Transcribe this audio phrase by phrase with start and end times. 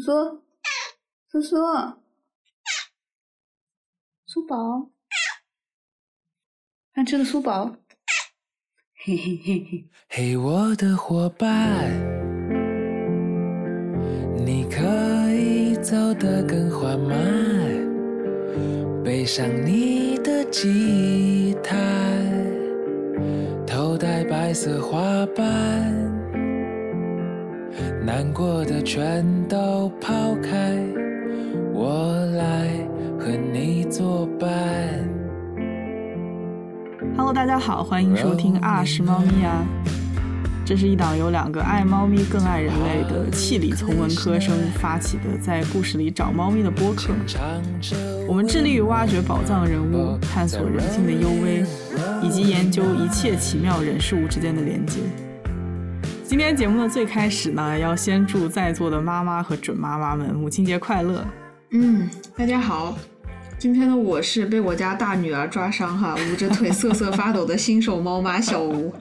[0.00, 0.10] 苏
[1.30, 1.56] 苏苏
[4.24, 4.90] 苏宝，
[6.94, 7.76] 爱吃的苏宝，
[9.04, 9.84] 嘿嘿嘿嘿。
[10.08, 11.90] 嘿，我的伙伴，
[14.38, 14.80] 你可
[15.34, 17.14] 以走得更缓慢，
[19.04, 21.76] 背上你的吉他，
[23.66, 26.09] 头戴白色花瓣，
[28.10, 30.76] 难过的全都抛开，
[31.72, 32.68] 我来
[33.16, 34.50] 和你作伴。
[37.16, 39.64] Hello，大家好，欢迎收听《啊是猫咪啊》，
[40.66, 47.14] 这是一档由两个爱猫咪更爱人类的气理从文科生发起的，在故事里找猫咪的播客。
[48.26, 51.64] 我们致力于挖掘宝藏人物，探索人性的幽微，
[52.24, 54.98] 以及研究一切奇妙人事物之间的连接。
[56.30, 61.26] 今天节目的最开始呢，要先祝在座的妈妈和准妈妈们母亲节快乐。
[61.70, 62.96] 嗯，大家好，
[63.58, 68.94] 今天的我是被我家大女儿抓伤哈，捂着腿瑟瑟发抖的新手猫妈小吴。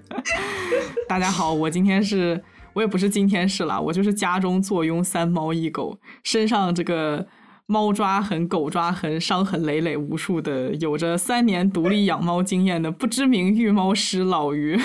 [1.07, 2.41] 大家好，我今天是，
[2.73, 7.27] 我也不是今天是了，我就是家中坐拥三猫一狗，身上这个
[7.67, 14.81] 猫抓痕、狗抓痕、伤痕累累无数的，有着三年独立养猫经验的不知名育猫师老于。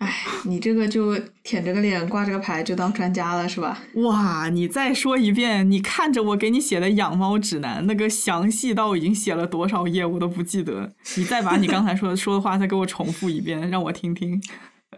[0.00, 0.10] 哎，
[0.44, 3.82] 你这个就舔着个脸挂着个牌就当专家了是吧？
[3.96, 10.90] 哇，你再说一遍，你看着我给你写的养猫指南，那个详细到已经写了多少页我都不记得。
[11.18, 14.40] 你再把你刚才说的 说的话再给我重复一遍，让我听听。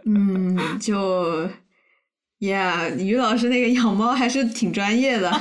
[0.04, 1.48] 嗯，就
[2.38, 5.40] ，Yeah，于老师那个养猫还是挺专业的。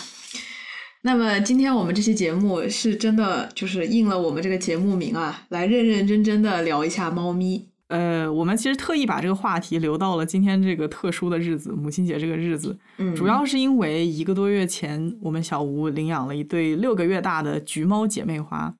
[1.04, 7.71] 那么今天我们这期节目是真的就是应了我们这个节目名啊，来认认真真的聊一下猫咪。
[7.92, 18.74] 呃，我们其实特意把这个话题留到了今天这个特殊的日子，母亲节这个日子，嗯，主要是因为一个多月前，我们小吴领养了一对六个月大的橘猫姐妹花，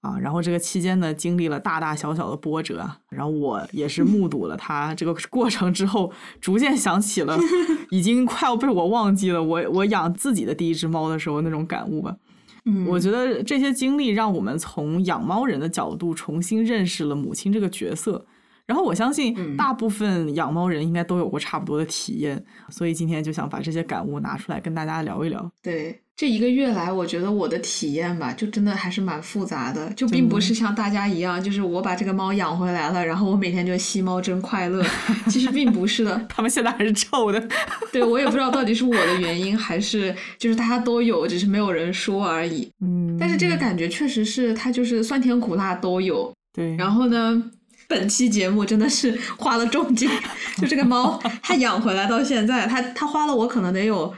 [0.00, 7.38] 啊，然后这个期间呢，经历了大大小小的波折，啊然后我也是目睹了它这个 过程之后，逐渐想起了
[7.90, 12.16] 已经快要被我忘记了我我养自己的第一只猫的时候那种感悟吧。
[12.64, 18.24] 嗯，我觉得这些经历让我们从养猫人的角度重新认识了母亲这个角色。
[18.66, 25.50] 然后我相信嗯大部分养猫人应该都有过差不多的体验，所以今天就想把这些感悟拿出来跟大家聊一聊。
[25.62, 34.84] 对，这一个月来，我觉得我的体验吧，就真的还是蛮复杂的，就并不是像大家一样，就是我把这个猫养回来了，然后我每天就吸猫真快乐。
[35.28, 37.48] 其实并不是的， 他们现在还是臭的，
[37.92, 42.68] 对我也不知道到底是我的原因，还是就是大家都有，只是没有人说而已。
[42.80, 46.32] 嗯，但是这个感觉确实是，它就是酸甜苦辣都有。
[46.52, 47.50] 对，然后呢，
[47.88, 50.10] 本期节目真的是花了重金，
[50.58, 54.12] 就这个猫，它养回来到现在，它它花了我可能得有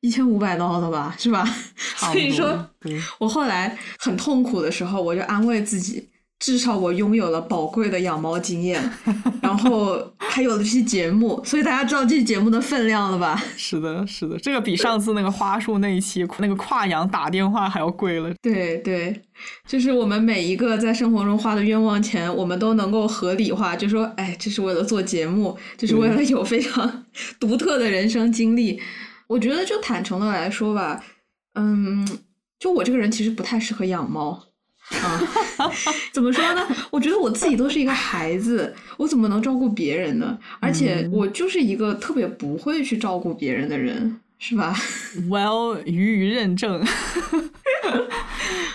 [0.00, 1.48] 一千五百刀了吧，是吧？
[1.96, 2.68] 所以说，
[3.18, 6.08] 我后来很痛苦的时候，我就安慰自己，
[6.40, 8.82] 至少我拥有了宝贵的养猫经验，
[9.40, 13.42] 然后还有了这期节目，所以大家知道这期节目的分量了吧？
[13.56, 18.30] 是的，是的，这个比上次那个花束那一期那个跨洋打电话还要贵了。
[18.42, 19.22] 对对，
[19.66, 27.06] 就是我们每一个在生活中花的冤枉钱，我们都能够合理化，就说，哎，这是为了做节目，这是为了有非常
[27.40, 28.80] 独特的人生经历。
[29.28, 31.02] 我觉得，就坦诚的来说吧，
[31.54, 32.06] 嗯，
[32.58, 34.42] 就我这个人其实不太适合养猫。
[34.90, 35.20] 啊，
[36.12, 36.66] 怎么说呢？
[36.90, 40.38] 我觉得我自己都是一个孩子，我怎么能照顾别人呢？
[40.60, 44.76] 而且我就是一个特别不会去照顾别人的人，是吧？
[45.30, 46.84] Well，鱼鱼认证，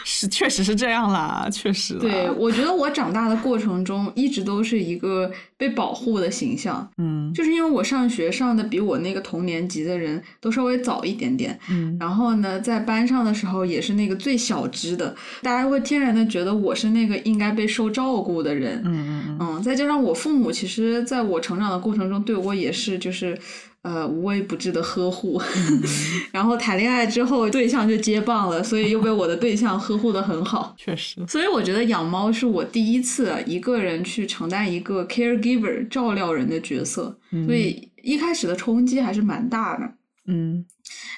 [0.04, 1.94] 是确实是这样啦，确实。
[1.96, 23.38] 对，我觉得我长大的过程中一直都是一个被保护的形象，嗯就是因为我上学上的比我那个同年级的人都稍微早一点点，嗯然后呢，在班上的时候也是那个最小只的，大家会天然的觉得我是那个应该被受照顾的人，嗯嗯嗯，嗯，再加上我父母，其实在我成长的过程中，对我也是就是，
[23.82, 25.42] 呃，无微不至的呵护。
[26.32, 30.76] 然后谈恋爱之后，对象就接棒了，所以又被我的对象呵护的很好。
[30.78, 39.94] 确实，所以我觉得养猫是我第一次一个人去承担一个 caregiver 照料人的角色，所以一开始的冲击还是蛮大的。
[40.28, 40.66] 嗯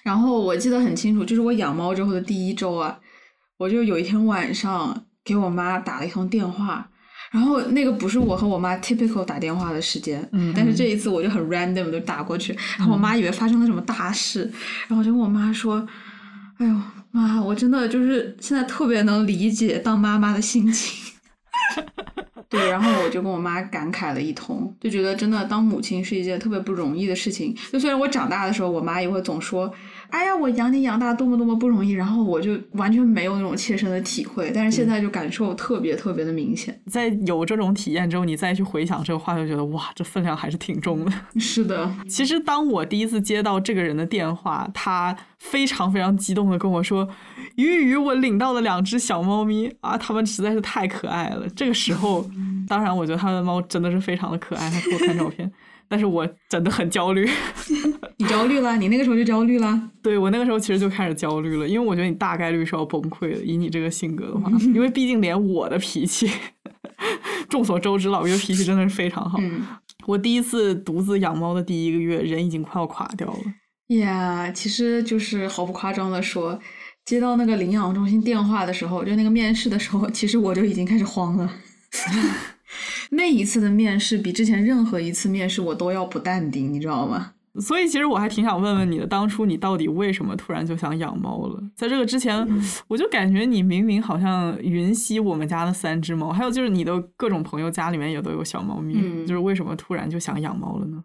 [0.03, 2.99] 然后我记得很清楚，就是我养猫之后的第一周啊，
[3.57, 6.90] 我就有一天晚上给我妈打了一通电话，
[7.31, 14.43] 然后那个不是我和我妈 typical 打电话的时间，嗯但是这一次我就很 random 就打过去，然后我妈以为发生了什么大事，
[14.87, 15.87] 然后我就跟我妈说
[16.59, 16.75] ：“哎呦
[17.11, 21.13] 妈，我真的就是现在特别能理解当妈妈的心情。
[22.49, 27.55] ”对，然后我就跟我妈感慨了一通，就觉得真的当母亲是一件特别不容易的事情。
[27.71, 29.73] 就虽然我长大的时候，我妈也会总说。
[30.11, 36.79] 哎呀，我养你养大多么多么不容易，然后我就完全没有那种切身的体会，但是现在就感受特别特别的明显。
[36.87, 41.11] 在有这种体验之后，你再去回想这个话，就觉得哇，这分量还是挺重的。
[41.39, 47.07] 是的，其实当我第一次接到这个人的电话，他非常非常激动的跟我说
[47.55, 52.29] ：“鱼鱼，我领到了两只小猫咪啊，它们实在是太可爱了。”这个时候，
[52.67, 55.51] 当然我觉得他的猫真的是非常的可爱，他给我看照片。
[55.91, 57.29] 但是我真的很焦虑，
[58.15, 58.77] 你焦虑了？
[58.77, 59.77] 你那个时候就焦虑了？
[60.01, 66.31] 对我那个时候其实就开始焦虑了，因为我觉得你大概率是要崩溃的，以你这个性格的话，因为毕竟连我的脾气，
[67.49, 69.37] 众所周知，老于的脾气真的是非常好。
[70.07, 73.95] 我第一次独自养猫的第一个月，人已经快要垮掉了。
[73.97, 76.57] 呀，其实就是毫不夸张的说，
[77.03, 81.51] 接到那个领养中心电话的时候，就那个面试的时候，其实我就已经开始慌了。
[83.11, 87.33] 那一次的面试比之前任何一次面试我都要不淡定，你知道吗？
[87.59, 91.61] 所以其实我还挺想问问你的，当初你到底为什么突然就想养猫了？
[91.75, 92.47] 在这个之前，
[92.87, 98.93] 我就感觉你明明好像云溪我们家的三只猫，还有就是你的各种朋友家里面也都有小猫咪，
[99.27, 101.03] 就是为什么突然就想养猫了呢？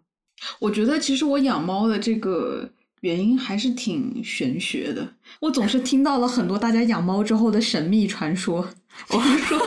[0.59, 2.69] 我觉得其实我养猫的这个
[3.01, 8.69] 原因还是挺玄学的，我总是听到了很多大家养猫之后的神秘传说。
[9.11, 9.59] 我说。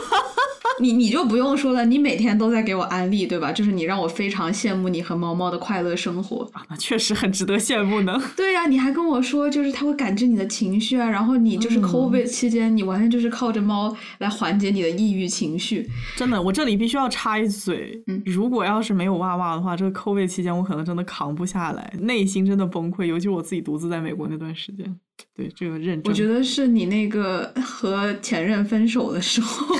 [0.81, 3.51] 你你就不用说了，你每天都在给我安利，对吧？
[3.51, 8.21] 就是你让我非常羡慕你和猫猫的快乐生活啊，那确实很值得羡慕呢。
[8.35, 15.87] 对呀，你还跟我说，就是它会感知你的情绪啊，然后你就是 COVID 期间，你完全就是靠着猫来缓解你的抑郁情绪。
[16.17, 24.97] 真的，我这里必须要插一嘴，嗯，如果要是没有哇哇的话，这个 COVID 期间我可能真的扛不下来，内心真的崩溃，尤其我自己独自在美国那段时间。
[25.35, 29.75] 对这个认，我觉得是你那个 和前任分手的时候。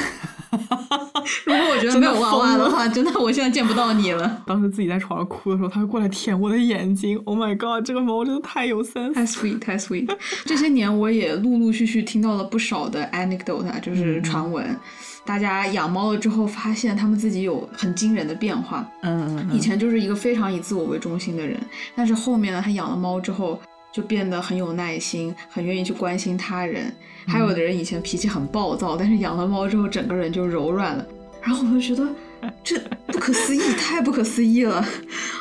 [1.45, 4.43] 如果我觉得没有娃娃的话，真的我现在见不到你了。
[4.45, 7.17] 当时自己在床上哭的时候，他会过来舔我的眼睛。
[7.23, 10.09] Oh my god，这个猫真的太有 sense，太 sweet，太 sweet。
[10.45, 14.75] 这些年我也陆陆续续听到了不少的 anecdote，就是传闻。
[15.23, 18.85] 大家养猫了之后，发现他们自己有很惊人的变化。
[19.03, 19.55] 嗯嗯。
[19.55, 21.57] 以前就是一个非常以自我为中心的人，
[21.95, 23.59] 但是后面呢，他养了猫之后。
[23.91, 26.93] 就变得很有耐心，很愿意去关心他人。
[27.27, 31.05] 还有的人以前脾气很暴躁，但是养了猫之后，整个人就柔软了。
[31.41, 32.07] 然后我就觉得
[32.63, 34.83] 这不可思议，太不可思议了。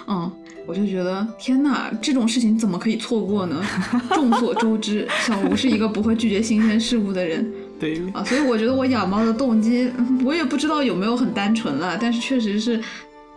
[0.07, 0.31] 嗯，
[0.67, 3.65] 我就觉得天哪，这种事情怎么可以错过呢？
[4.11, 7.51] 众所周知，小吴是一个不会拒绝新鲜事物的人。
[7.81, 9.91] 对啊，所以我觉得我养猫的动机，
[10.23, 12.79] 我也不知道有没有很单纯了，但是确实是。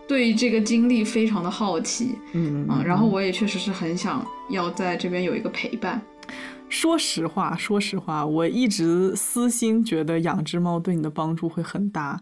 [0.07, 6.01] 对这个经历非常的好奇，嗯啊，然后我也确实是很想要在这边有一个陪伴。
[6.69, 12.19] 说实话，说实话，我一直私心觉得养只猫对你的帮助会很大，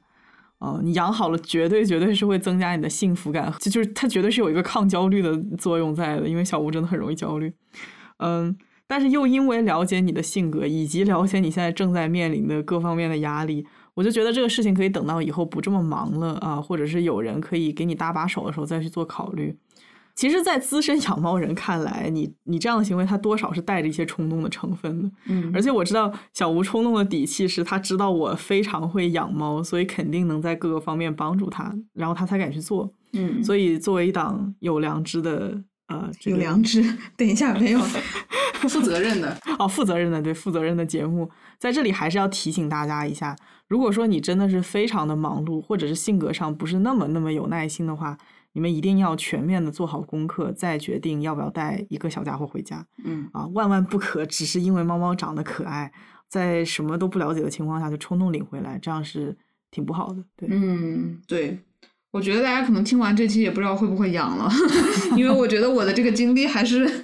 [0.59, 7.53] 啊，你养好了，绝对绝对是会增加你的幸福感，就就是它绝对是有一个抗焦虑的作用在的，因为小吴真的很容易焦虑，
[8.17, 8.55] 嗯，
[8.87, 13.65] 但是又因为了解你的性格，以及了解你现在正在面临的各方面的压力。
[14.01, 19.55] 我就觉得这个事情可以等到以后不这么忙了啊，或者是有人可以给你搭把手的时候再去做考虑。
[20.15, 25.11] 其实，在资深养猫人看来，你你这样的行为，它多少是带着一些冲动的成分的。
[25.27, 32.91] 嗯，而且我知道小吴冲动的底气是他知道我非常会养猫，所以肯定能在各个方面帮助他，然后他才敢去做。
[33.13, 36.81] 嗯，所以作为一档有良知的呃，有良知，
[37.17, 37.79] 等一下没有。
[38.69, 43.35] 负责任的哦，负责任的对，负责任的节目在这里还是要提醒大家一下，
[43.67, 48.15] 如果说你真的是非常的忙碌，或者是性格上不是那么那么有耐心的话，
[48.53, 52.85] 你们一定要全面的做好功课，再决定要不要带一个小家伙回家。
[53.03, 55.91] 嗯啊，万万不可只是因为猫猫长得可爱，
[56.27, 59.35] 在什么都不了解的情况下就冲动领回来，这样是
[59.71, 60.23] 挺不好的。
[60.35, 61.57] 对，嗯，对，
[62.11, 64.51] 我觉得大家可能听完这期也不知道会不会痒了，
[65.15, 67.03] 因为我觉得我的这个经历还是。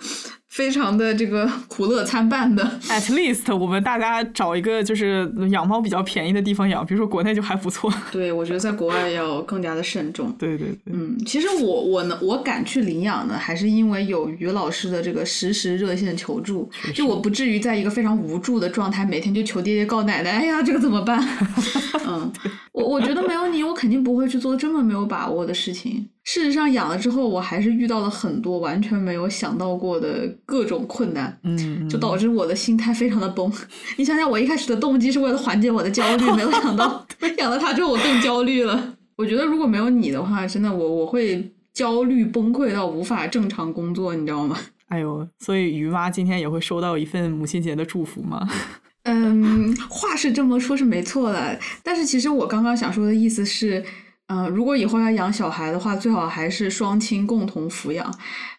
[0.58, 2.64] 非常的这个 苦乐参半的。
[2.90, 7.94] At least，我们大家找一个就是养猫比较便宜的地方养，比如说国内就还不错。
[8.12, 10.34] 对，我觉得在国外要更加的慎重。
[10.40, 10.78] 对对对。
[10.92, 21.24] 嗯，其实我我呢，我敢去领养呢，还是因为有于老师的这个实时热线求助，就我不至于在一个非常无助的状态，每天就求爹爹告奶奶，哎呀，这个怎么办？
[22.08, 22.32] 嗯，
[22.72, 26.08] 我我觉得没有你，我肯定不会去做这么没有把握的事情。
[26.30, 33.50] 事实上，养了之后，我还是遇到了很多完全没有想到过的各种困难，嗯，就导致我的心态非常的崩。
[33.96, 37.08] 你想想，我一开始的动机是为了缓解我的焦虑，没有想到
[37.38, 38.98] 养了它之后我更焦虑了。
[39.16, 44.58] 我觉得如果没有你的话，真的我我会焦虑崩溃到无法正常工作，你知道吗？
[44.90, 48.46] 哎呦，所以于妈今天也会收到一份母亲节的祝福吗？
[49.04, 51.58] 嗯，话是这么说，是没错的。
[51.82, 53.82] 但是其实我刚刚想说的意思是，
[54.28, 58.14] 嗯，如果以后要养小孩的话，最好还是双亲共同抚养。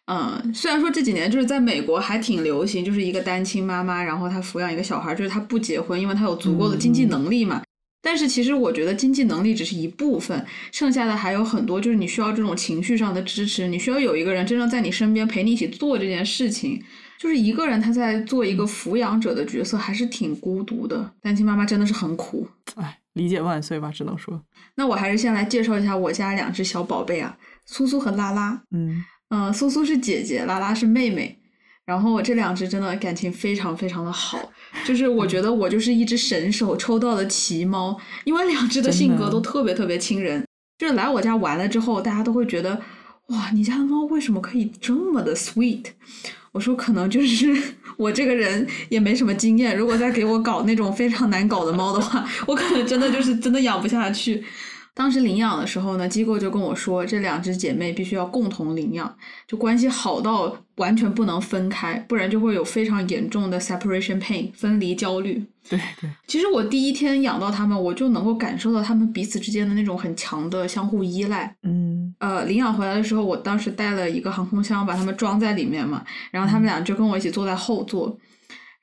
[0.07, 7.63] 嗯，虽然说这几年就是在美国还挺流行，就是一个单亲妈妈，然后她抚养一个小孩，就是她不结婚，因为她有足够的经济能力嘛。
[8.01, 16.83] 但是其实我觉得经济能力只是一部分，剩下的还有很多，就是你需要这种情绪上的支持，你需要有一个人真正在你身边陪你一起做这件事情。
[17.19, 21.13] 就是一个人他在做一个抚养者的角色，还是挺孤独的。
[21.21, 22.47] 单亲妈妈真的是很苦，
[22.77, 24.43] 哎，理解万岁吧，只能说。
[24.77, 28.63] 那我还是先来介绍一下我家两只小宝贝啊，苏苏和拉拉。
[28.71, 31.39] 嗯嗯，苏苏是姐姐，拉拉是妹妹。
[31.85, 34.39] 然后我这两只真的感情非常非常的好，
[34.85, 40.45] 就是我觉得我就是一只神手抽到的奇猫，因为两只的性格都特别特别亲人。
[40.79, 42.79] 就是来我家玩了之后，大家都会觉得，
[43.29, 45.87] 哇，你家的猫为什么可以这么的 sweet？
[46.53, 47.55] 我说可能就是
[47.99, 54.43] 我这个人也没什么经验，如果再给我搞那种非常难搞的猫的话，我可能真的就是真的养不下去。
[54.99, 65.41] 当时领养的时候呢，机构就跟我说，这两只姐妹必须要共同领养，就关系好到完全不能分开，不然就会有非常严重的 separation pain 分离焦虑。
[65.71, 71.55] 对对，其实我第一天养到它们，我就能够感受到它们彼此之间的那种很强的相互依赖。
[71.63, 78.19] 嗯，呃，领养回来的时候，我当时带了一个航空箱，把它们装在里面嘛，然后它们俩就跟我一起坐在后座。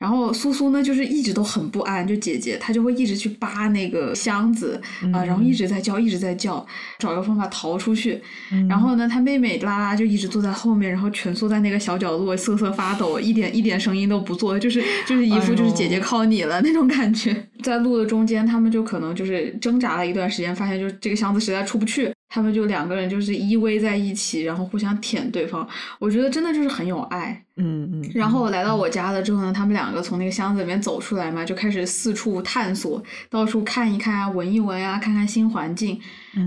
[0.05, 4.79] 然后苏苏呢，就是一直都很不安，就姐姐她就会一直去扒那个箱子
[5.12, 6.63] 啊，然后一直在叫，一直在叫，
[7.00, 8.21] 找个方法逃出去。
[8.69, 17.35] 然后呢，她妹妹拉拉就一直坐在后面，然后蜷缩在那个小角落瑟瑟发抖，一点一点声音都不做，就是就是一副就是姐姐靠你了那种感觉。
[17.63, 22.13] 在路的中间，他们就可能就是挣扎了一段时间，发现就这个箱子实在出不去。
[22.35, 25.65] 他们就两个人就是依偎在一起，然后互相舔对方。
[25.99, 27.41] 我觉得真的就是很有爱。
[27.55, 28.11] 嗯嗯。
[28.13, 35.97] 然后来到我家了之后呢，他们两个从那个箱子里面走出来嘛，就开始四处探索，到处看一看啊，闻一闻啊，看看新环境。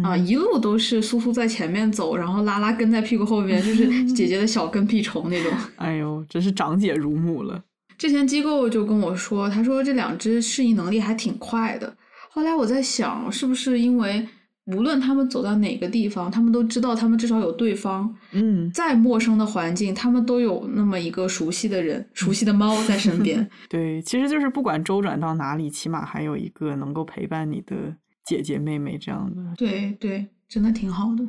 [0.04, 5.50] 啊，一路都是苏苏在前面走，然后拉拉跟在屁股后面，就是 姐姐的小跟屁虫那种。
[5.76, 7.62] 哎呦，真是长姐如母了。
[7.96, 11.96] 之前机构就跟我说，他说这两只适应能力还挺快的。
[12.28, 14.28] 后来我在想，是不是因为？
[14.68, 18.14] 无论他们走到哪个地方，他们都知道，他们至少有对方。
[18.32, 23.48] 嗯，再陌生的环境，他们都有那么一个熟悉的人、熟悉的猫在身边。
[23.68, 29.42] 对，其实就是不管周转到哪里，起码还有一个能够陪伴你的姐姐妹妹这样的。
[29.56, 31.24] 对对，真的挺好的。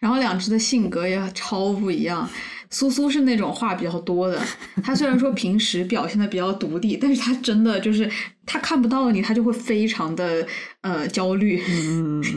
[0.00, 2.28] 然后两只的性格也超不一样。
[2.72, 4.40] 苏苏是那种话比较多的，
[4.82, 8.10] 他虽然说平时表现的比较独立，但是他真的就是
[8.46, 10.44] 他看不到你，他就会非常的
[10.80, 11.62] 呃焦虑，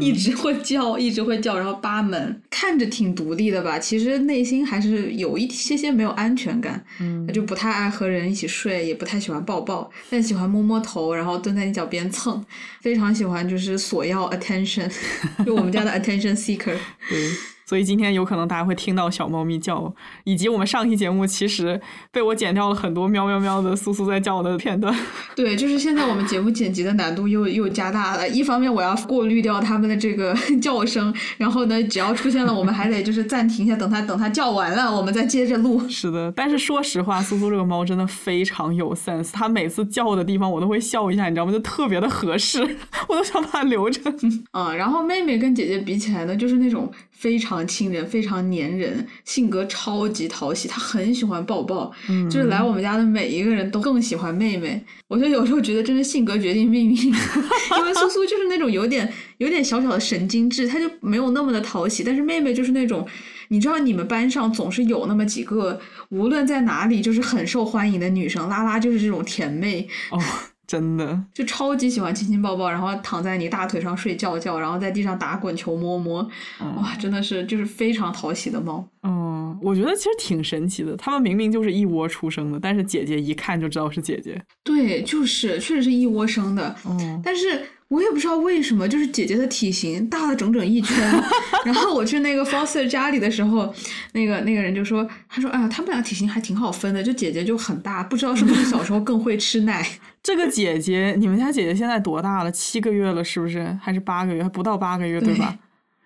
[0.02, 6.84] 一直会叫，一直会叫，然后扒门，看着挺独立的吧，其实内心还是有一些些没有安全感，
[7.26, 12.44] 他就不太爱和人一起睡，也不太喜欢抱抱，但喜欢摸摸头，然后蹲在你脚边蹭，
[12.82, 14.92] 非常喜欢就是索要 attention，
[15.46, 16.76] 就我们家的 attention seeker。
[17.10, 17.32] 对。
[17.66, 19.94] 所以今天有可能大家会听到小猫咪叫，
[20.24, 21.82] 以及我们上期节目其实
[22.12, 24.96] 被我剪掉了很多喵喵喵的苏苏在叫的片段。
[25.36, 28.30] 对，就是现在我们节目剪辑的难度又又加大了。
[28.30, 35.82] 一方面我要过滤掉它们的这个 叫声，然后呢，只要出现了，我们还得就是暂停一下，等它等它叫完了，我们再接着录。
[35.90, 41.52] 是的，但是说实话，苏苏这个猫真的非常有 sense，它每次叫的地方我都会笑一下，你知道吗？
[41.52, 42.62] 就特别的合适，
[43.10, 44.02] 我都想把它留着。
[44.54, 46.92] 嗯，然后妹妹跟姐姐比起来呢，就是那种。
[47.18, 50.68] 非常亲人，非常粘人，性格超级讨喜。
[50.68, 51.92] 他很喜欢抱抱，
[52.30, 54.84] 就是来我们家的每一个人都更喜欢妹妹。
[55.08, 56.96] 我就有时候觉得，真的性格决定命运，
[57.78, 62.04] 因为苏苏就是那种有点有点小小的神经质，他就没有那么的讨喜。
[62.04, 63.08] 但是妹妹就是那种，
[63.48, 65.80] 你知道，你们班上总是有那么几个，
[66.10, 69.88] 无论在哪里就是很受欢迎的女生，拉拉就是这种甜妹。
[70.12, 70.20] 哦。
[70.68, 76.28] 真的就超级喜欢亲亲抱抱，然后躺在你大腿上睡觉觉，然后在地上打滚球摸摸，
[76.78, 78.88] 哇，真的是就是非常讨喜的猫。
[79.04, 84.42] 嗯，我觉得其实挺神奇的，它们明明就是一窝出生的，但是姐姐一看就知道是姐姐。
[84.64, 86.76] 对，就是确实是一窝生的。
[86.88, 91.24] 嗯，但是我也不知道为什么，就是姐姐的体型大了整整一圈。
[91.64, 93.74] 然后我去那个 Foster 家里的时候，
[94.14, 99.88] 那个那个人就说，他说，哎呀，他们俩体型还挺好分的，就姐姐就很大，不知道是不是小时候更会吃奶。
[100.24, 102.52] 这个姐姐，你们家姐姐现在多大了？
[102.52, 103.78] 七个月了，是不是？
[103.82, 104.42] 还是八个月？
[104.42, 105.56] 还不到八个月，对吧？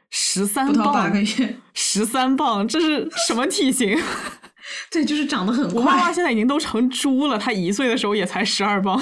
[0.10, 3.98] 十三磅，八个月，十三磅，这是什么体型？
[4.92, 5.80] 对，就是长得很快。
[5.80, 9.02] 我妈妈现在已经都成猪了，她一岁的时候也才十二磅。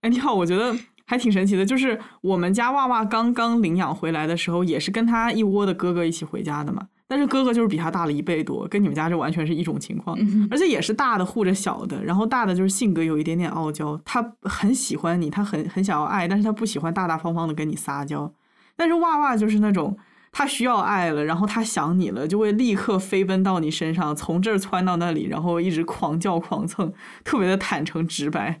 [0.00, 0.74] 哎，你好，我觉得
[1.06, 6.86] 还挺神奇的，就是我们家娃娃刚刚领养回来的时候，也是跟他一窝的哥哥一起回家的嘛。
[7.10, 10.14] 但是哥哥就是比他大了一倍多，跟你们家这完全是一种情况，
[10.50, 18.30] 而且也是大的护着小的，然后大的就是性格有一点点傲娇，他很喜欢你，他很很想要爱，但是他不喜欢大大方方的跟你撒娇。
[18.76, 19.96] 但是娃娃就是那种
[20.32, 26.92] 他需要爱了，然后他想你了，就会立刻飞奔到你身上，从这儿窜到那里，然后一直狂叫狂蹭，
[27.24, 28.60] 特别的坦诚直白。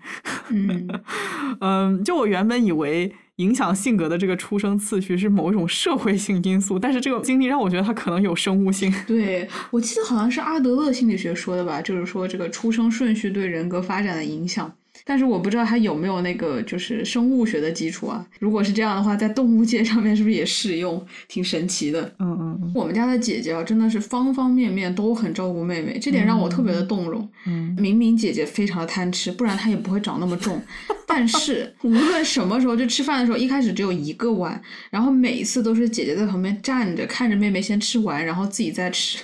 [0.50, 0.88] 嗯
[1.60, 3.14] 嗯，就我原本以为。
[3.38, 8.92] 影响性格的这个出生次序是某一种社会性因素，但是这个经历让我觉得它可能有生物性。
[9.06, 14.74] 对我记得好像是阿德勒心理学说的吧，就是说这个出生顺序对人格发展的影响。
[15.08, 18.22] 但是我不知道它有没有那个就是生物学的基础啊？
[18.40, 21.02] 如果是这样的话，在动物界上面是不是也适用？
[21.28, 22.14] 挺神奇的。
[22.18, 22.72] 嗯嗯。
[22.74, 27.26] 我们家的姐姐啊，真的是方方面面都很照顾妹妹，这点让我特别的动容。
[27.46, 27.74] 嗯。
[27.78, 30.60] 明明姐姐非常的贪吃，不然她也不会长那么重。
[31.08, 34.60] 但是无论什么时候，就吃饭的时候，一开始只有一个碗，
[34.90, 39.18] 然后每一次都是姐姐在旁边站着，看着妹妹先吃完，然后自己再吃。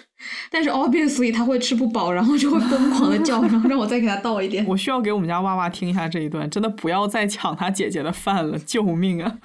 [0.51, 4.65] 但是 obviously 他会吃不饱，然后就会疯狂的叫，然后让我再给他倒一点。
[4.67, 9.39] 我需要给我们家娃娃听一下这一段，真的不要再抢他姐姐的饭了，救命啊！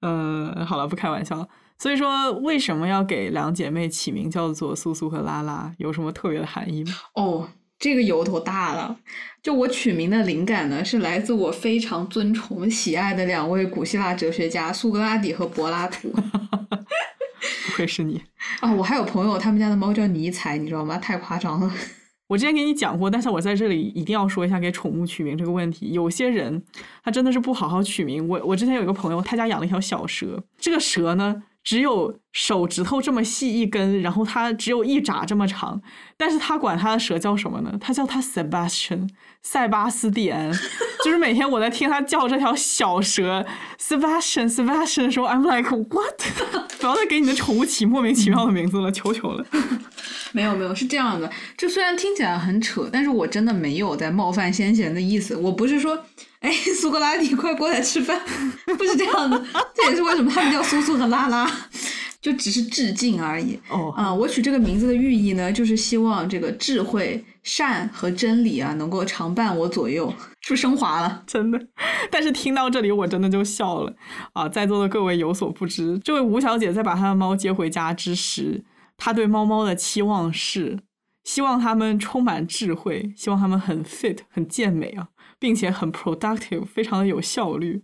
[0.00, 1.48] 嗯， 好了，不开玩笑了。
[1.78, 5.72] 所以说，为什么要给两姐妹起名叫做苏苏和拉拉？
[5.78, 6.92] 有什么特别的含义吗？
[7.14, 7.48] 哦，
[7.78, 8.96] 这个由头大了。
[9.42, 16.12] 就我取名的灵感呢，是来自我非常尊崇、喜爱的两位古希腊哲学家苏格拉底和柏拉图。
[17.66, 18.22] 不愧是你
[18.60, 18.72] 啊！
[18.74, 20.96] 我还有朋友，他们家的猫叫尼采，你知道吗？
[20.98, 21.70] 太夸张了。
[22.28, 25.92] 我之前给你讲过，但是我在这里一定要说一下给宠物取名这个问题。
[25.92, 26.62] 有些人
[27.04, 28.26] 他真的是不好好取名。
[28.26, 31.42] 我我之前有一个朋友，他家养了一条小蛇，这个蛇呢。
[31.64, 35.80] 只有手指头这么细一根，然后它只有一拃这么长，
[36.16, 37.72] 但是他管他的蛇叫什么呢？
[37.80, 39.08] 他叫它 Sebastian，
[39.42, 40.52] 塞巴斯蒂安。
[41.04, 43.44] 就是每天我在听他叫这条小蛇
[43.78, 46.22] Sebastian，Sebastian 的时候，I'm like what？
[46.80, 49.44] 不要再给你的宠物起莫名其妙的名字了，求求了。
[50.32, 56.04] 没有没有，是这样的，这虽然听起来很扯，但是我真的没有在冒犯先贤的意思，我不是说。
[56.42, 58.20] 哎，苏格拉底，快过来吃饭！
[58.76, 59.42] 不是这样的，
[59.74, 61.48] 这也是为什么他们叫苏苏和拉拉，
[62.20, 63.58] 就只是致敬而已。
[63.68, 70.12] 哦，啊，我取这个名字的寓意呢，就是希望这个智慧、善和真理啊，能够常伴我左右。
[70.40, 71.22] 是不是升华了？
[71.24, 71.60] 真的。
[72.10, 73.94] 但是听到这里，我真的就笑了。
[74.32, 78.64] 啊，在座的各位有所不知，这位吴小姐在把她的猫接回家之时，
[78.96, 80.80] 她对猫猫的期望是，
[81.22, 85.06] 希望它们充满智慧，希望它们很 fit，很健美啊。
[85.42, 87.82] 并且很 productive，非常的有效率。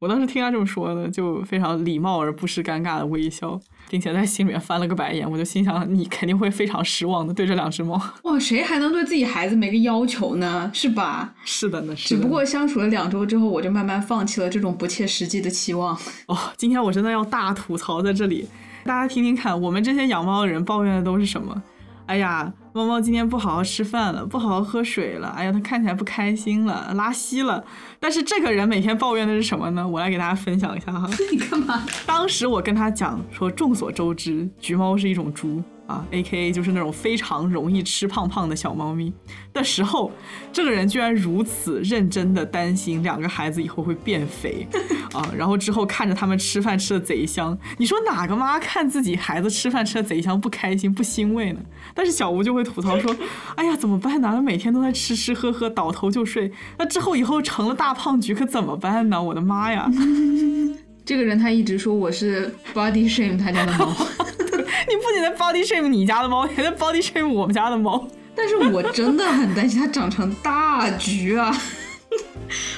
[0.00, 5.28] 我当时听他这么说呢，就非常礼貌而不失尴尬的微笑，并且在心里面翻了个白眼。
[5.28, 7.98] 我就心想，你肯定会非常失望的对这两只猫。
[8.24, 10.70] 哇，谁还能对自己孩子没个要求呢？
[10.74, 11.34] 是吧？
[11.42, 12.08] 是的，呢是。
[12.10, 15.98] 只不过相处了两周之后，我就慢慢放弃了这种不切实际的期望。
[16.26, 18.46] 哦，今天我真的要大吐槽在这里，
[18.84, 21.62] 大家听听看，我们这些养猫的人抱怨的都是什么？
[22.06, 25.28] 哎呀，猫猫今天不好好吃饭了，不好好喝水了。
[25.36, 27.64] 哎呀，它看起来不开心了，拉稀了。
[27.98, 29.86] 但是这个人每天抱怨的是什么呢？
[29.86, 31.10] 我来给大家分享一下哈。
[31.32, 31.84] 你干嘛？
[32.06, 35.60] 当时我跟他讲说，众所周知，橘猫是一种猪。
[35.88, 39.10] 啊，A K A 就是那种非常容易吃胖胖的小猫咪
[39.54, 40.12] 的时候，
[40.52, 44.68] 这个人居然如此认真的担心两个孩子以后会变肥
[45.14, 51.60] 啊，然后之后看着他们吃饭吃的贼香，你说哪个妈看自己孩子吃饭吃的贼香不开心不欣慰呢？
[51.94, 53.16] 但是小吴就会吐槽说，
[53.56, 54.42] 哎呀怎么办呢？
[54.42, 59.22] 每天都在吃吃喝喝倒头就睡，那之后以后成了大胖橘可怎么办呢？
[59.22, 59.90] 我的妈呀！
[61.08, 63.86] 这个人他一直说我是 body shame 他家的猫。
[64.36, 68.06] 你不仅在 body shame 你家的猫，也在 body shame 我们家的猫。
[68.36, 71.50] 但是我真的很担心它长成大橘啊，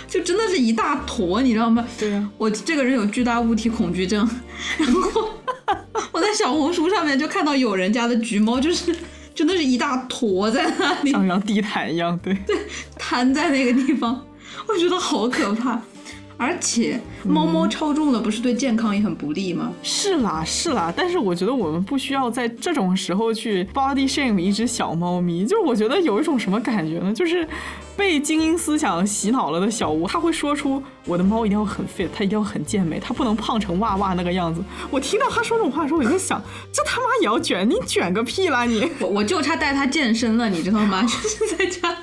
[0.07, 1.85] 就真的是一大坨，你知道吗？
[1.99, 4.25] 对呀，我这个人有巨大物体恐惧症，
[4.79, 5.31] 然后
[6.13, 8.95] 我在小红书上面就看到有人家的橘猫，就是
[9.35, 12.57] 真的是一大坨在那里，像像地毯一样，对对，
[12.97, 14.25] 瘫在那个地方，
[14.69, 15.83] 我觉得好可怕。
[16.41, 19.71] 而且猫猫超重了，不是对健康也很不利吗？
[19.83, 25.45] 是啦，是啦，但是我觉得我们不需要在这种时候去 body shame 一只小猫咪。
[25.45, 27.13] 就是我觉得有一种什么感觉呢？
[27.13, 27.47] 就是
[27.95, 34.65] 被精英思想洗脑了的小吴，他会说出我的猫一定要很 fit，它一定要很健美，它不能胖成哇哇那个样子。
[34.91, 37.69] 我听到他说这种话的时候，我就在想，这他妈也要卷？
[37.69, 38.91] 你卷个屁啦你！
[39.01, 41.03] 我我就差带它健身了，你知道吗？
[41.05, 41.95] 就是在家。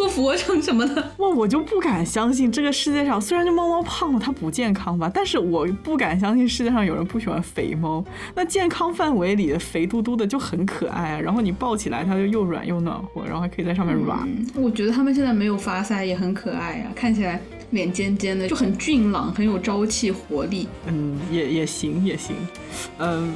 [0.00, 1.28] 做俯卧撑什么的，哇！
[1.28, 5.10] 我就不敢相信这个世界上，虽然这猫猫胖了，它不健康吧？
[5.12, 8.02] 但是我不敢相信世界上有人不喜欢肥猫。
[8.34, 14.26] 那健康范围里的肥嘟嘟的就很可爱啊，然后你抱起来它就又软又暖和，然后还可以在上面软。
[14.54, 17.38] 我觉得它们现在没有发腮也很可爱呀，看起来
[17.72, 20.66] 脸尖尖的，就很俊朗，很有朝气活力。
[20.86, 22.34] 嗯，也也行也行，
[22.96, 23.34] 嗯。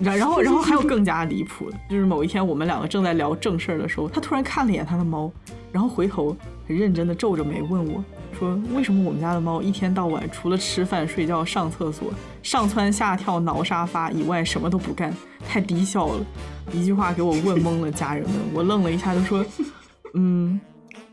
[0.00, 5.30] 然然后然后还有更加离谱的，就是某一天我们两个正在聊正事儿的时候，他突然看了一眼他的猫，
[5.76, 6.34] 然后回头
[6.66, 8.02] 很认真的皱着眉问我，
[8.38, 12.10] 说为什么我们家的猫一天到晚除了吃饭、睡觉、上厕所、
[12.42, 15.14] 上蹿下跳、挠沙发以外什么都不干，
[15.46, 16.24] 太低效了。
[16.72, 19.44] 一句话给我问懵了，家人们，我愣了一下就说，
[20.16, 20.58] 嗯，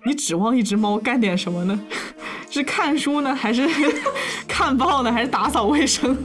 [0.06, 1.78] 你指望一只猫干点什么呢？
[2.50, 3.68] 是看书呢，还是
[4.48, 6.18] 看报呢，还是打扫卫生？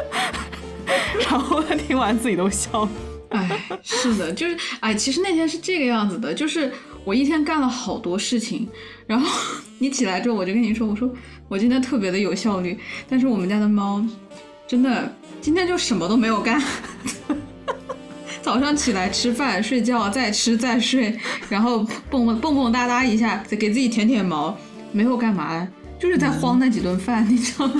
[1.28, 2.90] 然后他听完自己都笑了。
[3.28, 6.72] 哎，是的，就是哎，其实那天是这个样子的，就是
[7.04, 8.66] 我一天干了好多事情，
[9.06, 9.28] 然后
[9.78, 11.10] 你起来之后，我就跟你说，我说
[11.48, 14.04] 我今天特别的有效率，但是我们家的猫
[14.66, 16.62] 真的今天就什么都没有干，
[18.40, 24.56] 早上起来吃饭、睡觉，再吃再睡，然后蹦蹦蹦蹦哒哒一下，再给自己舔舔毛，
[24.92, 27.74] 没有干嘛，就是在慌那几顿饭，你知道吗？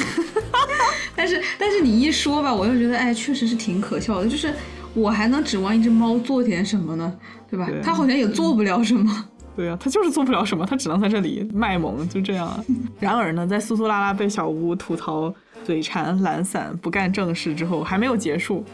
[1.16, 4.28] 但是但是你一说吧，我又觉得哎，确实是挺可笑的。
[4.28, 4.52] 就是
[4.94, 7.12] 我还能指望一只猫做点什么呢？
[7.50, 7.68] 对吧？
[7.82, 9.28] 它好像也做不了什么。
[9.56, 12.64] 对啊，它就是做不了什么，它只能在这里卖萌，就这样。
[12.98, 15.32] 然而呢，在苏苏拉拉被小屋吐槽
[15.64, 18.64] 嘴馋、懒散、不干正事之后，还没有结束。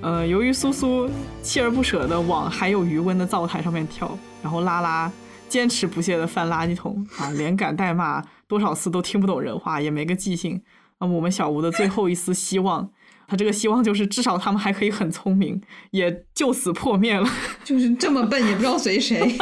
[0.00, 1.10] 呃，由于苏苏
[1.42, 5.10] 锲而不舍地往还有余温的灶台上面跳，然后拉拉
[5.48, 10.62] 坚持不懈地翻垃圾桶啊，连赶带骂多少次都听不懂人话，也没个记性。
[11.00, 12.88] 那么我们小吴的最后一丝希望，
[13.28, 15.60] 他这个希望就是至少他们还可以很聪明，
[15.90, 17.30] 也就此破灭了。
[17.62, 19.36] 就是这么笨，也不知道随谁。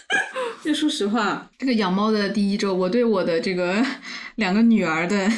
[0.62, 3.84] 就说实话，这个养猫的第一周，我对我的这个
[4.36, 5.28] 两个女儿的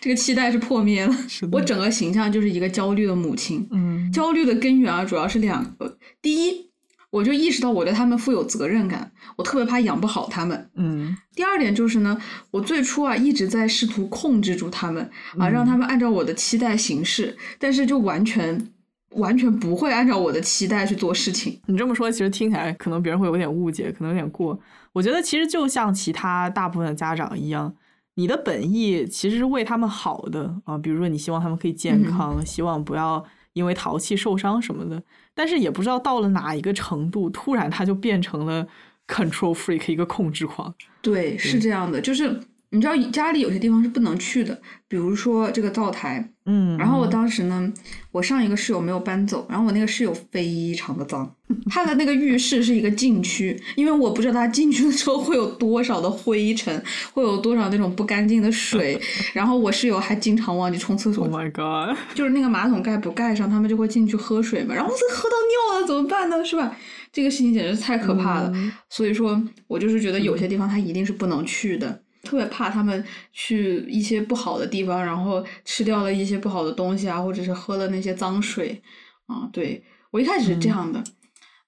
[0.00, 1.16] 这个期待是破灭了。
[1.52, 3.66] 我整个形象就是一个焦虑的母亲。
[3.72, 5.96] 嗯，焦虑的根源啊，主要是两个。
[6.20, 6.67] 第一。
[7.10, 10.70] 我就意识到我对他们负有责任感，我特别怕养不好他们。
[10.74, 18.70] 嗯，第二点就是呢，我最初啊一直在试图控制住他们啊，让他们按照我的期待行事，但是就完全
[19.12, 21.58] 完全不会按照我的期待去做事情。
[21.66, 24.58] 你这么说，其实听起来可能别人会有点误解，可能有点过。
[24.92, 27.74] 我觉得其实就像其他大部分的家长一样，
[28.16, 33.24] 你的本意其实是为他们好的啊，比如说你希望他们可以健康，希望不要
[33.58, 35.02] 因为淘气受伤什么的。
[35.34, 38.66] 但是也不知道到了哪一个程度，突然他就变成了
[39.06, 40.74] control freak，一个控制狂。
[41.02, 42.40] 对，是这样的，就是
[42.70, 46.32] 你知道家里有些地方是不能去的，比如说这个灶台。
[46.44, 46.76] 嗯。
[46.78, 47.72] 然后我当时呢，
[48.12, 51.34] 我上一个室友没有搬走，然后我那个室友非常的脏，
[51.70, 59.00] 他的那个浴室是一个禁区，因为我不知道他进去的时候会有多少的灰尘，会有多少那种不干净的水，
[59.34, 61.24] 然后我室友还经常忘记冲厕所。
[61.24, 61.96] Oh my god！
[62.14, 65.36] 就是那个马桶盖不盖上，他们就会进去喝水嘛，然后这喝到
[65.72, 66.44] 尿了怎么办呢？
[66.44, 66.76] 是吧？
[67.10, 68.52] 这个事情简直是太可怕了。
[68.90, 72.02] 所以说我就是觉得有些地方他一定是不能去的。
[72.28, 78.82] 特别怕他们去一些不好的地方，然后吃掉了一些不好的东西啊，或者是喝了那些脏水
[79.26, 79.48] 啊。
[79.50, 81.02] 对我一开始是这样的，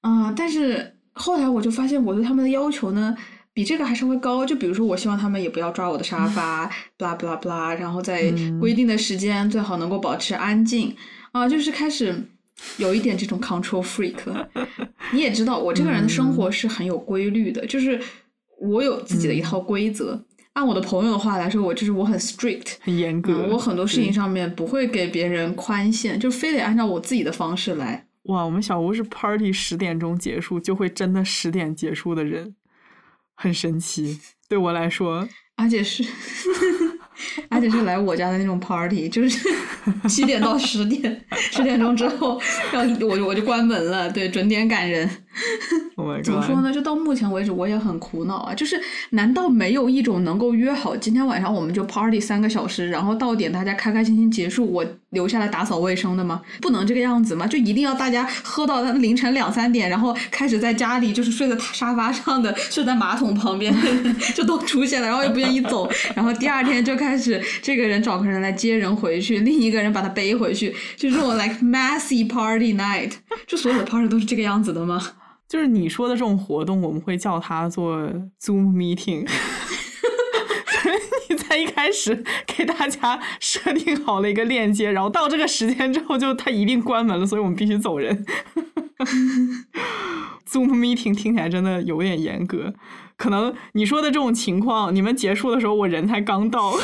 [0.03, 3.17] 嗯，但是后来我就发现我对他们的要求呢，
[3.55, 4.45] 比这个还稍微高。
[4.45, 10.95] 就比如说，我希望他们也不要抓我的沙发，不啦不啦不啦，然后在规定的时间最好能够保持安静
[11.33, 12.15] 啊，就是开始
[12.77, 14.17] 有一点这种 control freak。
[15.13, 18.01] 你也知道，我这个人的生活是很有规律的，就是
[18.61, 20.23] 我有自己的一套规则。
[20.55, 23.47] 按我的朋友的话来说，我就是我很 strict，很严格。
[23.51, 28.07] 我很多事情上面不会给别人宽限，就非得按照我自己的方式来。
[28.25, 32.55] 哇，我们小吴是 party 十点钟结束就会真的十点结束的人，
[33.35, 34.21] 很神奇。
[34.49, 36.05] 对我来说，而且是，
[37.49, 39.49] 而且是来我家的那种 party，就是
[40.09, 42.41] 七点到十点，十点钟之后，
[42.73, 45.09] 然后我我就关门了，对，准点赶人。
[46.25, 46.73] 怎么说呢？
[46.73, 48.55] 就到目前为止，我也很苦恼啊。
[48.55, 48.79] 就是
[49.11, 56.43] 难道没有一种能够约好今天晚上我们就 party 三个小时，然后到点大家开开心心结束，我留下来打扫卫生的吗？
[56.61, 57.47] 不能这个样子吗？
[57.47, 63.75] 就一定要大家喝到凌晨两三点，然后开始在家里就是睡在沙发上的，睡在马桶旁边，
[64.35, 73.13] 就都出现了，然后又不愿意走，然后第二天就开始这个人找个人来接人回去，另一个人把他背回去，就这种 like messy party night，
[73.47, 75.01] 就所有的 party 都是这个样子的吗？
[75.49, 78.09] 就是你说的这种活动，我们会叫它做
[78.41, 79.29] Zoom meeting。
[81.29, 88.25] 你在一开始给大家设定好了一个链接，然后到这个时间之后，就它一定关门了，所以我们必须走人。
[90.49, 92.75] Zoom meeting 听起来真的有点严格，
[93.17, 96.75] 可能你说的这种情况，你们结束的时候，我人才刚到。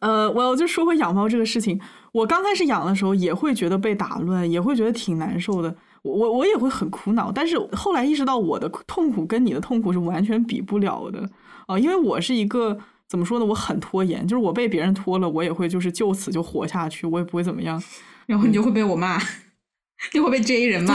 [0.00, 1.80] 呃，我就说回养猫这个事情，
[2.12, 5.74] 我刚开始养的时候也会觉得被打乱，也会觉得挺难受的。
[6.02, 11.28] 我我我也会很苦恼，但是后来意识到我的痛苦跟你的痛苦是完全比不了的
[11.66, 12.78] 啊，因为我是一个
[13.08, 17.82] 怎么说呢，我很拖延，就是我被别人拖了，我也会就是就此就活下去，我也不会怎么样，
[18.26, 19.18] 然后你就会被我骂，
[20.12, 20.94] 你会被 J 人骂，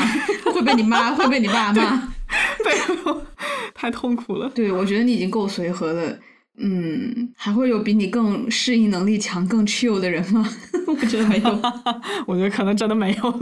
[0.53, 1.73] 会被你妈，会被你爸骂，
[2.63, 2.77] 对，
[3.73, 4.47] 太痛苦了。
[4.53, 6.19] 对，我觉得你已经够随和了。
[6.61, 10.47] 嗯，还会有比你更适应能力强、更 chill 的人吗？
[10.87, 11.61] 我觉得没有，
[12.27, 13.39] 我觉得可能真的没有。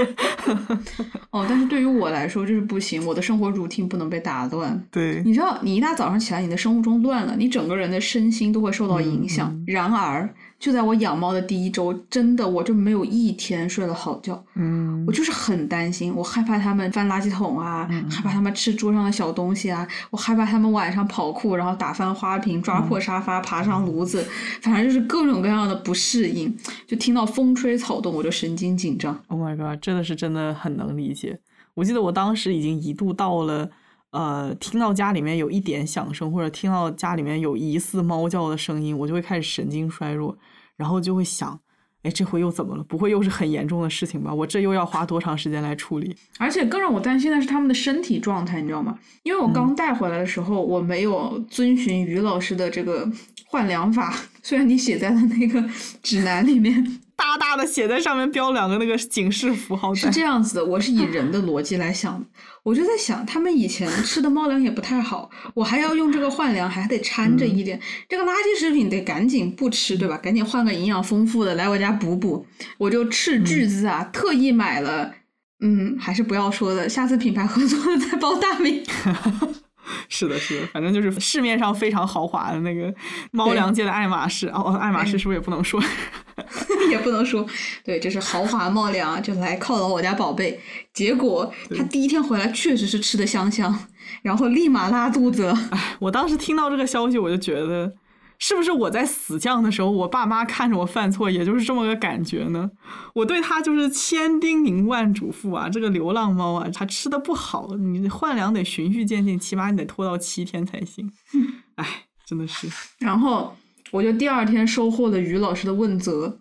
[1.32, 4.82] 哦，但是对于我来说就是不行，我的生活 routine 不能被打乱。
[4.92, 9.64] 对，你知道，你一大早上起来，你的生物钟乱了，你整个人的身心都会受到影响。
[9.66, 10.34] 然而。
[10.60, 14.44] 就在我养猫的第一周，真的我就没有一天睡了好觉。
[14.56, 24.26] 嗯，我就是很担心，我害怕它们翻垃圾桶啊，害怕它们吃桌上的小东西啊，我害怕它们晚上跑酷，然后打翻花瓶、抓破沙发、爬上炉子，
[24.62, 26.56] 反正就是各种各样的不适应。
[26.88, 29.18] 就听到风吹草动，我就神经紧张。
[29.28, 31.40] Oh my god，真的是真的很能理解。
[31.76, 33.70] 我记得我当时已经一度到了，
[34.18, 40.36] 呃，听到家里面有一点响声，或者听到家里面有疑似猫叫的声音，我就会开始神经衰弱。
[40.76, 41.60] 然后就会想，
[42.02, 42.84] 哎，这回又怎么了？
[42.84, 44.34] 不会又是很严重的事情吧？
[44.34, 46.16] 我这又要花多长时间来处理？
[46.40, 48.98] 而且更让我担心的是他们的身体状态，你知道吗？
[49.22, 53.08] 因为我刚带回来的时候，我没有遵循于老师的这个
[53.46, 55.64] 换粮法，虽然你写在了那个
[56.02, 56.86] 指南里面。
[57.18, 59.92] 大大的写在上面，标两个那个警示符号。
[59.92, 62.24] 是这样子的，我是以人的逻辑来想，
[62.68, 70.18] 我就在想，他们以前吃的猫粮也不太好，我还要用这个换粮，还得掺着一点这个垃圾食品，得赶紧不吃，对吧？
[70.18, 72.46] 赶紧换个营养丰富的来我家补补。
[72.78, 75.14] 我就斥巨资啊，特意买了，
[75.62, 78.84] 嗯，还是不要说的，下次品牌合作的再报大名。
[80.10, 82.94] 是的，是的，反正就是市面上非常豪华的那个
[83.32, 85.82] 猫粮界的爱马仕哦，爱马仕是不是也不能说？
[86.92, 87.44] 也不能说，
[87.84, 90.60] 对，就是豪华猫粮，就来犒劳我家宝贝。
[90.94, 93.88] 结果他第一天回来确实是吃的香香，
[94.22, 95.52] 然后立马拉肚子。
[95.72, 97.92] 哎，我当时听到这个消息，我就觉得，
[98.40, 102.70] 是不是我在死犟的时候，我爸妈看着我犯错，也就是这么个感觉呢？
[103.14, 111.12] 我对他就是千叮咛万嘱咐啊，这个流浪猫啊，它吃的不好，你换粮得循序渐进，起码你得拖到七天才行。
[111.76, 112.68] 哎，真的是。
[113.00, 113.56] 然后。
[113.92, 116.40] 我就第二天收获了于老师的问责，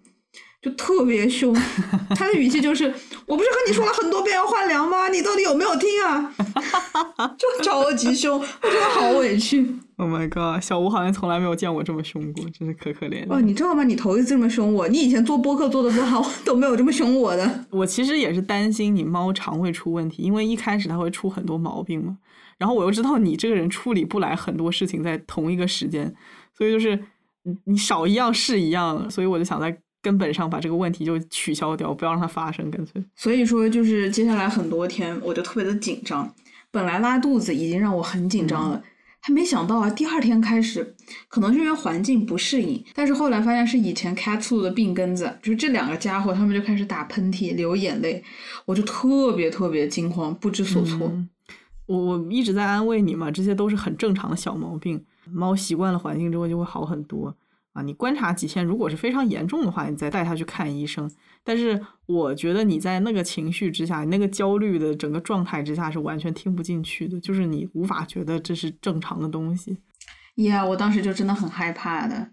[0.61, 1.55] 就特别凶，
[2.19, 2.93] 他的语气就是
[3.25, 5.07] ：“我不是和你说了很多遍要换粮吗？
[5.11, 6.35] 你到底有没有听啊？”
[7.39, 9.65] 就超级凶，我觉得好委屈。
[9.97, 13.25] Oh my god，小吴好像从来没有见我这么凶过，真是可可怜。
[13.29, 13.83] 哦，你知道吗？
[13.83, 17.67] 你头一次这么凶我，你以前做播客做的不好，都没有这么凶我的。
[17.71, 22.19] 我其实也是担心你猫肠胃出问题，因为一开始它会出很多毛病嘛。
[22.59, 26.15] 然后我又知道你这个人处理不来很多事情在同一个时间，
[26.57, 26.99] 所以就是。
[27.63, 33.01] 你少一样是一样，所以我就想在根本上把这个问题就取消掉，不要让它发生，干脆。
[33.15, 36.29] 所以说，就是接下来很多天，我就特别的紧张。
[36.73, 38.83] 本来拉肚子已经让我很紧张了，
[39.27, 40.95] 他没想到啊，第二天开始，
[41.27, 48.23] 可能是因为环境不适应，但是后来发现是以前 cat flu 的病根子，就这两个家伙，他们就开始打喷嚏、流眼泪，
[48.67, 51.13] 我就特别特别惊慌，不知所措。
[51.87, 55.05] 我我一直在安慰你嘛，这些都是很正常的小毛病。
[55.33, 57.35] 猫习惯了环境之后就会好很多
[57.77, 57.83] 啊！
[57.83, 61.11] 你观察几天，如果是非常严重的话，你再带他去看医生。
[61.45, 69.77] 但是我觉得你在那个情绪之下，那个焦虑的整个状态之下是完全听不进去的，就是你无法觉得这是正常的东西。
[70.37, 72.31] 呀，我当时就真的很害怕的。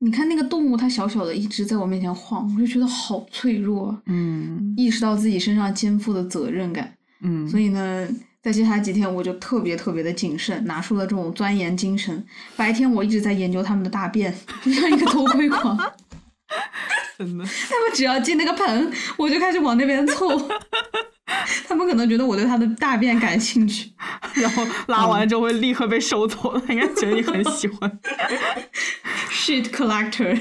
[0.00, 3.98] 你看那个动物，它小小的一直在我面前晃，我就觉得好脆弱。
[4.06, 6.94] 嗯，意识到自己身上肩负的责任感。
[7.22, 8.06] 嗯，所以呢。
[8.42, 12.26] 在接下来几天，我就特别特别的谨慎，拿出了这种钻研精神。
[12.56, 15.78] 白天我一直在研究他们的大便，就像一个偷窥狂。
[17.16, 20.28] 真的，他们只要进那个盆，我就开始往那边凑。
[21.68, 23.92] 他们可能觉得我对他的大便感兴趣，
[24.34, 28.00] 然后拉完之后会立刻被收走了，应该觉得你很喜欢。
[29.30, 30.36] Shit collector，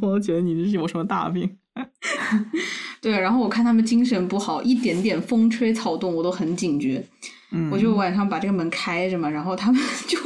[0.00, 1.58] 我觉得你这是有什么大病。
[3.00, 7.04] 对，然后我看他们精神不好，一点点风吹草动我都很警觉。
[7.52, 10.18] 嗯，我就晚上把这个门开着嘛，然后他们 就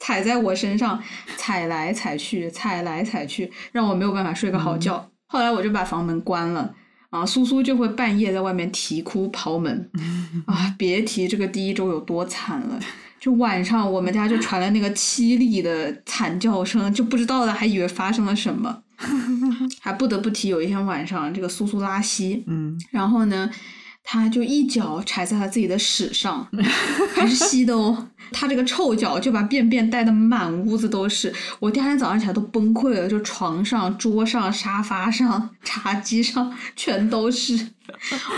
[0.00, 1.00] 踩在我身上，
[1.36, 5.08] 踩来踩去，踩来踩去，让我没有办法睡个好觉。
[5.26, 6.74] 后来我就把房门关了，
[7.10, 9.90] 啊，苏苏就会半夜在外面啼哭刨门，
[10.46, 12.80] 啊，别提这个第一周有多惨了。
[13.18, 18.82] 就晚上我们家就传来那个凄厉的惨叫声，就不知道的还以为发生了什么。
[19.80, 23.50] 还不得不提有一天晚上，这个苏苏拉稀，嗯，然后呢，
[24.08, 26.46] 他就一脚踩在了自己的屎上，
[27.12, 28.06] 还是稀的哦。
[28.30, 31.32] 他这个臭脚就把便便带的满屋子都是。
[31.58, 37.68] 我第二天早上起来都崩溃了，就床上、桌上、沙发上、 茶几上全都是。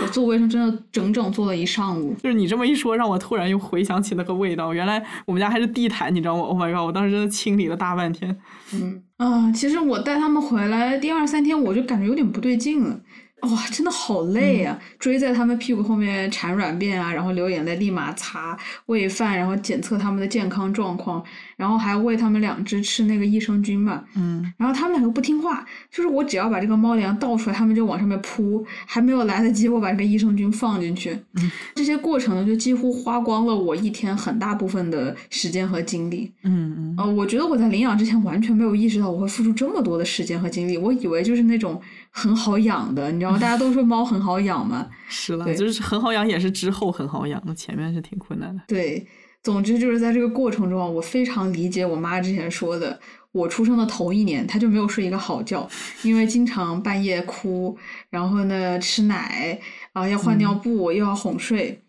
[0.01, 2.15] 我做卫生真的整整做了一上午。
[2.21, 4.73] 就是你这么一说，让我突然又回想起那个味道。
[4.73, 6.85] 原来我们家还是地毯，你知道吗？Oh my god！
[6.85, 8.35] 我当时真的清理了大半天。
[8.73, 12.99] 嗯啊，其实我带他们回来第二三天，我就感觉有点不对劲了。
[13.41, 14.77] 哇，真的好累啊！
[14.99, 21.23] 追在他们屁股后面铲软便啊，然后流眼泪立马擦，喂饭，然后检测他们的健康状况，
[21.55, 24.03] 然后还喂他们两只吃那个益生菌嘛。
[24.15, 24.53] 嗯。
[24.57, 31.11] 然后他们两个不听话，就是我只要把这个猫粮倒出来，他们就往上面扑，还没有来得及我把这个益生菌放进去。
[31.35, 31.51] 嗯。
[31.75, 36.31] 这些过程呢，就几乎花光了我一天很大部分的时间和精力。
[36.43, 36.95] 嗯嗯。
[36.97, 41.81] 呃，我觉得我在领养之前完全没有意识到我会付出这么多的时间和精力，我以为就是那种。
[42.11, 43.39] 很好养的，你知道吗？
[43.39, 44.87] 大家都说猫很好养嘛。
[45.09, 48.61] 是了，就是很好养，也是之后很好养那，前面是挺困难的。
[48.67, 49.07] 对，
[49.43, 52.99] 总之就是在这个过程中，我非常理解我妈之前说的，
[53.31, 55.67] 我出生的头一年，她就没有睡一个好觉，
[56.03, 57.77] 因为经常半夜哭，
[58.09, 59.59] 然后呢吃奶
[59.93, 61.81] 啊要换尿布，又要哄睡，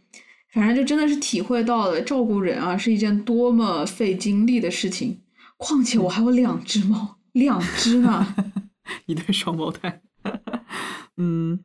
[0.53, 5.21] 反正就真的是体会到了照顾人啊是一件多么费精力的事情。
[5.57, 8.35] 况且我还有两只猫，两只呢，
[9.05, 10.01] 一对双胞胎。
[11.17, 11.59] 嗯，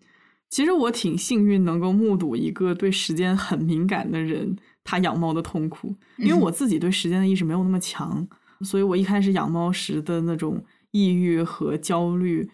[0.49, 5.95] 其实我挺幸运，能够目睹一个对时间很敏感的人他养猫的痛苦。
[6.17, 8.27] 因为我自己对时间的意识没有那么强，
[8.61, 12.49] 所以我一开始养猫时的那种抑郁和焦虑，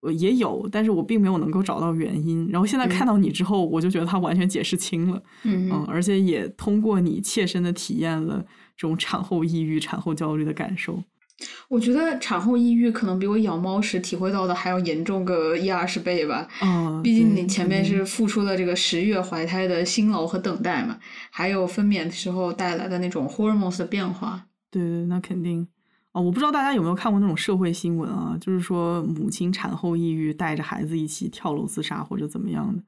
[0.00, 2.48] 呃也有，但是我并没有能够找到原因。
[2.50, 5.22] 然后现在看到你之后，我就觉得他完全解释清了。
[5.44, 8.44] 嗯嗯，而且也通过你切身的体验了
[8.76, 11.02] 这种产后抑郁、产后焦虑的感受。
[11.68, 16.46] 我觉得产后抑郁可能比我养猫时体会到的还要严重个一二十倍吧。
[16.62, 20.98] 嗯，毕竟你前面是付出了这个十月怀胎的辛劳和等待嘛，
[21.30, 24.46] 还有分娩的时候带来的那种 hormones 的变化。
[24.70, 25.66] 对对，那肯定。
[26.12, 32.80] 哦，我不知道大家有没有看过那种社会新闻啊，就是说母亲产后抑郁，带着孩子一起跳楼自杀或者怎么样的。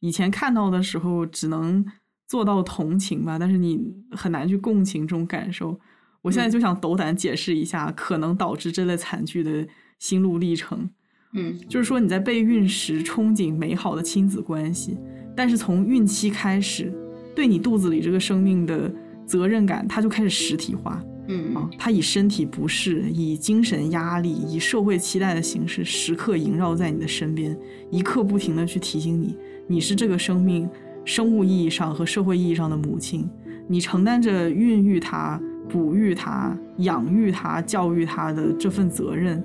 [0.00, 1.84] 以前看到的时候只能
[2.26, 5.80] 做到同情吧，但是你很难去共情这种感受。
[6.28, 9.66] 我现在就想斗胆解释一下可能导致这类惨剧的
[9.98, 10.86] 心路历程。
[11.32, 14.98] 嗯，就是说你在备孕时憧憬美好的亲子关系，
[15.34, 16.92] 但是从孕期开始，
[17.34, 18.92] 对你肚子里这个生命的
[19.24, 21.02] 责任感，它就开始实体化。
[21.28, 27.58] 嗯啊，它以身体不适、以精神压力、以社会期待的形式，时刻萦绕在你的身边，
[27.90, 29.34] 一刻不停的去提醒你，
[29.66, 30.68] 你是这个生命
[31.06, 33.26] 生物意义上和社会意义上的母亲，
[33.66, 35.40] 你承担着孕育它。
[35.68, 39.42] 哺育他、养育他、教育他的这份责任，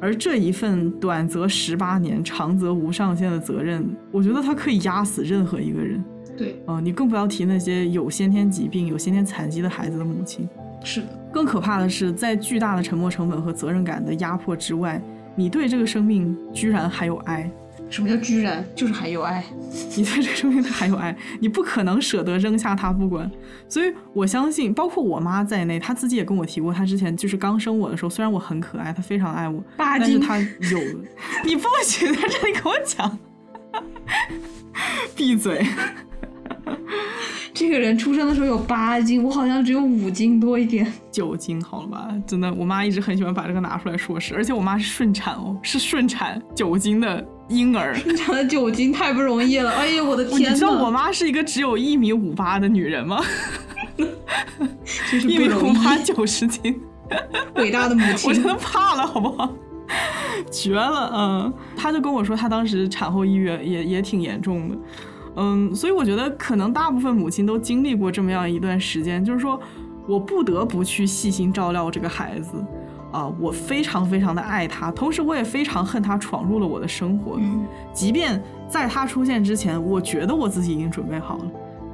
[0.00, 6.04] 而这一份短则十八年、长则无上限的责任，我觉得它可以压死任何一个人。
[6.36, 10.48] 对，啊，你更不要提那些有先天疾病、有先天残疾的孩子的母亲。
[10.82, 15.00] 是的，更可怕的是，在巨大的沉没成本和责任感的压迫之外，
[15.36, 17.50] 你对这个生命居然还有爱。
[17.94, 18.66] 什么叫居然？
[18.74, 19.44] 就是还有爱，
[19.96, 23.30] 你在这个生命还有爱，你不可能舍得扔下他不管。
[23.68, 30.78] 所以我相信，包括我妈在内，她自己也跟我提过，她之前就是刚生我的时候，虽然我很可爱，她非常爱我，但是她有，
[31.44, 33.16] 你不许在这里跟我讲，
[35.14, 35.64] 闭嘴。
[37.52, 42.08] 这个人出生的时候有八斤，我好像只有五斤多一点，九斤好了吧？
[42.26, 50.52] 真的，我妈一直很喜欢把这个拿出来说事，而且我妈是顺产哦，是顺产九斤的婴儿，顺产的九斤太不容易了， 哎呀，我的天！
[50.52, 53.22] 你知道我妈是一个只有一米五八的女人吗？
[55.22, 56.80] 一米五八九十斤，
[57.56, 59.50] 伟大的母亲，我真的怕了，好不好？
[60.50, 64.76] 绝了，嗯，她就跟我说，她当时产后抑郁也也挺严重的。
[65.36, 69.60] 嗯，所以我觉得可能大部分母亲都经历过这么样一段时间，就是说
[70.06, 72.52] 我不得不去细心照料这个孩子，
[73.14, 77.36] 啊，我非常非常的爱他，同时我也非常恨他闯入了我的生活。
[77.38, 81.44] 嗯，即便在他出现之前，我觉得我自己已经准备好了，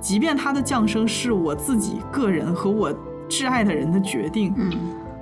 [0.01, 2.91] 即便他的降生是我自己个人和我
[3.29, 4.55] 挚爱的人的决定。
[4.57, 4.73] 嗯，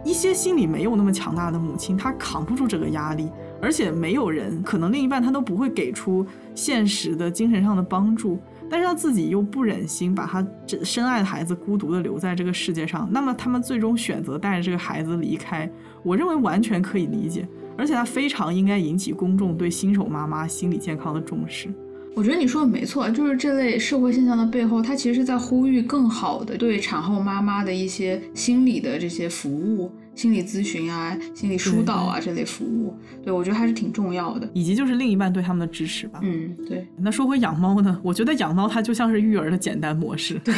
[0.04, 3.28] 一些心里没有那么强大的母亲，她扛不住这个压力。
[3.60, 8.38] 而且没有人，可能另一半他都不会给出现实的精神上的帮助，
[8.70, 15.68] 但是他自己又不忍心把他这深爱的孩子孤独的留在这个世界上，那么他们最终选择带着这个孩子离开，
[16.02, 21.68] 我认为完全可以理解，而且它非常应该引起公众对新手妈妈心理健康的重视。
[22.14, 32.92] 我觉得你说的没错，就是这类社会现象的背后，它其实是在呼吁更好的对产后妈妈的一些心理的这些服务、心理咨询啊、心理疏导啊这类服务。
[33.22, 34.50] 对，我觉得还是挺重要的。
[34.52, 36.18] 以及就是另一半对他们的支持吧。
[36.24, 36.84] 嗯，对。
[36.96, 38.00] 那说回养猫呢？
[38.02, 40.40] 我觉得养猫它就像是育儿的简单模式。
[40.42, 40.52] 对。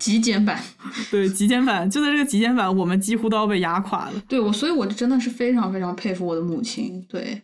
[0.00, 0.60] 极简版，
[1.12, 4.22] 对极简版，就在这个极简版，我们几乎都要被压垮了。
[4.26, 7.04] 对我，所以我真的是非常非常佩服我的母亲。
[7.08, 7.40] 对，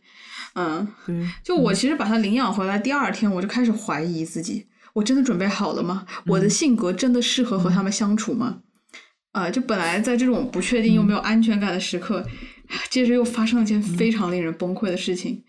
[0.54, 6.06] 嗯，对，就我其实把她领养回来第二天，我就开始怀疑自己，我真的准备好了吗？
[6.26, 8.60] 我的性格真的适合和他们相处吗？
[9.32, 12.26] 啊，就本来在这种不确定又没有安全感的时刻，
[12.88, 15.44] 接着又发生了一件非常令人崩溃的事情，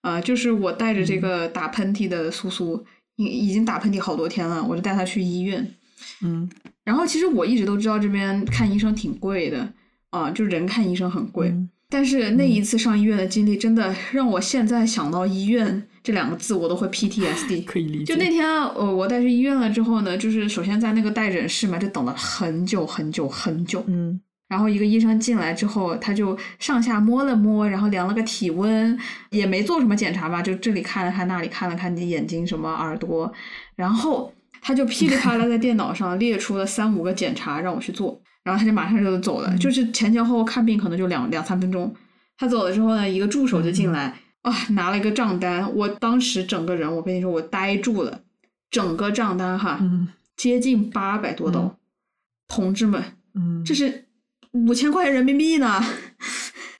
[0.00, 2.86] 啊，就是我带着这个打喷嚏的苏苏，
[3.16, 5.75] 已已经打喷嚏好多天了，我就带他去医院。
[6.22, 6.48] 嗯，
[6.84, 9.72] 然后其实我一直都知道这边看医生挺贵的
[10.10, 11.54] 啊，就人看医生很贵。
[11.88, 17.62] 但是那一次上医院的经历，真的让我现在想到医院这两个字，我都会 PTSD。
[17.64, 18.04] 可以理解。
[18.04, 23.84] 就那天，呃，我带去医院了之后呢，就是首先在那个待诊室嘛，就等了很久很久很久。
[23.86, 24.20] 嗯。
[24.48, 28.98] 然后一个医生进来之后，他就上下摸了摸，然后量了个体温，
[29.30, 33.32] 也没做什么检查吧，就这里看了看，那里看了看你眼睛什么耳朵，
[33.76, 34.32] 然后。
[34.60, 41.94] 他就噼里啪啦在电脑上列出了三五个检查让我去做，然后他就马上就走了，就是前前后后看病可能就两两三分钟。
[42.38, 48.20] 他走了之后呢，一个助手就进来，啊，拿了一个账单，我当时整个人，我跟你说，我呆住了，
[48.70, 49.80] 整个账单哈，
[50.36, 51.78] 接近八百多刀，
[52.46, 53.02] 同志们，
[53.64, 54.06] 这是
[54.52, 55.82] 五千块钱人民币呢。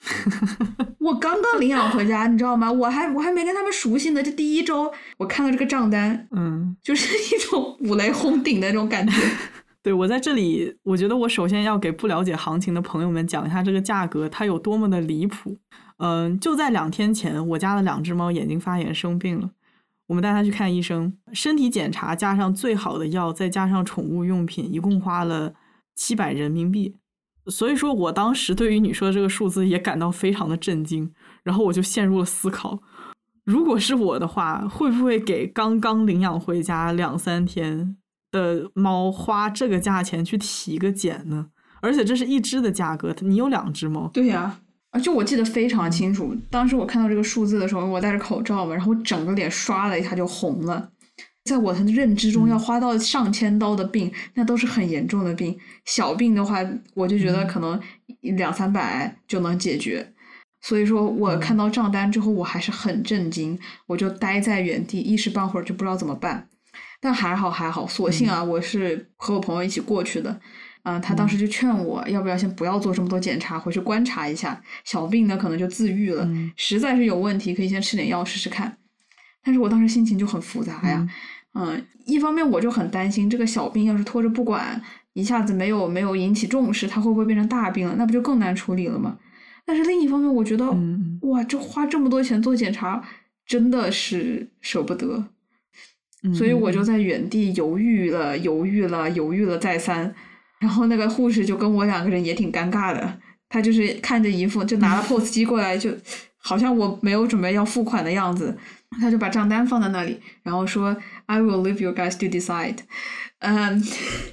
[1.00, 2.70] 我刚刚领养回家，你知道吗？
[2.70, 4.22] 我还我还没跟他们熟悉呢。
[4.22, 9.12] 这第一周，我看到这个账单，嗯， 就是一种五雷轰顶的那种感觉。
[9.82, 15.57] 对我在这里，我觉得我首先要给不了解行情的朋友们讲一下这个价格它有多么的离谱。
[15.98, 19.50] 嗯，就在两天前，我家的两只猫眼睛发炎生病了，
[20.09, 25.54] 我们带它去看医生，身体检查加上最好的药，再加上宠物用品，一共花了
[25.94, 26.96] 七百人民币。
[27.49, 31.11] 所以说我当时对于你说的这个数字也感到非常的震惊，
[31.42, 32.80] 然后我就陷入了思考：
[33.44, 37.97] 如果是我的话，会不会给刚刚领养回家两三天
[38.32, 41.47] 的猫花这个价钱去体个检呢？
[41.80, 44.11] 而且这是一只的价格，你有两只猫。
[44.12, 44.59] 对呀，
[44.90, 50.88] 啊，就我记得非常清楚，当时我看到这个数字的时候，我戴着口罩嘛，然后整个脸刷了一下就红了。
[51.47, 55.57] 在我的认知中，要花到上千刀的病，那都是很严重的病。
[55.84, 56.59] 小病的话，
[56.94, 57.80] 我就觉得可能
[58.20, 60.12] 两三百就能解决。
[60.61, 66.49] 所以说我看到账单之后，我还是很震惊，我就呆在原地，一时半会儿就不知道怎么办。
[67.01, 70.40] 但还好还好，所幸啊，我是和我朋友一起过去的。
[70.82, 74.61] 嗯，他当时就劝我要不要先不要做这么多检查，回去观察一下。
[74.84, 76.26] 小病呢，可能就自愈了；
[76.57, 78.78] 实在是有问题，可以先吃点药试试看。
[79.44, 80.97] 但是我当时心情就很复杂呀。
[80.99, 81.11] 嗯，
[82.04, 84.80] 一方面我就很担心这个小病要是拖着不管，
[85.14, 87.94] 一下子没有没有引起重视，它会不会变成大病了？
[87.96, 89.18] 那不就更难处理了吗？
[89.64, 90.66] 但是另一方面，我觉得
[91.22, 93.02] 哇，这花这么多钱做检查，
[93.46, 95.24] 真的是舍不得，
[96.32, 100.14] 所以我就在原地犹豫了，犹豫了，犹豫了再三。
[100.61, 105.90] 然后那个护士就跟我两个人也挺尴尬的，他就是看着一副就拿了 POS 机过来，就
[106.36, 108.57] 好像我没有准备要付款的样子。
[109.01, 112.78] 他就把账单放在那里，然后说：“I will leave you guys to decide。”
[113.41, 113.82] 嗯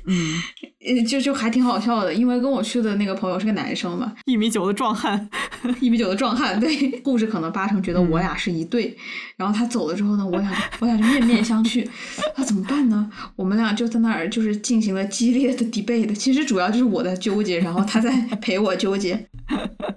[0.06, 5.30] 嗯，就就还挺好笑的，因为跟我去的那个朋友是个男生嘛，一米九的壮汉，
[5.82, 6.58] 一米九的壮汉。
[6.60, 8.98] 对， 护士可能八成觉得我俩是一对。
[9.36, 11.86] 然后他走了之后呢，我俩我俩就面面相觑，
[12.38, 13.10] 那怎么办呢？
[13.36, 16.16] 我们俩就在那儿就是进行了激烈的 debate。
[16.16, 18.10] 其实主要就是我在纠结，然后他在
[18.42, 19.28] 陪我纠结。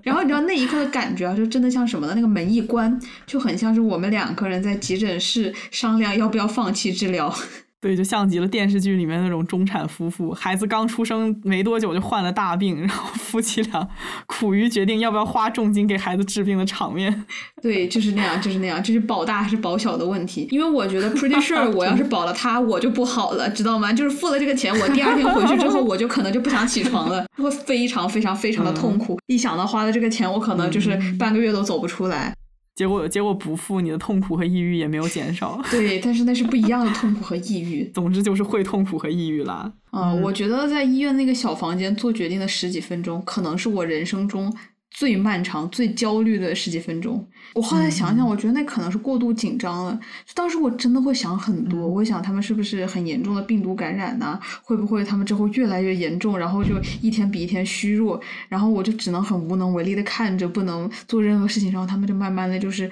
[0.03, 2.13] 然后你知道那一刻的感觉啊，就真的像什么呢？
[2.17, 7.33] 那个门一关，就很像是我们两个人在急诊室商量要不要放弃治疗。
[7.79, 13.89] 对，就像极了电视剧里面那种中产夫妇，孩子刚出生没多久就患了大病，然后夫妻俩
[14.27, 17.25] 苦于决定要不要花重金给孩子治病的场面。
[17.63, 20.49] 对，就是那样，就是那样，就是保大还是保小的问题。
[20.51, 23.93] 因为我觉得 pretty sure 我要是保了他，我就不好了，知道吗？
[23.93, 29.21] 就是付了这个钱，我第二天回去之后，我就可能就不想起床了，会非常非常非常的痛苦。
[29.27, 32.35] 一想到花了这个钱，我可能就是半个月都走不出来。
[32.77, 35.61] 结果，结果不付，你的痛苦和抑郁也没有减少。
[35.73, 37.83] 对，但是那是不一样的痛苦和抑郁。
[37.95, 39.73] 总之就是会痛苦和抑郁啦。
[39.91, 44.55] 啊，我觉得在医院那个小房间做决定的十几分钟，可能是我人生中。
[44.97, 47.23] 最漫长、最焦虑的十几分钟，
[47.53, 50.01] 我后来想想，我觉得那可能是过度紧张了。
[50.33, 54.41] 当时我真的会想很多，我会想他们是不是很严重的病毒感染呢？
[54.63, 58.19] 会不会他们之后越来越严重，然后就一天比一天虚弱，
[58.49, 62.91] 然后我就只能很无能为力的看着，不能做任何事情，然后他们就慢慢的就是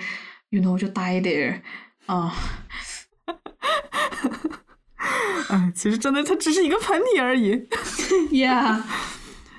[0.51, 1.61] ，you know，就 die there，
[2.05, 2.35] 啊。
[5.49, 7.67] 哎，其实真的，它只是一个喷嚏而已。
[8.31, 8.83] Yeah，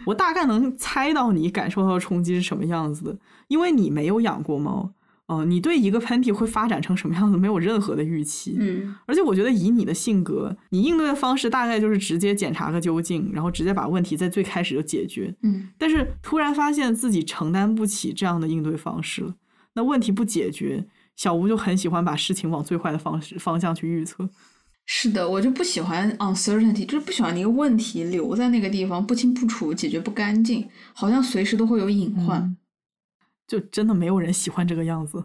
[0.05, 4.93] 我大概能猜到你感受到的冲击是什么样子的，因为你没有养过猫，
[5.27, 8.55] 嗯、你对一个喷嚏会发展成什么样子没有任何的预期。
[8.59, 15.35] 嗯而且我觉得以你的性格，你应对的方式大概就是直接检查个究竟，然后直接把问题在最开始就解决。
[15.41, 19.35] 嗯但是突然发现自己承担不起这样的应对方式了，
[19.73, 20.85] 那问题不解决，
[21.15, 24.29] 小吴就很喜欢把事情往最坏的方式方向去预测。
[24.85, 32.41] 是的，我就不喜欢 uncertainty，就是不喜欢一个问题留在那个地方不清不楚，解决不干净，好像随时都会有隐患。
[32.41, 32.57] 嗯
[33.47, 35.23] 就真的没有人喜欢这个样子。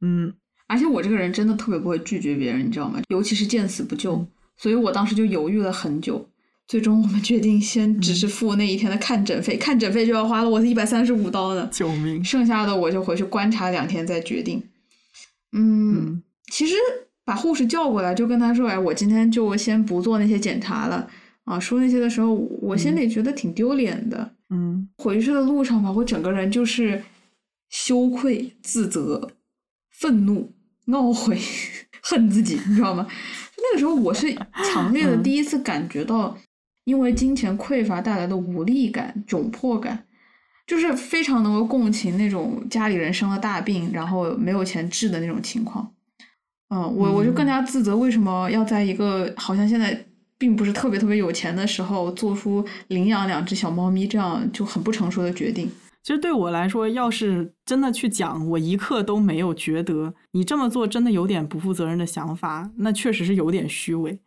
[0.00, 0.32] 嗯，
[0.68, 2.98] 而且我这个人真的特别不会拒绝别人，你知道吗？
[3.10, 6.26] 尤其是见死不救，嗯所以我当时就犹豫了很久。
[6.66, 12.24] 最终我们决定先只是嗯付那一天的看诊费，看诊费就要花了我一百三十五刀呢，救命！
[12.24, 14.62] 剩下的我就回去观察两天再决定。
[15.52, 16.74] 嗯，嗯其实
[17.28, 21.06] 把护士叫过来，就跟他说：“哎，我今天就先不做那些检查了。”
[21.44, 24.30] 啊，说那些的时候，我心里觉得挺丢脸的。
[24.48, 27.02] 嗯回去的路上吧，我整个人就是
[27.68, 29.32] 羞愧、自责、
[29.90, 30.50] 愤怒、
[30.86, 31.38] 懊悔、
[32.00, 33.06] 恨自己，你知道吗？
[33.58, 34.34] 那个时候，我是
[34.72, 36.34] 强烈的嗯第一次感觉到，
[36.84, 40.06] 因为金钱匮乏带来的无力感、窘迫感，
[40.66, 45.92] 就是非常能够共情那种家里人生了大病，然后没有钱治的那种情况。
[46.70, 50.06] 嗯，我我就更加自责，为什么要在一个好像现在
[50.36, 55.70] 并不是特别特别有钱的时候，做出领养两只小猫咪这样就很不成熟的决定？
[56.02, 64.18] 其实对我来说，要是真的去讲，我一刻都没有觉得你这么做真的有点不负责任的想法，那确实是有点虚伪。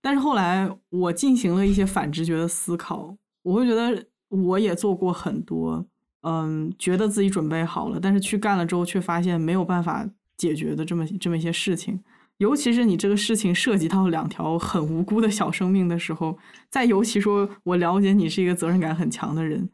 [0.00, 5.84] 但是后来我进行了一些反直觉的思考，我会觉得我也做过很多，
[6.22, 12.00] 嗯，觉得自己准备好了，但是去干了之后，却发现没有办法解决的这么这么一些事情。
[12.38, 16.38] 尤其是你这个事情涉及到两条很无辜的小生命的时候，
[16.70, 19.68] 再尤其说我了解你是一个责任感很强的人，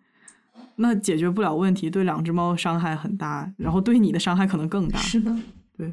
[0.76, 4.98] 那解决不了问题，对两只猫伤害很大，然后对你的伤害可能更大。
[4.98, 5.36] 是的，
[5.76, 5.92] 对，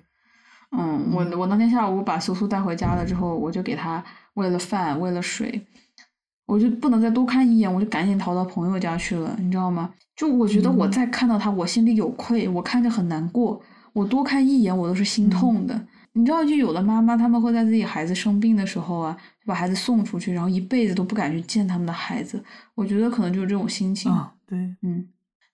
[0.72, 4.01] 嗯，我我那天下午把苏苏带回家了之后，我就给它
[4.36, 5.67] 喂了饭，喂了水，
[6.45, 9.93] 我就不能再多看一眼，我就赶紧逃到朋友家去了，你知道吗？
[10.15, 13.61] 就我觉得我嗯再看到它，我心里有愧，我看着很难过，
[13.94, 15.88] 我多看一眼我都是心痛的。
[16.14, 22.44] 你知道，就有的妈妈她们会在自己孩子生病的时候啊，就把孩子送出去，然后一辈子都不敢去见他们的孩子。
[22.76, 24.12] 我觉得可能就是这种心情。
[24.12, 25.08] 啊，对，嗯，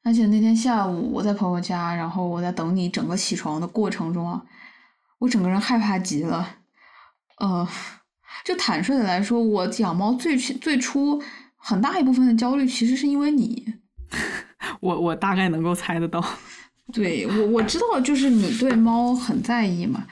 [0.04, 4.44] 而且那天下午我在朋友家，然后我在等你整个起床的过程中啊，
[5.20, 6.56] 我整个人害怕极了。
[7.38, 7.68] 呃，
[8.44, 11.22] 就坦率的来说，我养猫最最初
[11.56, 13.76] 很大一部分的焦虑其实是因为你。
[14.82, 16.24] 我我大概能够猜得到。
[16.94, 20.06] 对我我知道，就是你对猫很在意嘛，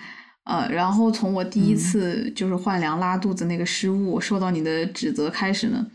[0.43, 1.76] 呃，然后从我第一嗯。
[1.78, 5.86] 次就是换粮拉肚子那个失误，受到你的指责开始呢，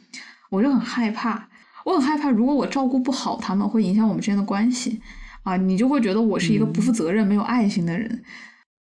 [0.51, 1.49] 我就很害怕，
[1.85, 5.01] 我很害怕，如果我照顾不好它们，会影响我们之间的关系
[5.43, 8.23] 啊，你就会觉得我是一个不负责任、没有爱心的人，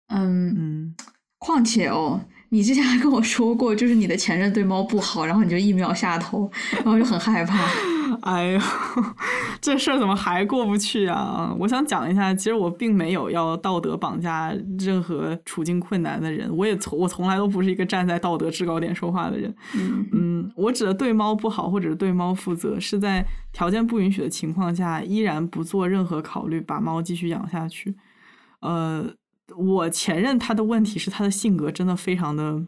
[0.08, 0.94] 嗯，嗯，
[1.38, 2.20] 况且哦。
[2.50, 7.58] 你之前还跟我说过，就是你的前任对猫不好，然后你就一秒下头，然后就很害怕。
[8.22, 8.60] 哎呦，
[9.60, 11.54] 这事儿怎么还过不去啊？
[11.58, 19.54] 我想讲一下，其实我并没有要道德绑架任何处境困难的人，我也从我从来都不是一个站在道德制高点说话的人。
[19.74, 27.94] 嗯嗯，我指的对猫不好，或者是对猫负责，是在条件不允许的情况下，依然不做任何考虑，把猫继续养下去。
[28.60, 29.04] 呃，
[29.56, 32.66] 我前任他的问题是他的性格真的非常的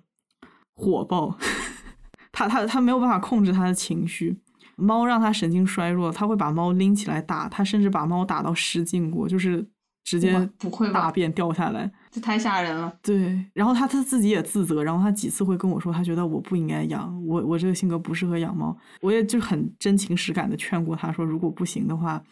[0.76, 1.36] 火爆，
[2.30, 4.38] 他他他没有办法控制他的情绪。
[4.80, 9.64] 猫让它神经衰弱，它会把猫拎起来打，它甚至把猫打到失禁过，就是
[10.04, 11.90] 直接不会大便掉下来。
[12.10, 12.92] 这太吓人了。
[13.02, 18.76] 对，然后它它自己也自责，然后它几次会跟我说，它觉得我不应该养，我我这个性格不适合养猫。
[19.00, 22.22] 我也就很真情实感的劝过它说，如果不行的话，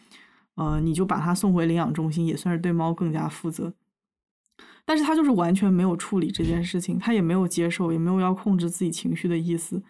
[0.55, 3.73] 呃，你就把它送回领养中心，也算是对猫更加负责。
[4.85, 9.81] 但是他就是完全没有处理这件事情，他也没有接受，也没有要控制自己情绪的意思。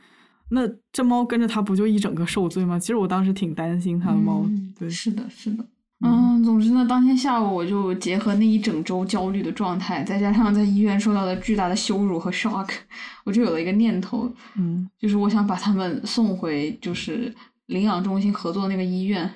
[0.50, 2.80] 那这猫跟着他不就一整个受罪吗？
[2.80, 5.66] 其实我当时挺担心他的猫，嗯对，是的，是的。
[6.02, 12.70] 嗯，总之呢，当天下午我就结合那一整周焦虑的状态，再加上在医院受到的巨大的羞辱和 shock，
[13.26, 17.36] 我就有了一个念头，嗯就是我想把他们送回就是
[17.66, 19.30] 领养中心合作的那个医院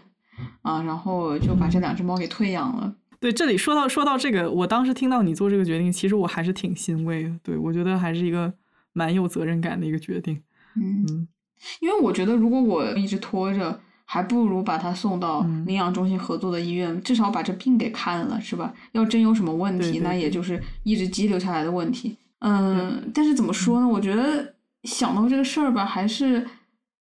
[0.62, 2.96] 啊，然后就把这两只猫给退养了。
[3.20, 7.32] 对，这里说到说到这个，我当时听到你做这个决定，其实我还是挺欣慰的。
[7.44, 8.54] 对我觉得还是一个
[8.94, 10.42] 蛮有责任感的一个决定。
[10.76, 11.28] 嗯，嗯
[11.82, 18.74] 因为我觉得如果我一直拖着，还不如把他送到嗯领养中心合作的医院，至少把这病给看了，是吧？
[18.92, 22.18] 要真有什么问题，对对对那也就是一直积留下来的问题。
[22.40, 23.88] 嗯，但是怎么说呢？
[23.88, 24.54] 我觉得
[24.84, 26.46] 想到这个事儿吧，还是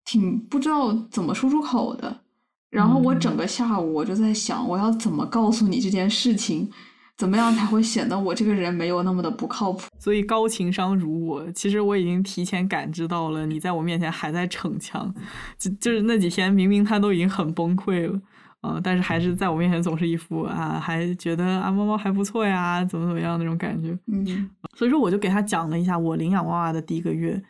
[0.06, 2.22] 挺不知道怎么说出口的。
[2.70, 6.70] 然后我整个下午我就在想，我要怎么告诉你这件事情，
[7.18, 9.82] 怎么样才会显得我这个人没有那么的不靠谱。
[10.00, 15.14] 所以高情商如我，其实我已经提前感知到了你在我面前还在逞强，
[15.58, 18.20] 就就是那几天明明他都已经很崩溃了。
[18.62, 23.98] 嗯，但是还是在我面前总是一副啊，还觉得啊猫猫还不错呀，怎么怎么样那种感觉。
[24.08, 27.42] 嗯，所以说我就给他讲了一下我领养娃娃的第一个月，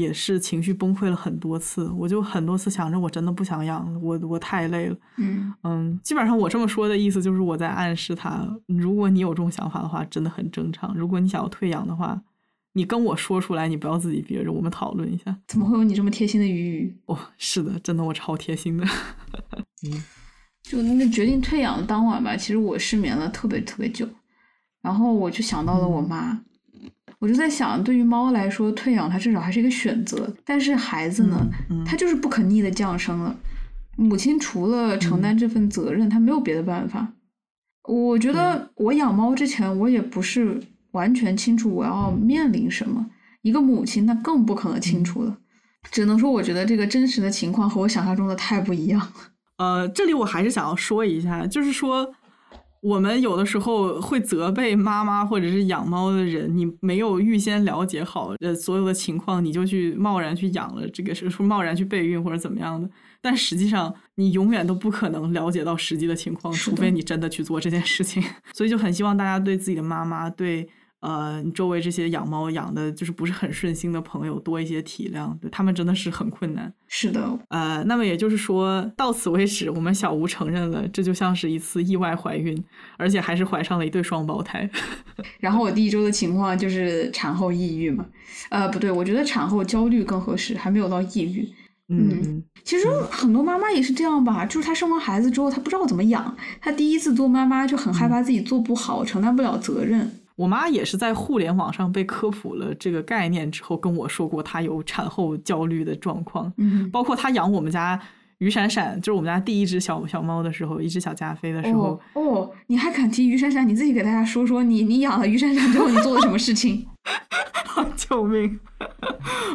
[0.00, 1.88] 也是情绪崩溃了很多次。
[1.90, 4.96] 我就很多次想着我真的不想养了，我我太累了。
[5.18, 10.94] 嗯嗯，基本上我这么说的意思就是我在暗示他，如果你有这种想法的话，真的很正常。
[10.96, 12.20] 如果你想要退养的话，
[12.72, 15.36] 你跟我说出来，你不要自己憋着，我们讨论一下。
[15.46, 16.96] 怎么会有你这么贴心的鱼鱼？
[17.06, 18.84] 哦，是的，真的我超贴心的。
[19.86, 20.02] 嗯。
[20.62, 24.06] 就那决定退养的当晚吧，其实我失眠了特别特别久，
[24.82, 26.38] 然后我就想到了我妈，
[27.20, 31.46] 我就在想，对于猫来说，退养它至少还是一个选择，但是孩子呢，
[31.86, 33.36] 它就是不可逆的降生了，
[33.96, 37.06] 母亲除了承担这份责任，她没有别的办法。
[37.84, 40.60] 我觉得我养猫之前，我也不是
[40.92, 43.06] 完全清楚我要面临什么，
[43.42, 45.36] 一个母亲那更不可能清楚了，
[45.90, 49.12] 只能说我觉得这个真实的情况和我想象中的太不一样了。
[49.58, 52.10] 呃，这里我还是想要说一下，就是说，
[52.80, 62.88] 我们有的时候会责备妈妈或者是养猫的人，你没有预先了解好呃所有的情况，你就去贸然去养了，这个是说贸然去备孕或者怎么样的，
[63.20, 68.22] 但实际上你永远都不可能了解到实际的情况，除非你真的去做这件事情。
[68.54, 70.68] 所以就很希望大家对自己的妈妈对。
[71.00, 76.72] 呃，你周围这些养猫养的就是不是很顺心的朋友多一些体谅，对他们真的是很困难。
[76.86, 82.62] 是的，呃，那么也就是说到此为止，我们小吴承认了，这就像是一次意外怀孕，
[82.98, 84.68] 而且还是怀上了一对双胞胎。
[85.40, 88.04] 然后我第一周的情况就是产后抑郁嘛，
[88.50, 91.48] 呃，不对，我觉得产后焦虑更合适，还没有到抑郁。
[91.88, 100.19] 嗯，其实很多妈妈也是这样吧，就是她生完孩子之后，她不知道怎么养，她第一次做妈妈就很害怕自己做不好，承担不了责任。
[100.40, 106.50] 我妈也是在互联网上被科普了这个概念之后跟我说过，她有产后焦虑的状况。
[106.56, 108.00] 嗯，包括她养我们家
[108.38, 112.00] 于闪闪，就是我们家第一只小小猫的时候，一只小加菲的时候。
[112.14, 113.68] 哦，你还敢提于闪闪？
[113.68, 116.86] 你自己给大家说说，你你养了于闪闪之后，你做了什么事情？
[117.94, 118.58] 救命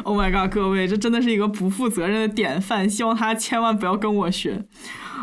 [0.04, 4.64] ！Oh my god，各位，这真的是一个不负责任的典范，希望他千万不要跟我学。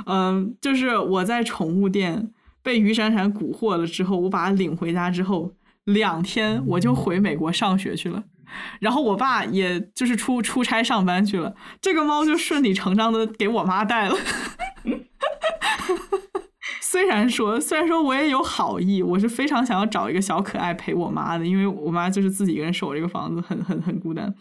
[0.08, 2.32] 嗯，就是我在宠物店。
[2.64, 5.52] 被于闪闪蛊惑了之后，我把它领回家之后，
[5.84, 8.24] 两天我就回美国上学去了。
[8.80, 14.16] 然后我爸也就是出出差上班去了，这个猫就顺理成章的给我妈带了。
[16.82, 24.32] 虽然说，虽然说我也有好意，我是非常想要找一个小可爱陪我妈的，因为我妈就是自己一个人守这个房子，很很很孤单。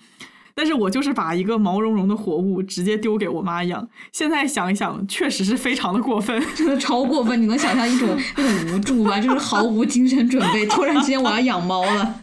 [0.54, 7.40] 但是我就是把一个毛茸茸的活物直接丢给我妈养，现在想一想，确实是非常的过分， 真的超过分。
[7.40, 9.20] 你能想象一种那种无助吗？
[9.20, 12.22] 就是毫无精神准备，突然之间我要养猫了。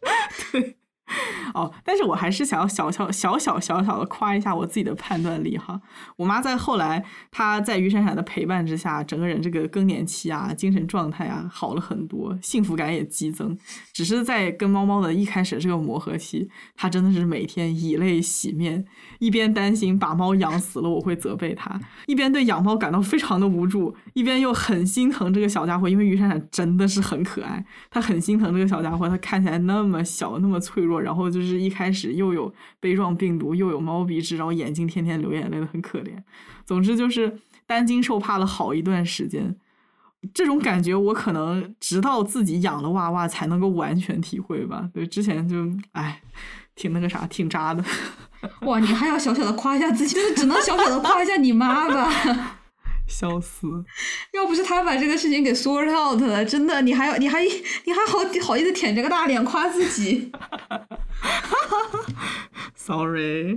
[0.52, 0.76] 对。
[1.54, 5.80] 哦，但是我还是想要小小小小小小的夸一下我自己的判断力哈。
[6.16, 13.58] 我妈在后来，她在于闪闪的陪伴之下，整个人这个更年期啊，精神状态啊好了很多，幸福感也激增。
[13.92, 18.84] 只是在跟猫猫的一开始这个磨合期，她真的是每天以泪洗面，
[19.18, 30.99] 一边担心把猫养死了我会责备她，一边对养猫感到非常的无助，一边又很心疼这个小家伙，因为于闪闪真的是很可爱，她很心疼这个小家伙，他看起来那么小，那么脆弱。
[31.00, 36.12] 然后就是一开始又有杯状病毒，又有猫鼻支，然后眼睛天天流眼泪的，很可怜。
[36.64, 39.56] 总之就是担惊受怕了好一段时间。
[40.34, 44.88] 这种感觉我可能直到自己养了娃娃才能够完全体会吧。
[44.92, 45.56] 对，之前就
[45.92, 46.20] 哎，
[46.74, 47.82] 挺那个啥，挺渣的。
[48.62, 52.59] 哇，你还要小小的夸一下自己，就是只能小小的夸一下你妈吧。
[53.10, 53.66] 笑死！
[54.32, 57.42] 要不是他把这个事情给 sort out 了，真的，你还要，你还，
[57.84, 60.30] 你还好好意思舔着个大脸夸自己？
[62.74, 63.56] Sorry，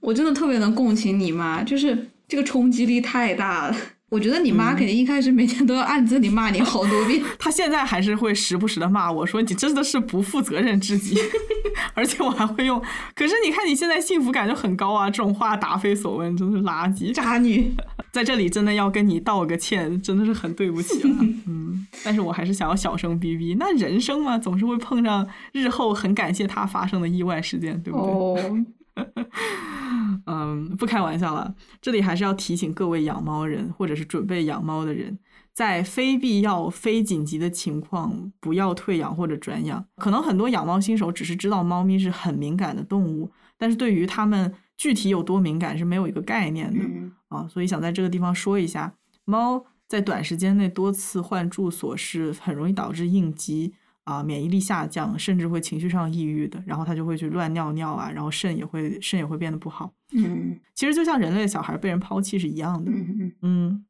[0.00, 3.76] 我真的特别能共情你妈，就是这个冲击力太大了。
[4.14, 7.20] 我觉得你妈肯定一开始每天都要暗自里骂你好多遍。
[7.36, 11.18] 她现在还是会时不时的骂我说你真的是不负责任至极，
[11.94, 12.80] 而且我还会用。
[13.16, 17.74] 可是你看你现在幸福感就很高啊，这种话答非所问，真的是垃圾渣女。
[18.12, 21.16] 在这里真的要跟你道个歉，真的是很对不起了。
[21.48, 23.56] 嗯，但是我还是想要小声逼逼。
[23.58, 28.44] 那人生嘛，总是会碰上日后很感谢他发生的意外事件，对不对？
[28.44, 28.64] 哦。
[30.26, 31.54] 嗯，不开玩笑了。
[31.80, 35.18] 这里还是要提醒各位养猫人，或者是准备养猫的人，
[35.52, 39.84] 在非必要、非紧急的情况，不要退养或者转养。
[39.96, 46.84] 可能很多养猫新手只是知道猫咪是很敏感的动物，但是对于它们具体有多敏感是没有一个概念的
[47.28, 47.46] 啊。
[47.48, 53.74] 所以想在这个地方说一下，猫在短时间内多次换住所是很容易导致应激
[54.04, 56.62] 啊，免疫力下降，甚至会情绪上抑郁的。
[56.66, 59.92] 然后它就会去乱尿尿啊，然后肾也会肾也会变得不好。
[60.12, 62.90] 嗯，其实就像人类小孩被人抛弃是一样的。
[62.90, 63.84] 嗯嗯。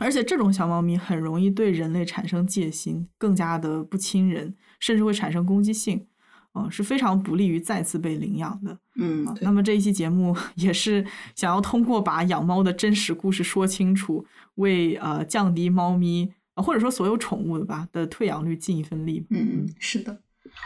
[0.00, 6.06] 而且这种小猫咪很容易对人类产生戒心，更加的不亲人，甚至会产生攻击性，
[6.54, 8.78] 嗯，是非常不利于再次被领养的。
[8.94, 11.04] 嗯，那么这一期节目 也是
[11.34, 16.30] 想要通过把养猫的真实故事说清楚，为呃降低猫咪
[16.62, 19.24] 或者说所有宠物的吧的退养率尽一份力。
[19.30, 20.18] 嗯嗯，是的。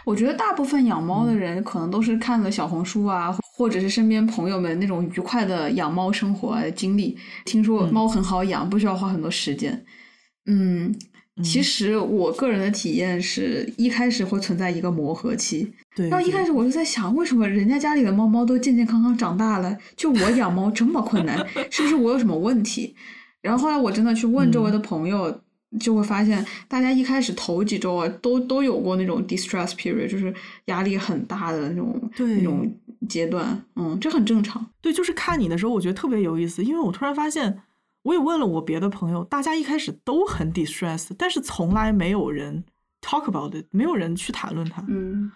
[0.07, 9.85] 我觉得大部分养猫的人可能都是看了小红书啊，或者是身边朋友们那种愉快的养猫生活经历，听说猫很好养，不需要花很多时间。
[10.47, 10.95] 嗯，
[11.43, 15.71] 其实我个人的体验是一开始会存在一个磨合期。
[15.95, 16.09] 对。
[16.09, 21.37] 然后一开始我就在想，为什么人家家里的猫猫都健健康康长大了，就我养猫这么困难，
[21.71, 22.95] 是不是我有什么问题？
[23.43, 25.43] 然后后来我真的去问周围的朋友。
[25.81, 30.33] 就会发现，大家一开始头几周啊，都都有过那种 distress period，就是
[30.67, 32.71] 压力很大的那种那种
[33.09, 34.65] 阶段，嗯，这很正常。
[34.81, 37.63] 对，就是看你的时候，我觉得特别有意思，因为我突然发现，
[38.03, 42.65] 我也问了我别的朋友，大家一开始都很 distress，但是从来没有人
[43.01, 44.85] talk about it，没有人去谈论它。
[44.89, 45.33] 嗯，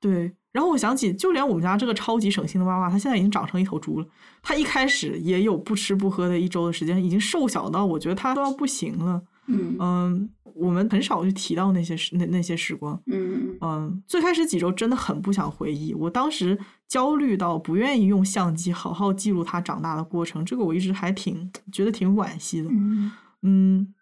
[0.00, 0.32] 对。
[0.52, 4.06] 然后我想起，就连我们家这个超级省心的娃娃，它现在已经长成一头猪了。
[4.42, 9.22] 它一开始也有不吃不喝的一周的时间，已经瘦小到我觉得它都要不行了。
[9.46, 13.00] 嗯我们很少去提到那些时那那些时光。
[13.06, 22.68] 嗯嗯，最开始几周真的很不想回忆，我当时焦虑到不愿意用相机好好记录它长大的过程，这个我一直还挺觉得挺惋惜的。
[22.70, 23.10] 嗯
[23.42, 23.94] 嗯，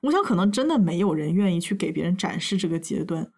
[0.00, 3.28] 我想可能真的没有人愿意去给别人展示这个阶段，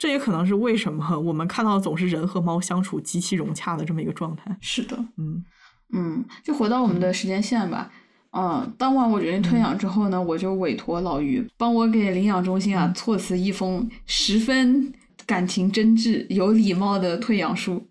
[0.00, 4.56] 这也可能是为什么 我们看到总是人和猫相处极其融洽的这么一个状态。
[4.58, 5.44] 是的，嗯
[5.92, 7.90] 嗯，就回到我们的时间线吧。
[8.32, 14.90] 嗯，当晚我决定退养之后呢，我就委托老于帮我给领养中心啊措辞一封十分
[15.26, 17.86] 感情真挚、有礼貌的退养书。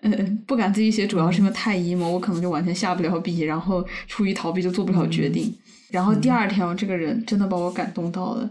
[0.00, 5.54] 嗯，不敢自己写，主要是因为太 emo，我可能就完全下不了笔，然后出于逃避就做不了决定。
[5.92, 8.50] 然后第二天，这个人真的把我感动到了，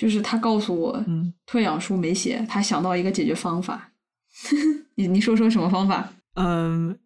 [0.00, 3.90] 就是他告诉我，嗯退养书没写，他想到一个解决方法。
[4.96, 6.10] 你你说说什么方法？
[6.36, 6.98] 嗯。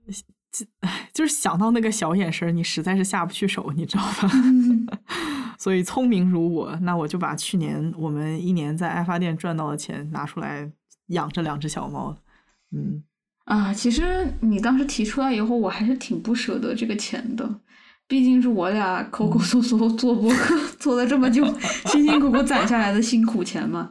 [0.82, 4.30] 唉，就是想到那个小眼神，你实在是下不去手，你知道吧？
[5.58, 10.70] 所以聪明如我，那我就把去年我们一年在爱发店赚到的钱拿出来
[11.08, 12.16] 养这两只小猫。
[12.70, 13.02] 嗯
[13.46, 17.60] 啊，其实你当时提出来以后，我还是挺不舍得这个钱的，
[18.06, 21.44] 毕竟是我俩抠抠搜搜做播客做了这么久，
[21.86, 23.90] 辛辛苦苦攒下来的辛苦钱嘛，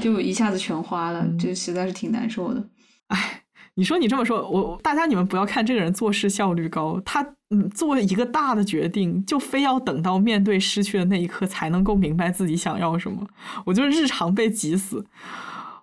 [0.00, 2.68] 就一下子全花了，这实在是挺难受的。
[3.08, 3.40] 哎。
[3.76, 13.26] 你说你这么说，我大家你们不要看这个人做事效率高，他嗯做一个大的决定，就非要等到面对失去的那一刻才能够明白自己想要什么。
[13.66, 15.04] 我就是日常被急死，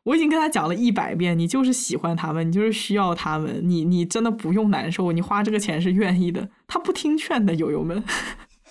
[0.04, 6.50] 我已经跟他讲了一百遍，你就是喜欢他们，你就是需要他们，你你真的不用难受，你花这个钱是愿意的。
[6.68, 8.04] 他不听劝的，友友们，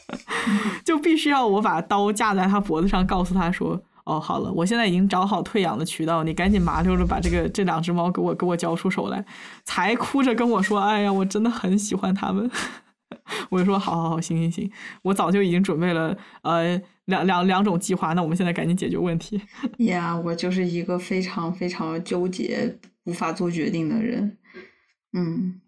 [0.85, 3.83] 就必须要我把刀架在他脖子上，告诉他说。
[4.05, 9.25] 哦，好了，我现在已经找好退养的渠道，你赶紧麻溜的把这个这两只猫给我给我交出手来。
[9.63, 12.51] 才哭着跟我说：“哎呀，我真的很喜欢它们。”
[13.51, 14.71] 我就说：“好好好，行行行，
[15.03, 19.41] 我早就已经准备了呃两两两种计划，那我们现在赶紧解决问题。”
[19.79, 24.37] 呀，我就是一个非常非常纠结、无法做决定的人。
[25.13, 25.61] 嗯，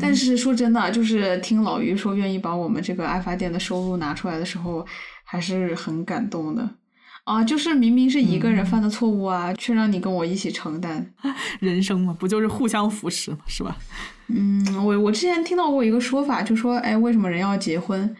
[0.00, 4.86] 但是说真的，就是听老于说愿意把我们这个爱发店的收入拿出来的时候，
[5.24, 6.76] 还是很感动的。
[7.24, 11.14] 啊，就是明明是一个人犯的错误啊，却让你跟我一起承担。
[11.60, 13.76] 人生嘛，不就是互相扶持嘛，是吧？
[14.32, 18.14] 嗯，我我之前听到过一个说法，就说，哎，为什么人要结婚？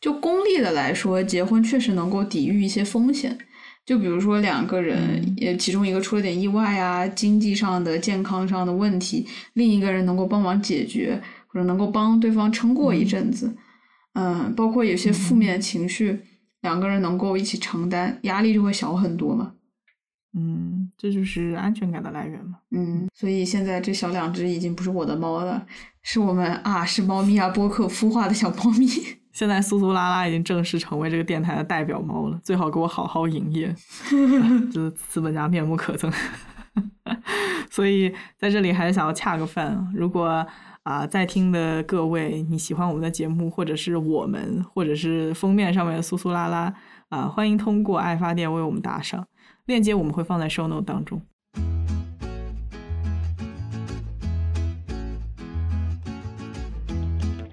[0.00, 3.38] 就功利的来说，结婚确实能够抵御一些风险。
[3.84, 13.56] 就比如说两个人，也其中一个出了点意外啊，经济上的、健康上的问题，另一个人能够帮忙解决，或者能够帮对方撑过一阵子。
[14.14, 16.20] 嗯，包括有些负面情绪。
[16.62, 19.54] 两个人能够一起承担，压力就会小很多嘛。
[20.34, 22.58] 嗯，这就是安全感的来源嘛。
[22.70, 25.66] 嗯，所以现在这小两只已经不是我的猫了，
[26.02, 28.86] 是我们啊，是猫咪啊播客孵化的小猫咪。
[29.32, 33.74] 现在苏苏拉拉已经正式成为这个电台的代表猫了，最好给我好好营业，
[34.72, 36.12] 这资本家面目可憎。
[37.70, 40.46] 所以在这里还是想要恰个饭，如果。
[40.84, 46.74] 啊，在听的各位，你喜欢我们的节目，或者是我们，或者是封面上面的苏苏拉拉，
[47.08, 49.24] 啊，欢迎通过爱发电为我们打赏，
[49.72, 51.18] 链接我们会放在 show note 当中。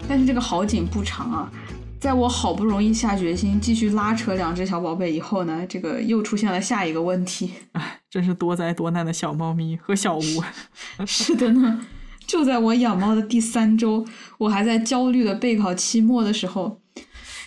[0.05, 1.49] 但是这个好景不长啊，
[1.97, 7.53] 在我好不容易下决心继续拉扯两只小宝贝以后呢，这个又出现了下一个问题。
[7.71, 10.21] 哎，真是多灾多难的小猫咪和小吴。
[11.07, 11.85] 是的呢，
[12.27, 14.05] 就在我养猫的第三周，
[14.39, 16.81] 我还在焦虑的备考期末的时候，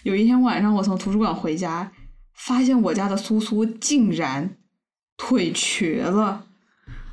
[0.04, 1.90] 有一天晚上我从图书馆回家，
[2.32, 4.56] 发现我家的苏苏竟然
[5.24, 6.46] 腿瘸了。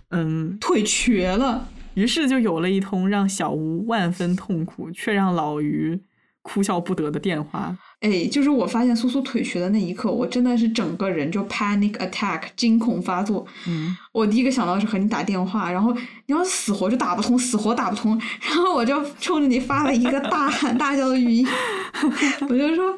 [0.09, 1.67] 嗯，腿瘸了。
[1.93, 6.01] 于是就有了一通让小吴万分痛苦，却让老于
[6.41, 7.77] 哭笑不得的电话。
[8.01, 13.45] 哎，就是我发现苏苏腿瘸的那一刻，我真的是整个人就 panic attack 惊恐发作。
[13.67, 21.47] 嗯，我第一个想到是和你打电话，然后你要死活就打不通，死活打不通，然后我就冲着你发了一个大喊大叫的语音，
[22.47, 22.97] 我就说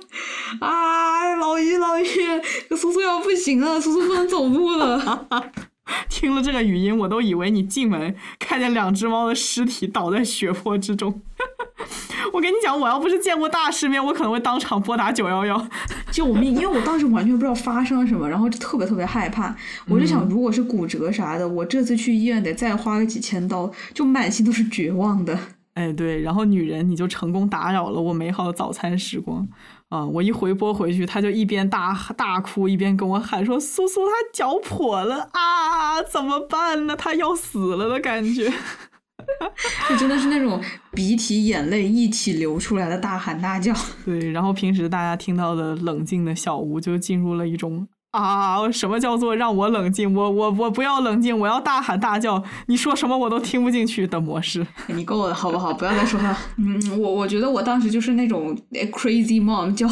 [0.60, 2.06] 啊，老于老于，
[2.78, 5.28] 苏苏要不行了，苏苏不能走路了。
[6.10, 11.22] 听了这个语音，我都以为你进门看见两只猫的尸体倒在血泊之中。
[12.34, 15.68] 我跟你讲，我要不是见过大世面，我可能会当场拨打九幺幺
[16.12, 16.54] 救命！
[16.54, 19.56] 因为我当时完全不知道发生了什么，然后就特别特别害怕。
[19.88, 25.38] 我就想，如果是骨折啥的，我这次去医院得再花个几千刀，就满心都是绝望的。
[25.74, 29.48] 哎，对，然后女人你就成功打扰了我美好的早餐时光。
[29.88, 30.06] 啊！
[30.06, 36.96] 我一回拨回去，他就一边大大哭，一边跟我喊说：“苏苏，他脚跛了啊，怎么办呢？
[36.96, 38.50] 他要死了的感觉。”
[39.89, 40.61] 就真的是那种
[40.93, 43.74] 鼻涕眼泪一起流出来的大喊大叫。
[44.05, 47.88] 对，然后平时大家听到的冷静的小吴就进入了一种。
[48.11, 48.69] 啊！
[48.69, 50.13] 什么叫做让我冷静？
[50.13, 52.43] 我我我不要冷静，我要大喊大叫。
[52.67, 54.67] 你说什么我都听不进去的模式。
[54.88, 55.74] 你够了，好不好？
[55.74, 56.38] 不要再说了。
[56.59, 58.53] 嗯，我我觉得我当时就是那种
[58.91, 59.89] crazy mom，焦，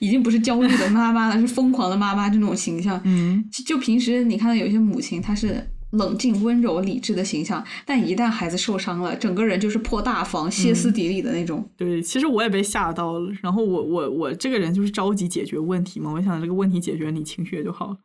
[0.00, 3.00] 已经不是焦虑的妈妈了，是疯狂的妈妈这种形象。
[3.04, 5.66] 嗯，就平时你看到有些母亲，她是。
[5.90, 11.68] 冷静、温柔、理智的形象，但一旦孩子受伤了，整个人就是破大防、歇斯底里的那种。
[11.76, 13.32] 对，其实我也被吓到了。
[13.42, 17.96] 然后我我我这个人就是着急解决问题嘛，我想这个问题解决，你情绪也就好了。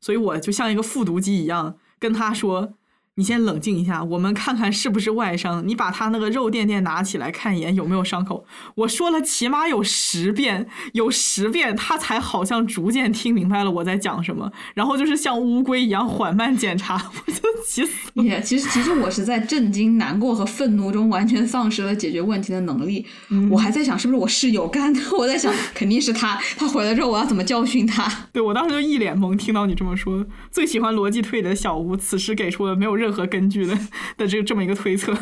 [0.00, 2.74] 所以我就像一个复读机一样，跟他说。
[3.20, 5.62] 你先冷静一下，我们看看是不是外伤。
[5.68, 8.46] 你把他那个肉垫垫拿起来看一眼，有没有伤口？
[8.76, 14.50] 我说了起码有十遍，有十遍，他才好像逐渐听明白了我在讲什么。
[14.72, 18.40] 然后就是像乌龟一样缓慢检查，我就急死了。
[18.40, 23.04] 其实，其实我是在震惊、难过和愤怒中完全丧失了解决问题的能力。
[23.50, 24.98] 我还在想是不是我室友干的？
[25.18, 26.40] 我在想肯定是他。
[26.56, 28.10] 他回来之后我要怎么教训他？
[28.32, 33.09] 对我当时就一脸懵，听到你这么说，最喜欢逻辑推理的小吴此时给出了没有任。
[33.10, 33.76] 任何根据的
[34.16, 35.12] 的这这么一个推测，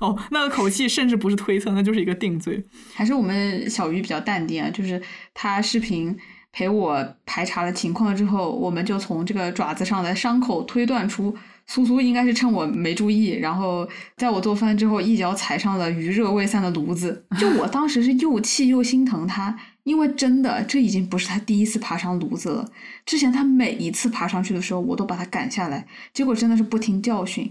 [0.00, 2.64] 哦，那个口气甚至不是推测，那就是一个定罪。
[2.92, 5.00] 还是我们小鱼比较淡定啊，就是
[5.32, 6.18] 他视频
[6.50, 11.36] 陪我排查了情况之后，我们就从这个爪子上的伤口推断出，
[11.66, 17.24] 苏苏应该是趁我没注意，然后在我做饭之后一脚踩上了余热未散的炉子。
[17.38, 19.56] 就我当时是又气又心疼他。
[19.84, 22.68] 因为真的，这已经不是他第一次爬上炉子了。
[23.06, 27.48] 之前他每一次爬上去的时候，我都把他赶下来，结果真的是不听教训。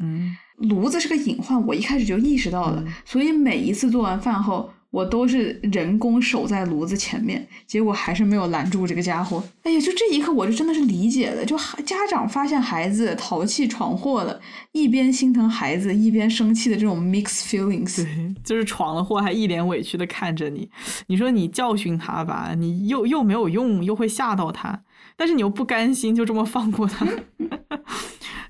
[0.58, 4.70] 炉子是个隐患，我一开始就意识到了，所以每一次做完饭后。
[4.94, 9.44] 我都是人工守在炉子前面，结果还是没有拦住这个家伙。
[9.64, 11.44] 哎呀，就这一刻，我就真的是理解了。
[11.44, 14.40] 就家长发现孩子淘气闯祸了，
[14.72, 18.04] 一边心疼孩子，一边生气的这种 mixed feelings。
[18.04, 20.70] 对， 就是闯了祸还一脸委屈的看着你。
[21.08, 24.84] 你说你教训他吧，你又又没有用，又会吓到他，
[25.18, 27.04] 但是你又不甘心就这么放过他。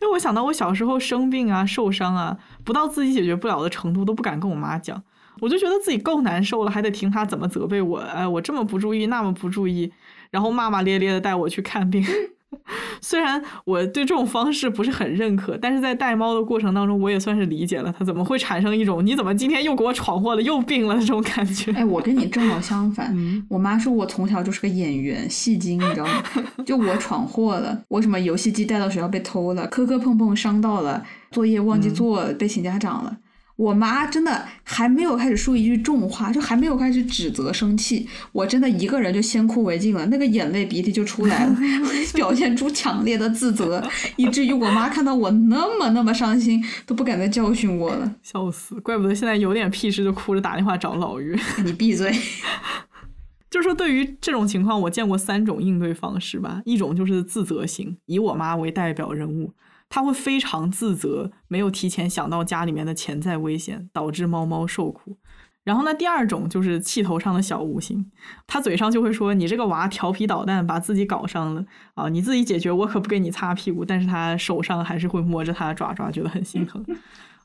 [0.02, 5.02] 因为我想到我小时候生病啊、受伤啊，不到自己解决不了的程度，都不敢跟我妈讲。
[5.44, 7.98] 我就觉得自己够难受了，还得听他怎么责备我。
[7.98, 9.92] 哎，我这么不注意，那么不注意，
[10.32, 12.02] 然后骂骂咧咧的带我去看病。
[13.02, 21.74] 虽然我对这种方式不是很认可，但是在带猫的过程当中，我也算是理解了他怎么会产生一种你怎么今天又给我闯祸了，又病了这种感觉。
[21.74, 23.14] 哎，我跟你正好相反。
[23.50, 26.24] 我妈说我从小就是个演员，戏精，你知道吗？
[26.66, 33.18] 就我闯祸了，我什么游戏机带到学校被偷了，磕磕碰碰伤到了，作业忘记做被请家长了。
[33.64, 41.56] 我妈真的还没有开始说一句重话，就还没有开始指责生气，我真的一个人就先哭为敬了，那个眼泪鼻涕就出来了，
[42.14, 43.82] 表现出强烈的自责，
[44.18, 48.16] 以至于我妈看到我那么那么伤心，都不敢再教训我了。
[48.22, 51.40] 笑死，怪不得现在有点屁事就哭着打电话找老于。
[51.64, 52.14] 你闭嘴。
[53.50, 59.54] 就是说，对于这种情况，我见过三种应对方式吧，一种就是自责型，以我妈为代表人物。
[59.94, 65.20] 他会非常自责，没有提前想到家里面的潜在危险，导致猫猫受苦。
[65.64, 68.10] 然后呢，第二种就是气头上的小无形，
[68.48, 71.64] 他嘴上就会说你这个娃调皮捣蛋，把自己搞上了
[71.94, 73.86] 啊，你自己解决，我可不给你擦屁股。
[73.86, 76.84] 但是他手上还是会摸着他的爪爪，觉得很心疼。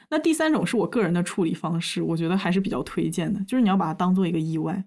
[0.09, 4.83] 那第三种是我个人的处理方式，我觉得还是比较推荐的，就是你要把它当做一个意外，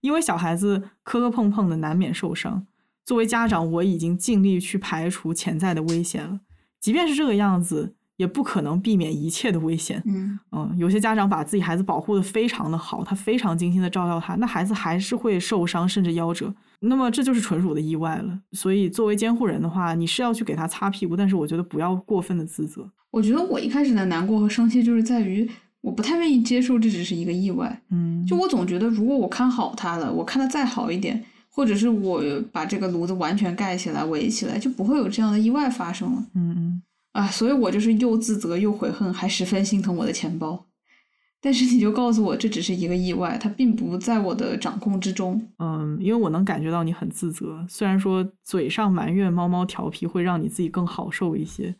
[0.00, 2.66] 因为小孩子磕磕碰碰的难免受伤。
[3.04, 6.40] 作为家长，我已经尽力去排除潜在的危险了，
[6.82, 7.94] 即便是这个样子。
[8.18, 10.00] 也不可能避免一切的危险。
[10.04, 16.54] 嗯嗯，有些家长把自己孩子保护的非常的好，他非常精心的照料他，那孩子还是会受伤甚至夭折。
[16.80, 18.38] 那么这就是纯属的意外了。
[18.52, 22.88] 所以作为监护人的话，你是要去给他擦屁股，但是我觉得不要过分的自责。
[23.10, 27.82] 我觉得我一开始的难过和生气就是在于我不太愿意接受这只是一个意外。
[27.88, 31.24] 嗯，就我总觉得如果我看好他了，我看的再好一点，
[31.54, 36.24] 或者是我把这个炉子完全盖起来围起来，就不会有这样的意外发生了。
[36.34, 36.82] 嗯嗯。
[37.12, 40.64] 啊，所以我就是又自责又悔恨，还十分心疼我的钱包。
[41.42, 45.46] 但是你就告诉我，这只是一个意外，它并不在我的掌控之中。
[45.58, 51.74] 嗯，因为我能感觉到你很自责，虽然说嘴上埋怨猫猫调皮会让你自己更好受一些，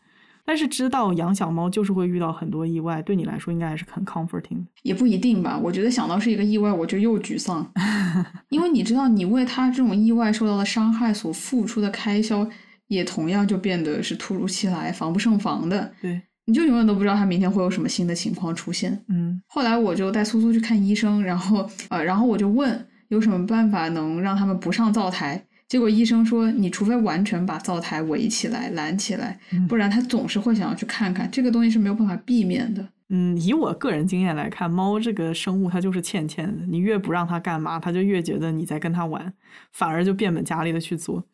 [0.45, 4.65] 但是知道养小猫就是会遇到很多意外，对你来说应该还是很 comforting。
[4.81, 7.71] 也不一定吧，我觉得想到是一个意外，我就又沮丧，
[8.49, 12.47] 因为你知道，你为它这种意外受到的伤害所付出的开销。
[12.87, 15.91] 也同样就变得是突如其来、防不胜防的。
[15.99, 19.03] 对，你就永远都不知道他明天会有什么新的情况出现。
[19.07, 25.43] 嗯，后来我就带苏苏去看医生，然后呃，然后我就问有什么办法能让他们不上灶台。
[25.73, 31.27] 结果医生说，你除非完全把灶台围起来、拦起来，不然它总是会想要去看看。
[31.31, 32.87] 这个东西是没有办法避免的。
[33.09, 36.63] 嗯，以我个人经验来看，猫这个生物它就是欠欠的。
[36.67, 39.33] 你越不让它干嘛，它就越觉得你在跟它玩，
[39.71, 41.25] 反而就变本加厉的去做。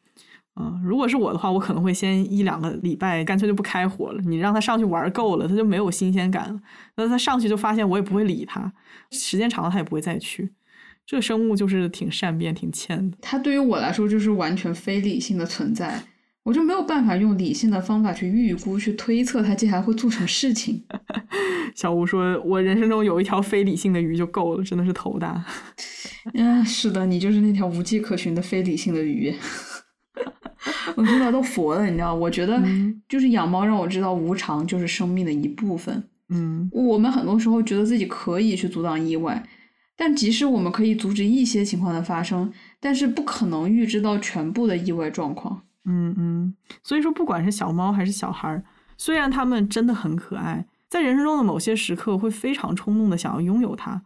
[0.56, 4.22] 嗯，如果是我的话，我可能会先一两个礼拜，干脆就不开火了。
[4.22, 6.62] 你让它上去玩够了，它就没有新鲜感了。
[6.96, 8.72] 那它上去就发现我也不会理它，
[9.12, 10.54] 时间长了它也不会再去。
[11.10, 13.18] 这个生物就是挺善变、挺欠的。
[13.20, 16.00] 它对于我来说就是完全非理性的存在，
[16.44, 20.84] 我就没有办法用理性的方法去预估、去推测它接下来会做什么事情。
[21.74, 25.44] 小吴说：“我人生中有一条非理性的鱼就够了，真的是头大。
[26.36, 29.34] ”嗯，是的，你就是那条无迹可寻的非理性的鱼。
[30.96, 32.14] 我现在都佛了，你知道？
[32.14, 32.62] 我觉得
[33.08, 36.04] 就是养猫让我知道无常就是生命的一部分。
[36.30, 39.44] 嗯，我们很多时候觉得自己可以去阻挡意外，
[40.00, 45.62] 但即使我们可以阻止一些情况的发生，但是不可能预知到全部的意外状况。
[45.84, 48.64] 嗯嗯，所以说不管是小猫还是小孩，
[48.98, 54.02] 虽然他们真的很可爱，在人生中的某些时刻会非常冲动的想要拥有它，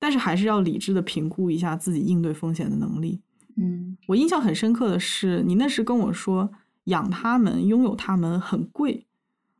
[0.00, 3.20] 但是还是要理智的评估一下自己应对风险的能力。
[3.56, 6.50] 嗯，我印象很深刻的是，你那时跟我说
[6.86, 9.06] 养它们、拥有它们很贵。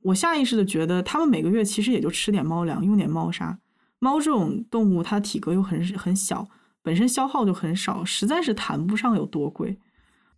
[0.03, 3.61] 我下意识的觉得，它们每个月其实也就吃点猫粮、用点猫砂。
[4.03, 6.49] 猫这种动物，它体格又很很小，
[6.83, 9.79] 本身消耗就很少，实在是谈不上有多贵。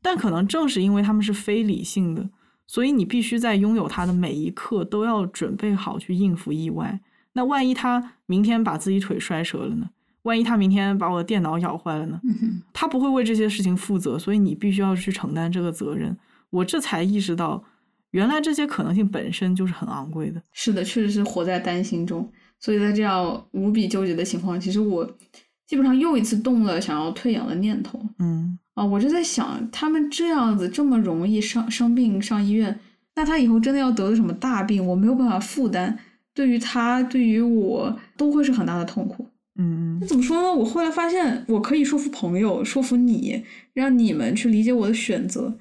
[0.02, 2.28] 但可能正是因为它们是非理性的，
[2.66, 7.00] 所以你必须在拥有它的每一刻都要准备好去应付意外。
[7.32, 9.88] 那万一它明天把自己腿摔折了呢？
[10.24, 12.20] 万一它明天把我的电脑咬坏了呢？
[12.74, 16.14] 它不会为这些事情负责，所以你必须要去承担这个责任。
[16.50, 17.64] 我这才意识到，
[18.10, 20.42] 原来这些可能性本身就是很昂贵的。
[20.52, 22.30] 是的，确实是活在担心中。
[22.64, 25.04] 所以在这样无比纠结的情况，其实我
[25.66, 28.00] 基本上又一次动了想要退养的念头。
[28.18, 32.80] 嗯啊，我就在想，他们这样子这么容易生生病上医院，
[33.16, 35.98] 那他以后真的要得了什么大病，我没有办法负担，
[36.32, 39.28] 对于他，对于我，都会是很大的痛苦。
[39.56, 40.50] 嗯，那怎么说呢？
[40.50, 43.44] 我后来发现，我可以说服朋友，说服你，
[43.74, 45.54] 让你们去理解我的选择，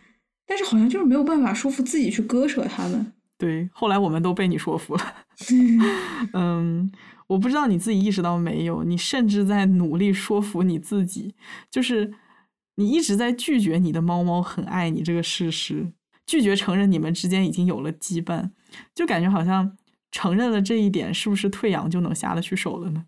[0.48, 3.12] 但是好像就是没有办法说服自己去割舍他们。
[3.38, 5.02] 对，后来我们都被你说服了。
[6.34, 6.92] 嗯，
[7.28, 11.34] 我不知道你自己意识到没有，你甚至在努力说服你自己，
[11.70, 12.14] 就是
[12.76, 15.92] 你一直在拒绝你的猫猫很爱你这个事实，
[16.26, 18.52] 拒绝承认你们之间已经有了羁绊，
[18.96, 19.78] 就感觉好像
[20.12, 23.06] 承认了这一点，是不是退养就能下得去手了呢？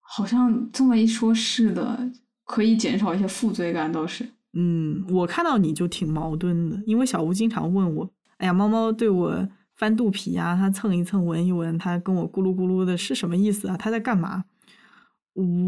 [0.00, 2.12] 好像这么一说，是的，
[2.44, 4.28] 可以减少一些负罪感，倒是。
[4.52, 8.08] 嗯，我看到你就挺矛盾的，因为小吴经常问我
[8.38, 13.76] ：“哎呀，猫猫对我翻肚皮呀，它蹭一蹭，闻一闻，它跟我咕噜咕噜的，是什么意思啊？
[13.76, 14.44] 它在干嘛？”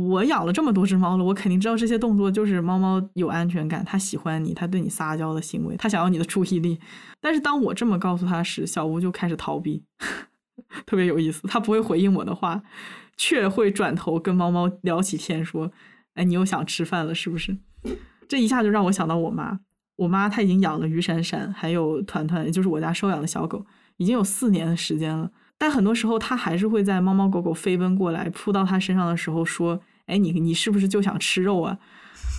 [0.08, 6.78] 我养了这么多只猫了，我肯定知道这些动作就是猫猫有安全感，它喜欢你，它对你撒娇的行为，它想要你的注意力。
[7.20, 9.82] 但是当我这么告诉它时，小吴就开始逃避，
[10.86, 12.62] 特别有意思，它不会回应我的话。
[13.18, 15.72] 却会转头跟猫猫聊起天，说
[16.16, 17.56] ：“哎，你又想吃饭了是不是？”
[18.28, 19.60] 这一下就让我想到我妈。
[19.96, 23.64] 我妈她已经养了于闪闪，还有团团，也就是我家收养的小狗，
[23.96, 25.30] 已经有四年的时间了。
[25.58, 31.78] 但很多时候它还是会在猫猫狗狗飞奔过来扑到它身上的时候说：“哎，你你是不是就想吃肉啊？”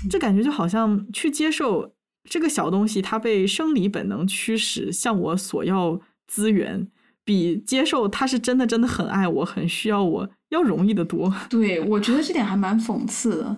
[0.10, 1.91] 这感觉就好像去接受
[2.30, 6.88] 这个小东西，它被生理本能驱使向我索要资源，
[7.24, 11.34] 比接受它是真的真的很爱我、很需要我要容易的多。
[11.49, 13.58] 对，我觉得这点还蛮讽刺的。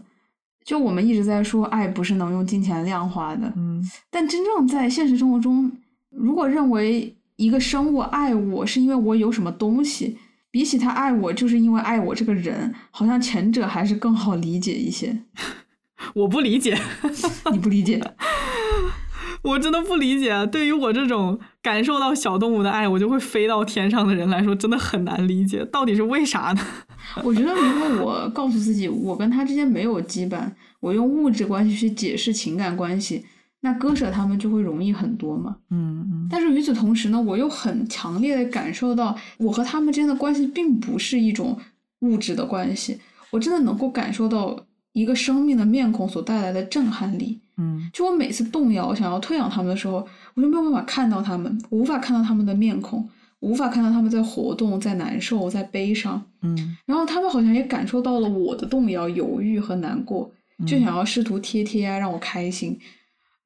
[0.64, 5.70] 就我们一直在说，爱不是能用金钱量化的，嗯，但真正在现实生活中，
[6.12, 10.18] 如果认为一个生物爱我是因为我有什么东西，
[10.52, 15.24] 比起他爱我就是因为爱我这个人，好像前者还是更好理解一些。
[16.16, 16.78] 我不理解，
[17.52, 18.02] 你不理解，
[19.44, 20.46] 我真的不理解。
[20.48, 26.62] 对于我这种感受到小动物的爱，我就会飞到天上的人来说，真的很难理解，到底是为啥呢？
[27.24, 33.24] 我觉得，如果我告诉自己，我跟他之间没有羁绊，我用物质关系去解释情感关系，
[33.62, 35.58] 那割舍他们就会容易很多嘛。
[35.70, 36.28] 嗯嗯。
[36.30, 41.58] 但是与此同时呢，我又很强烈的感受到，我和他们之间的关系并不是一种
[42.00, 43.00] 物质的关系，
[43.32, 44.58] 我真的能够感受到
[44.94, 47.40] 一个生命的面孔所带来的震撼力。
[47.58, 53.10] 嗯，就我每次动摇想要退养他们的时候，我就没有办法看到他们，无法看到他们的面孔。
[53.42, 60.30] 无法看到他们在活动，在难受，在悲伤，嗯，然后他们好像也感受到了我的动摇、犹豫和难过，
[60.68, 62.78] 就想要试图贴贴啊，让我开心，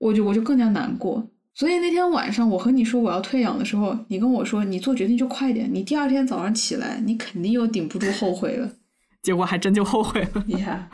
[0.03, 1.25] 我就我就更加难过。
[1.53, 8.69] 所以那天晚上我和你说我要退养的时候，你跟我说你做决定就快点，你第二天早上起来你肯定又顶不住后悔了，
[9.23, 10.43] 结果还真就后悔了。
[10.47, 10.89] 厉害，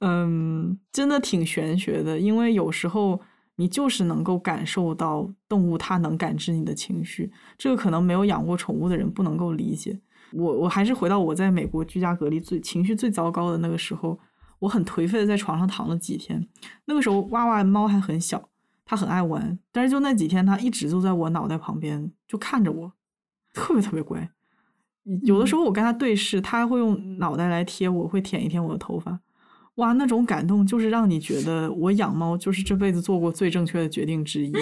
[0.00, 3.20] 嗯，真的挺玄学的，因为有时候。
[3.60, 7.28] 你就是能够感受到动物，它能感知你的情绪，
[7.58, 9.98] 这个可能没有养过宠物的人不能够理解。
[10.32, 14.16] 我我还是回到我在美国居家隔离最情绪最糟糕的那个时候，
[14.60, 16.46] 我很颓废的在床上躺了几天。
[16.86, 18.48] 那个时候娃娃猫还很小，
[18.84, 22.92] 它很爱玩，但是就那几天，它一直就在我脑袋旁边就看着我，
[23.52, 24.28] 特别特别乖。
[25.22, 29.20] 有的时候我跟它对视，它会用脑袋来贴我，会舔一舔我的头发。
[29.76, 34.52] 哇，那种感动就是让你觉得我养猫就是这辈子做过最正确的决定之一。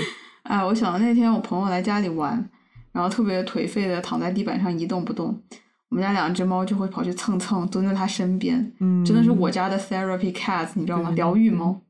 [0.42, 2.48] 哎， 我想到那天我朋友来家里玩，
[2.92, 5.42] 然后特别颓废的躺在地板上一动不动，
[5.88, 11.10] 我们家两只猫就会跑去蹭蹭，蹲在它身边，嗯，真的是我家的 therapy cats，你知道吗？
[11.10, 11.80] 疗愈猫。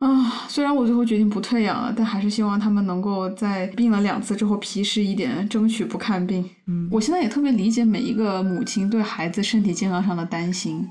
[0.00, 6.44] 啊，虽然我最后决定不退养了，但还是希望他们能够在病了两次之后皮实一点，争取不看病。
[6.66, 10.84] 嗯，我现在也特别理解每一个母亲对孩子身体健康上的担心。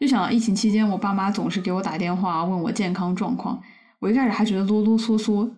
[0.00, 3.60] 就想疫情期间，我爸妈总是给我打电话问我健康状况，
[4.00, 5.50] 我一开始还觉得啰啰嗦嗦，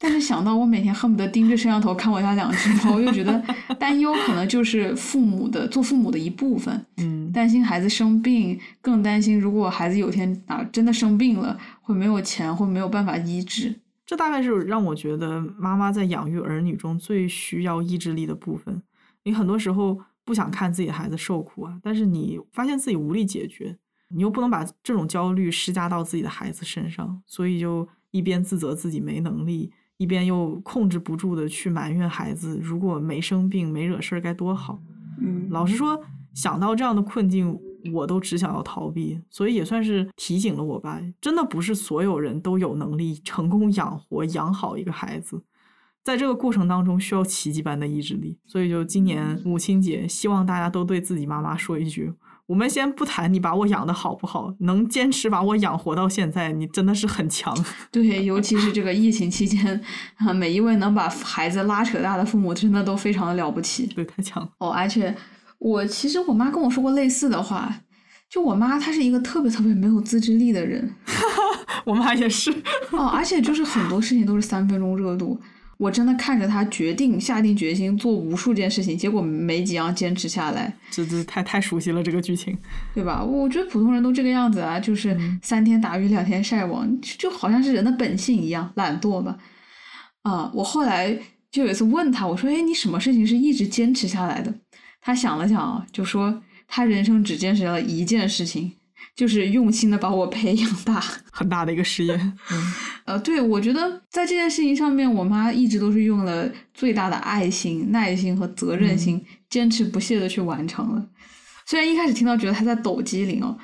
[0.00, 3.40] 但是想到我每天恨不得盯着摄像头看我家两只猫，我又觉得
[3.78, 13.78] 担忧可能就是父母的做父母的一部分，嗯，担心孩子生病，更担心如果孩子有天啊真的生病了，会没有钱，会没有办法医治。
[14.06, 18.82] 这大概是让我觉得妈妈在养育儿女中最需要意志力的部分。
[19.24, 20.00] 你很多时候。
[20.22, 23.76] 不想看自己的孩子受苦啊，但是你发现自己无力解决，
[24.10, 34.80] 你又不能把这种焦虑施加到自己的孩子身上，所以就一边自责自己没能力，一边又控制不住的去埋怨孩子，如果没生病没惹事儿该多好。
[35.20, 37.54] 嗯，老实说，想到这样的困境，
[37.92, 45.42] 我都只想要逃避，所以也算是提醒了我吧，真的不是所有人都有能力成功养活养好一个孩子。
[46.02, 48.38] 在这个过程当中，需要奇迹般的意志力。
[48.46, 52.10] 所以，就今年母亲节，希望大家都对自己妈妈说一句：
[52.50, 57.56] 我们先不谈你把我养的好不好，能坚持把我养活到现在，你真的是很强。
[57.92, 59.80] 对，尤其是这个疫情期间，
[60.16, 63.86] 啊， 每一位能把孩子拉扯大的父母，真的都非常的了不起。
[63.94, 64.48] 对，太强了。
[64.58, 65.14] 哦，而且
[65.60, 67.72] 我其实我妈跟我说过类似的话，
[68.28, 70.92] 就我妈她是一个特别特别没有自制力的人。
[71.86, 72.50] 我妈也是。
[72.90, 75.40] 哦，而且就是很多事情都是三分钟热度。
[75.80, 80.70] 我真的看着他决定下定决心做无数件事情，结果没几样坚持下来。
[80.90, 82.54] 这这太太熟悉了这个剧情，
[82.94, 83.24] 对吧？
[83.24, 89.38] 我觉得普通人都这个样子啊，就是三天打鱼两天晒网，就好像是人的本性一样，懒惰吧。
[90.20, 91.18] 啊，我后来
[91.50, 94.52] 就有一次问他，我说：“哎，你什么事情是一直坚持下来的？”
[95.00, 98.70] 他想了想啊，就说他人生只坚持了一件事情。
[99.16, 102.14] 就是用心的把我培养大， 很大的一个事业。
[102.50, 111.04] 嗯，呃，对，我觉得在这件事情上面，我妈一直都是用了最大的爱心、耐心和责任心，坚持不懈的去完成了。
[111.66, 113.56] 虽然一开始听到觉得她在抖机灵哦，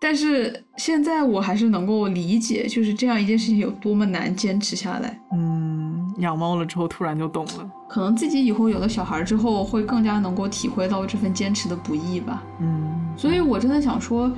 [0.00, 5.20] 但是现在我还是能够理解，就是这样一件事情有多么难坚持下来。
[5.32, 12.42] 嗯，养猫了之后突然就懂了，可能自己以后有了小孩之后，会更加能够体会到这份坚持的不易吧。
[12.60, 14.32] 嗯，所以我真的想说。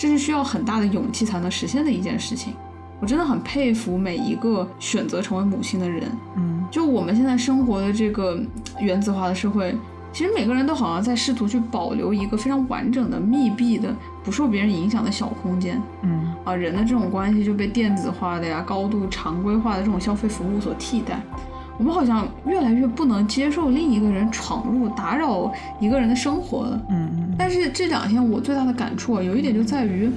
[0.00, 2.54] 这是需要很大的勇气才能实现的一件事情，
[3.00, 6.10] 我真的很佩服每一个选择成为母亲的人。
[6.36, 8.40] 嗯，就我们现在生活的这个
[8.80, 9.76] 原子化的社会，
[10.10, 13.94] 其实每个人都好像在试图去保留一个非常完整的、密闭的、
[14.24, 15.78] 不受别人影响的小空间。
[16.00, 21.20] 嗯啊，人的这种关系就被电子化的呀、高度常规化的这种消费服务所替代。
[21.80, 25.50] 我们好像越来越不能接受另一个人闯入、打扰
[25.80, 26.78] 一个人的生活了。
[26.90, 30.10] 嗯但是这两天我最大的感触啊，有一点就在于，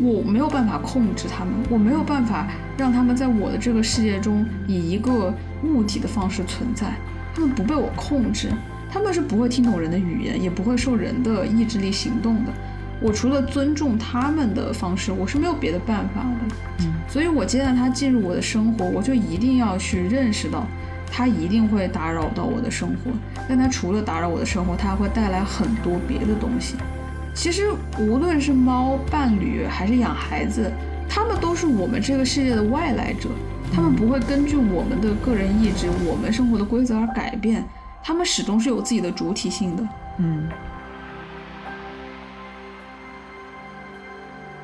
[0.00, 2.46] 我没有办法控制他们，我没有办法
[2.78, 5.34] 让他们在我的这个世界中以一个
[5.64, 6.94] 物体的方式存在，
[7.34, 8.48] 他们不被我控制，
[8.88, 12.52] 他们是不会听懂人的语言，也不会受人的意志力行动的。
[13.00, 16.54] 我除了尊重他们的方式，我是没有别的办法的。
[16.80, 20.64] 嗯所以我接纳他进入我的生活，我就一定要去认识到，
[21.10, 23.10] 他一定会打扰到我的生活。
[23.48, 26.76] 但他除了打扰我的生活，他还会带来很多别的东西。
[27.34, 30.70] 其实无论是猫伴侣还是养孩子，
[31.08, 33.28] 他们都是我们这个世界的外来者，
[33.74, 37.64] 他们不会根据我们的个人意志、我们生活的规则而改变，
[38.04, 39.82] 他们始终是有自己的主体性的。
[40.18, 40.48] 嗯。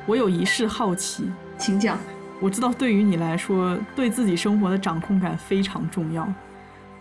[0.07, 1.25] 我有一事好奇，
[1.57, 1.99] 请讲。
[2.39, 6.33] 我知道对于你来说，对自己生活的掌控感非常重要。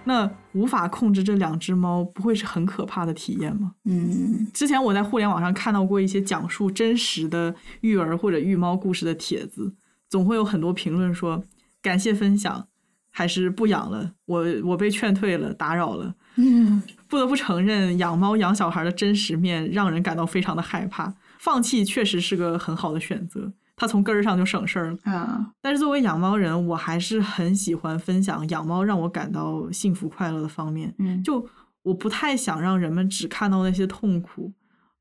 [0.02, 3.72] 那无法控制这两只猫，不会是很可怕的体验吗？
[3.84, 9.72] 嗯之前我在互联网上看到过一些讲述真实的育儿或者育猫故事的帖子，
[10.08, 11.44] 总会有很多评论说
[11.80, 12.66] 感谢分享，
[13.12, 16.12] 还是不养了，我我被劝退了，打扰了。
[16.34, 21.14] 嗯不得不承认，养猫养小孩的真实面让人感到非常的害怕。
[21.46, 24.98] 放弃确实是个很好的选择，它从根儿上就省事儿了。
[25.04, 30.92] 啊但是作为养猫人，我还是很喜欢分享养猫让我感到幸福快乐的方面。
[30.98, 31.48] 嗯就
[31.84, 34.52] 我不太想让人们只看到那些痛苦，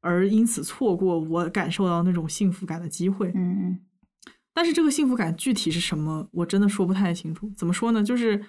[0.02, 3.32] 而因此错过我感受到那种幸福感的机会。
[3.34, 3.80] 嗯
[4.54, 7.52] 但是这个幸福感具体是什么，我真的说不太清楚。
[7.58, 8.04] 怎么说呢？
[8.04, 8.40] 就是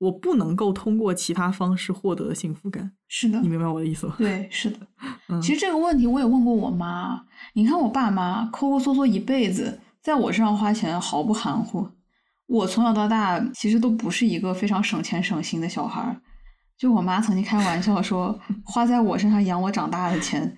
[0.00, 2.90] 我不能够通过其他方式获得的幸福感。
[3.06, 4.14] 是的你，明白我的意思吗？
[4.18, 4.78] 对，是的。
[5.28, 7.22] 嗯其实这个问题我也问过我妈。
[7.52, 11.86] 你看我爸妈抠抠缩缩一辈子，在我身上花钱毫不含糊。
[12.46, 16.16] 我从小到大其实都不是一个非常省钱省心的小孩儿。
[16.78, 20.56] 就我妈曾经开玩笑说，花在我身上养我长大的钱，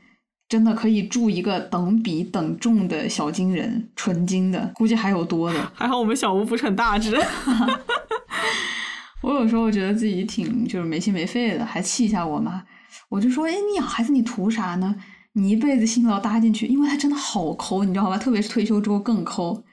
[0.49, 5.61] 真的可以住一个等比等重的小金人，纯金的，估计还有多的。
[5.75, 7.17] 还好我们小屋不是很大只。
[9.23, 12.63] 我有时候觉得自己挺就是没心没肺的，还气一下我妈。
[13.09, 14.95] 我就说，哎，你养孩子你图啥呢？
[15.35, 18.19] 你一辈子辛劳搭进去，因为他真的好抠，你知道吧？
[18.19, 19.65] 特别是退休之后更抠。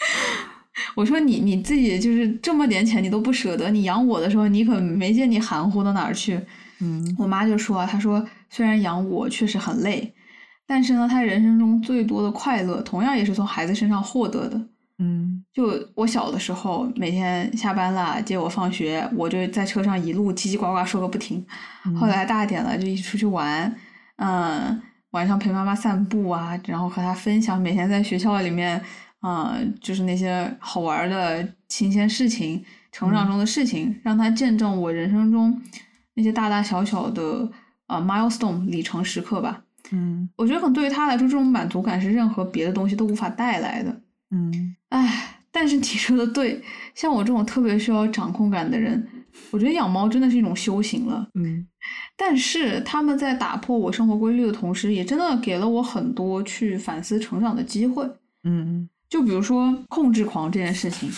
[0.96, 6.40] 我说你你自己就是这么点钱你都不舍得，你养我的时候你可没见你含糊到哪儿去。
[6.80, 10.12] 嗯我妈就说，她说虽然养我确实很累，
[10.66, 14.68] 但是呢，她人生中最多的快乐同样也是从孩子身上获得的。
[14.98, 21.44] 嗯就我小的时候，每天下班了接我放学，我就在车上一路叽叽呱呱说个不停。
[21.84, 23.74] 嗯后来大点了，就一起出去玩，
[24.16, 24.80] 嗯，
[25.10, 28.82] 晚上陪妈妈散步啊，然后和她分享每天在学校里面，
[29.22, 35.60] 嗯，就是那些好玩的新鲜事情、成长中的事情，让她见证我人生中
[36.14, 37.50] 那些大大小小的
[37.86, 39.62] 啊、milestone 里程时刻吧。
[39.90, 44.00] 嗯我觉得可能对于她来说，这种满足感是任何别的东西都无法带来的。
[44.30, 46.60] 嗯唉，但是你说的对，
[46.94, 49.06] 像我这种特别需要掌控感的人，
[49.50, 51.28] 我觉得养猫真的是一种修行了。
[51.34, 51.66] 嗯
[52.16, 58.08] 但是他们在打破我生活规律的同时，也真的给了我很多去反思成长的机会。
[58.44, 61.10] 嗯就比如说控制狂这件事情，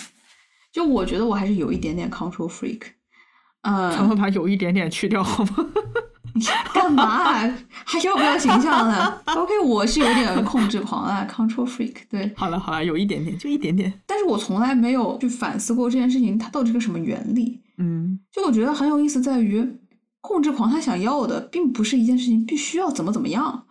[0.72, 2.80] 就我觉得我还是有一点点 control freak。
[3.62, 5.66] 咱嗯，们把有一点点去掉好吗？
[6.74, 11.94] 干嘛啊 还要不要形象呢？OK， 我是有点控制狂啊，control freak。
[12.10, 13.92] 对，好了好了，有一点点，就一点点。
[14.06, 17.60] 但是我从来没有去反思过这件事情它到底是个什么原理。
[17.78, 19.76] 嗯就我觉得很有意思，在于
[20.20, 23.64] 控制狂他想要的并不是一件事情必须要怎么怎么样，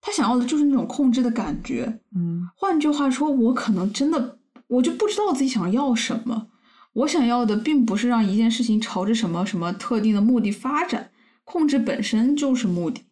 [0.00, 2.00] 他想要的就是那种控制的感觉。
[2.14, 6.48] 嗯换句话说，我可能真的我就不知道自己想要什么。
[6.94, 11.10] 我想要的并不是让一件事情朝着什么什么特定的目的发展，
[11.44, 13.02] 控制本身就是目的。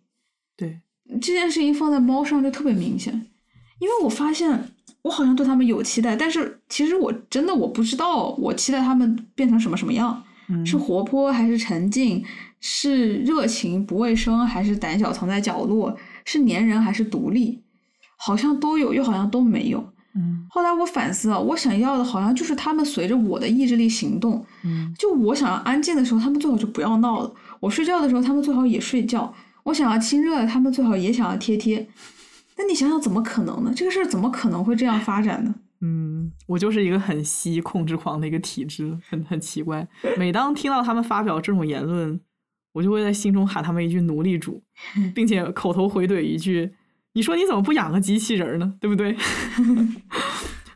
[0.56, 0.80] 对，
[1.20, 3.12] 这件事情放在猫上就特别明显，
[3.78, 4.72] 因为我发现
[5.02, 10.22] 我好像对他们有期待，但是其实我真的我不知道我期待他们变成什么什么样。
[10.48, 12.22] 嗯是活泼还是沉静？
[12.60, 15.96] 是热情不卫生还是胆小藏在角落？
[16.24, 17.62] 是粘人还是独立？
[18.16, 19.92] 好像都有，又好像都没有。
[20.14, 24.44] 嗯后来我反思啊，我想要的好像就是他们随着我的意志力行动。
[24.64, 29.32] 嗯就我想要安静的时候，他们最好就不要闹了；我睡觉的时候，他们最好也睡觉；
[29.62, 31.88] 我想要亲热，他们最好也想要贴贴。
[32.58, 33.72] 那你想想，怎么可能呢？
[33.74, 35.54] 这个事儿怎么可能会这样发展呢？
[35.80, 39.86] 嗯，我就是一个很吸控制狂的一个体质，很很奇怪。
[40.18, 42.20] 每当听到他们发表这种言论，
[42.72, 44.62] 我就会在心中喊他们一句“奴隶主”，
[45.14, 46.72] 并且口头回怼一句
[47.14, 48.74] ：“你说你怎么不养个机器人呢？
[48.80, 49.16] 对不对？”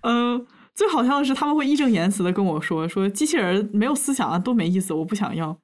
[0.02, 5.58] 嗯， 最好笑的是他们会义正言辞的跟我说：“说机器人没有思想啊，多没意思，我不想要。”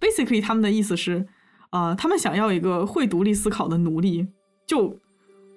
[0.00, 1.26] Basically，他们的意思是，
[1.70, 4.26] 啊，他们想要一个会独立思考的奴隶，
[4.66, 4.98] 就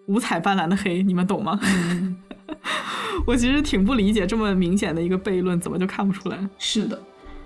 [0.07, 1.60] 五彩斑斓的黑，你们懂吗？
[3.28, 6.38] 我其实挺不理解这么明显的一个悖论，怎么就看不出来？
[6.57, 6.99] 是的。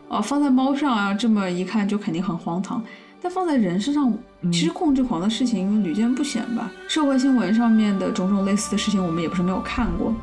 [0.07, 2.84] 啊，放在猫上啊，这么一看就肯定很荒唐。
[3.22, 4.14] 但放在人身上，
[4.52, 6.70] 其实控制狂的事情屡见不鲜吧？
[6.88, 10.14] 社会新闻上面的种种类似的事情，我们也不是没有看过。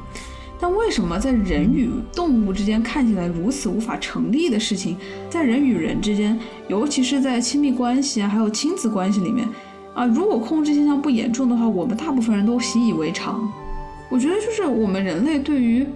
[0.61, 4.97] 但为什么在人与动物之间看起来如此无法成立的事情，
[5.29, 6.39] 在人与人之间，
[6.69, 9.49] 尤其是在亲密关系啊，还有亲子关系里面
[9.95, 13.51] 啊，如果控制现象不严重的话，我们大部分人都习以为常。
[14.11, 15.87] 我觉得就是我们人类对于。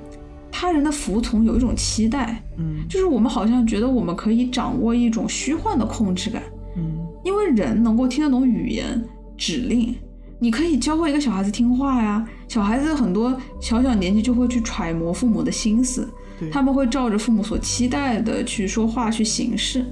[0.57, 6.41] 他人的服从有一种期待，嗯，就是我们好像觉得我们可以掌握一种虚幻的控制感，
[6.77, 9.05] 嗯，因为人能够听得懂语言
[9.37, 9.93] 指令，
[10.39, 16.09] 你可以教会一个小孩子听话呀，小孩子很多小小年纪就会去揣摩父母的心思，
[16.53, 19.85] 他们会照着父母所期待的去说话去行事，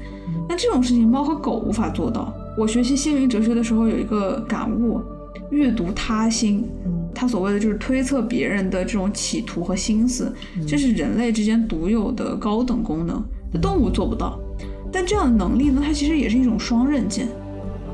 [0.48, 2.32] 那这种事情猫和狗无法做到。
[2.58, 5.00] 我学习心灵哲学的时候有一个感悟，
[5.50, 6.68] 阅读他心。
[7.14, 10.34] 他所谓的就是推测别人的这种企图和心思，
[10.66, 13.22] 这是人类之间独有的高等功能，
[13.60, 14.40] 动物做不到。
[14.90, 17.28] 但这样的能力呢，它其实也是一种双刃剑。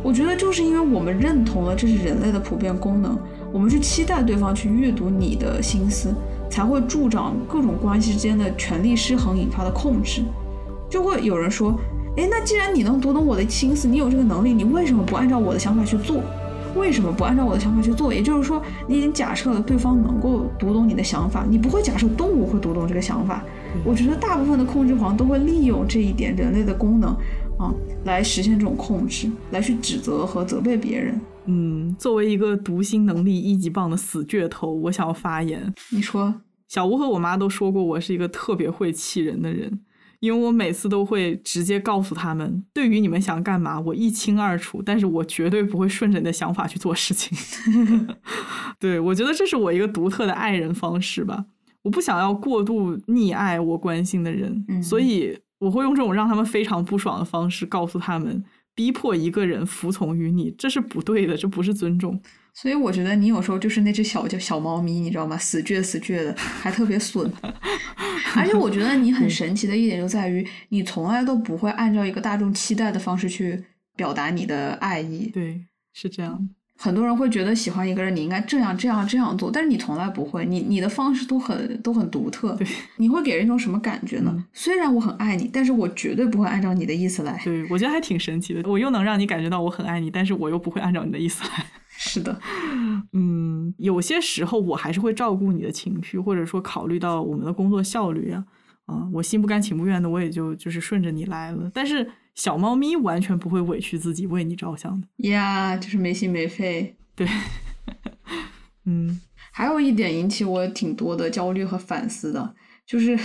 [0.02, 3.18] 我觉得就是因为我们认同了这是人类的普遍功能，
[3.52, 6.14] 我们去期待对方去阅读你的心思，
[6.48, 10.22] 才会助长各种关系之间的权力失衡引发的控制。
[10.88, 11.78] 就会有人说，
[12.16, 16.22] 哎，那既然你能读懂我的心思，你有这个能力，你为什么不按照我的想法去做？
[16.76, 18.14] 为什么不按照我的想法去做？
[18.14, 23.42] 也就是说，你已经假设了对方能够读懂你的想法，你不会假设动物会读懂这个想法。
[23.84, 27.16] 我觉得大部分的控制狂都会利用这一点人类的功能
[27.58, 27.74] 啊，
[28.04, 31.20] 来实现这种控制，来去指责和责备别人。
[31.46, 35.72] 嗯，作为一个读心能力一级棒的死倔头，我想要发言。
[35.90, 39.80] 你说，小吴和我妈都说过，我是一个特别会气人的人。
[40.20, 47.38] 因为我每次都会直接告诉他们，对于你们想干嘛，我一清二楚，但是我绝对不会顺着你的想法去做事情。
[48.80, 51.44] 对我觉得这是我一个独特的爱人方式吧，
[51.82, 58.44] 我不想要过度溺爱我关心的人，所以我会用这种让他们非常不爽的方式告诉他们。
[58.74, 62.22] 逼迫一个人服从于你，这是不对的，这不是尊重。
[62.54, 65.36] 所以我觉得你有时候就是那只小叫小猫咪，你知道吗？
[65.36, 67.28] 死倔死倔的，还特别损。
[68.36, 73.64] 而且我觉得你很神奇的一点就在于，你从来都不会按照一个大众期待的方式去
[73.96, 75.26] 表达你的爱意。
[75.26, 76.48] 对，是这样。
[76.80, 82.54] 很多人会觉得喜欢一个人，你应该这样这样这样做，但是你从来不会，你你的方式都很都很独特。
[82.54, 82.64] 对，
[82.98, 84.44] 你会给人一种什么感觉呢？
[84.52, 87.36] 虽然我很爱你，但是我绝对不会按照你的意思来。
[87.42, 88.62] 对，我觉得还挺神奇的。
[88.70, 91.66] 我又能让你感觉到我很爱你，但是我又不会按照你的意思来。
[91.90, 92.40] 是的，
[93.12, 98.44] 嗯，有些时候我还是会照顾你的情绪，或者说考虑到我们的工作效率啊，
[98.86, 101.68] 啊，我心不甘情不愿的，我也就就是顺着你来了。
[101.74, 102.08] 但是。
[102.38, 106.94] 小猫咪完全不会委屈自己为你着想的呀，就是没心没肺。
[107.16, 107.26] 对，
[108.86, 109.20] 嗯，
[109.50, 112.54] 还有一点引起我挺多的焦虑和反思的，
[112.86, 113.18] 就是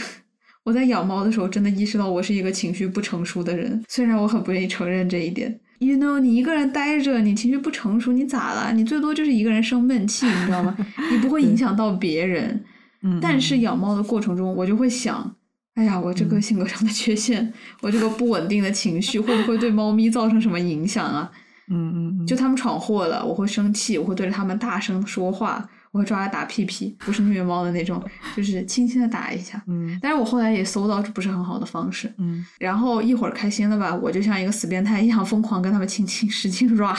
[0.64, 3.84] 我在养猫的时候，真的意识到我是一个情绪不成熟的人。
[3.88, 5.60] 虽然我很不愿意承认这一点。
[5.78, 8.74] You know，你一个人待着，你情绪不成熟，你咋了？
[8.74, 10.76] 你最多就是一个人生闷气，你知道吗？
[11.12, 12.66] 你不会影响到别人。
[13.04, 13.20] 嗯。
[13.22, 15.36] 但是养猫的过程中，我就会想。
[15.76, 17.52] 哎呀，我这个性格上的缺陷，
[17.82, 21.32] 我这个不稳定的情绪，会不会对猫咪造成什么影响啊？
[21.70, 28.04] 嗯嗯，就他们闯祸了，我会生气，我会对着他们大声说话，我会抓它打屁屁，不是虐猫的那种，
[28.36, 29.64] 就是轻轻的打一下。
[29.68, 32.14] 嗯，但是我后来也搜到这不是很好的方式。
[32.18, 36.96] 嗯，然后一会儿开心了吧，我就像一个死变态一样疯狂跟他们亲亲，使劲抓。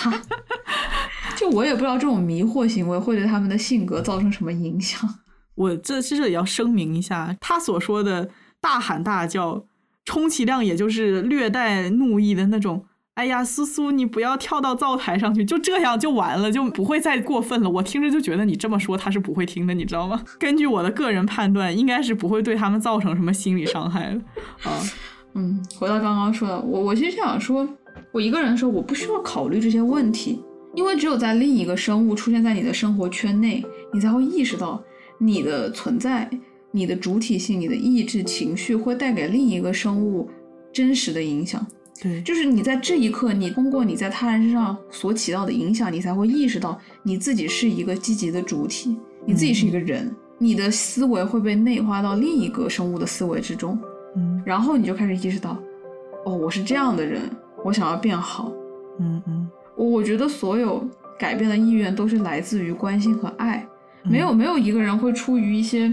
[1.37, 5.09] 就我也不知道这种迷惑行为会对他们的性格造成什么影响。
[5.57, 8.31] 我这这也要声明一下，他所说的。
[8.65, 9.67] 大喊大叫，
[10.07, 12.87] 充其量也就是略带怒意的那种。
[13.13, 17.69] 哎呀，苏苏，你不要跳到灶台上去，就这样就完了，就不会再过分了。
[17.69, 20.21] 我听着就觉得你这么说他是不会听的，你知道吗？
[20.41, 24.21] 根据我的个人判断，应该是不会对他们造成什么心理伤害的。
[24.69, 24.81] 啊，
[25.35, 27.69] 嗯，回到刚刚说的，我我其实想说，
[28.13, 30.43] 我一个人的时候，我不需要考虑这些问题，
[30.75, 33.63] 因为只有在另一个生物出现在你的生活圈内，
[33.93, 34.83] 你才会意识到
[35.19, 36.29] 你的存在。
[36.75, 40.29] 你的主体性、你的意志、情绪会带给另一个生物
[40.73, 41.65] 真实的影响。
[42.03, 53.79] 对，就是你在这一刻，你通过你在他人身上所起到的影响，你才会意识到你自己是一个积极的主体，你自己是一个人，你的思维会被内化到另一个生物的思维之中。
[54.17, 55.57] 嗯，然后你就开始意识到，
[56.27, 57.23] 哦，我是这样的人，
[57.65, 58.53] 我想要变好。
[58.99, 60.85] 嗯嗯，我我觉得所有
[61.17, 63.65] 改变的意愿都是来自于关心和爱，
[64.03, 65.91] 没有没有一个人会出于一些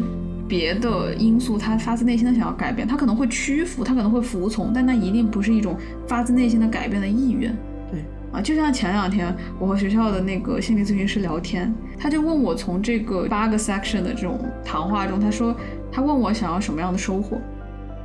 [0.51, 7.57] 别的因素，他发自内心的想要改变，他可能会屈服，他可能会服从，但那一定不是一种发自内心的改变的意愿。
[7.89, 8.03] 对
[8.33, 15.55] 啊，就像前两天我和学校的那个心理咨询师聊天，他就问我从这个八个 section 的这种谈话中，他说
[15.89, 17.37] 他问我想要什么样的收获，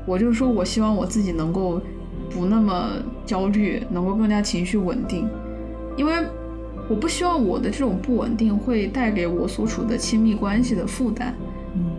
[0.07, 1.81] 我就说我希望我自己能够
[2.31, 2.91] 不那么
[3.25, 5.29] 焦虑，能够更加情绪稳定，
[5.97, 6.13] 因为
[6.89, 11.35] 我不希望我的这种不稳定会带给我所处的亲密关系的负担。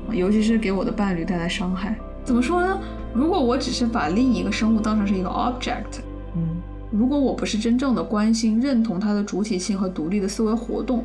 [0.09, 1.95] 嗯尤其是给我的伴侣带来伤害。
[2.23, 2.79] 怎么说呢？
[3.13, 6.01] 如果我只是把另一个生物当成是一个 object，
[6.35, 6.61] 嗯
[6.91, 11.03] 如果我不是真正的关心、认同它的主体性和独立的思维活动，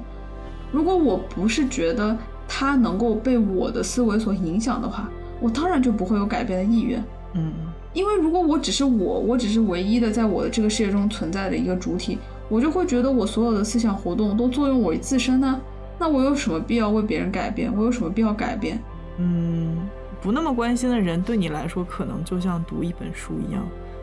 [0.71, 2.17] 如果我不是觉得
[2.47, 5.09] 它能够被我的思维所影响的话，
[5.41, 7.03] 我当然就不会有改变的意愿。
[7.35, 7.53] 嗯
[7.93, 12.17] 因为如果我只是我，我只是唯一的在我的这个世界中存在的一个主体，
[12.49, 15.61] 我就会觉得我所有的思想活动都作用我自身呢。
[15.99, 17.71] 那我有什么必要为别人改变？
[17.77, 18.81] 我有什么必要改变？
[19.25, 19.77] 嗯，
[20.21, 23.63] 不那么关心的人对你来说，可能就像读一本书一样，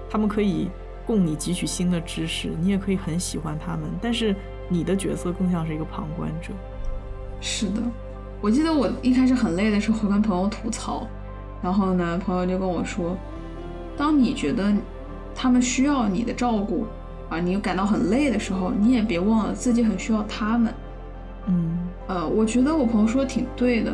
[0.10, 0.70] 他们可以
[1.06, 4.34] 供你汲取新的知识，你也可以很喜欢他们，但是
[4.70, 6.54] 你的角色更像是一个旁观者。
[7.42, 7.82] 是的，
[8.40, 11.06] 我记得我一开始很累的时候会跟朋友吐槽，
[11.62, 13.18] 然后呢，朋友就跟我说，
[13.98, 14.74] 当你觉得
[15.36, 16.86] 他们需要你的照顾
[17.30, 20.74] 啊，你又感到很累的时候，你也别忘了自己很需要他们。
[21.48, 23.94] 嗯呃，我觉得我朋友说的挺对的，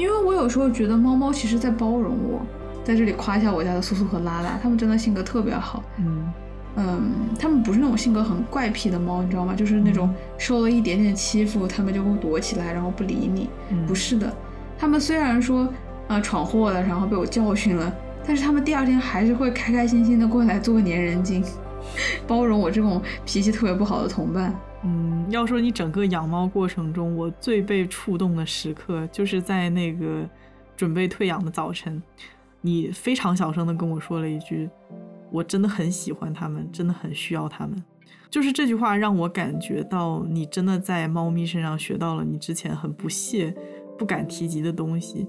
[0.00, 2.40] 因为我有时候觉得猫猫其实在包容我。
[2.82, 5.82] 在这里夸一下我家的苏苏和拉拉，他们真的性格特别好。
[5.98, 6.32] 嗯
[6.76, 9.54] 嗯，他们不是那种性格很怪癖的猫，你知道吗？
[9.54, 13.50] 就是那种受了一点点欺负，他们就会躲起来，然后不理你。
[13.68, 14.32] 嗯，不是的，
[14.78, 15.64] 他们虽然说
[16.08, 17.92] 啊、呃闯祸了，然后被我教训了，
[18.26, 21.44] 但是他们第二天还是会开开心心的过来做个粘人精，
[22.26, 24.54] 包容我这种脾气特别不好的同伴。
[24.82, 30.28] 嗯，要说你整个养猫过程中，我最被触动的时刻，就是在那个
[30.76, 32.02] 准备退养的早晨，
[32.62, 34.70] 你非常小声的跟我说了一句
[35.30, 37.76] ：“我真的很喜欢它们，真的很需要它们。”
[38.30, 43.54] 就是这句话让我感觉到你真的在猫咪身上学到了你之前很不屑、
[43.98, 45.26] 不敢提及的东西，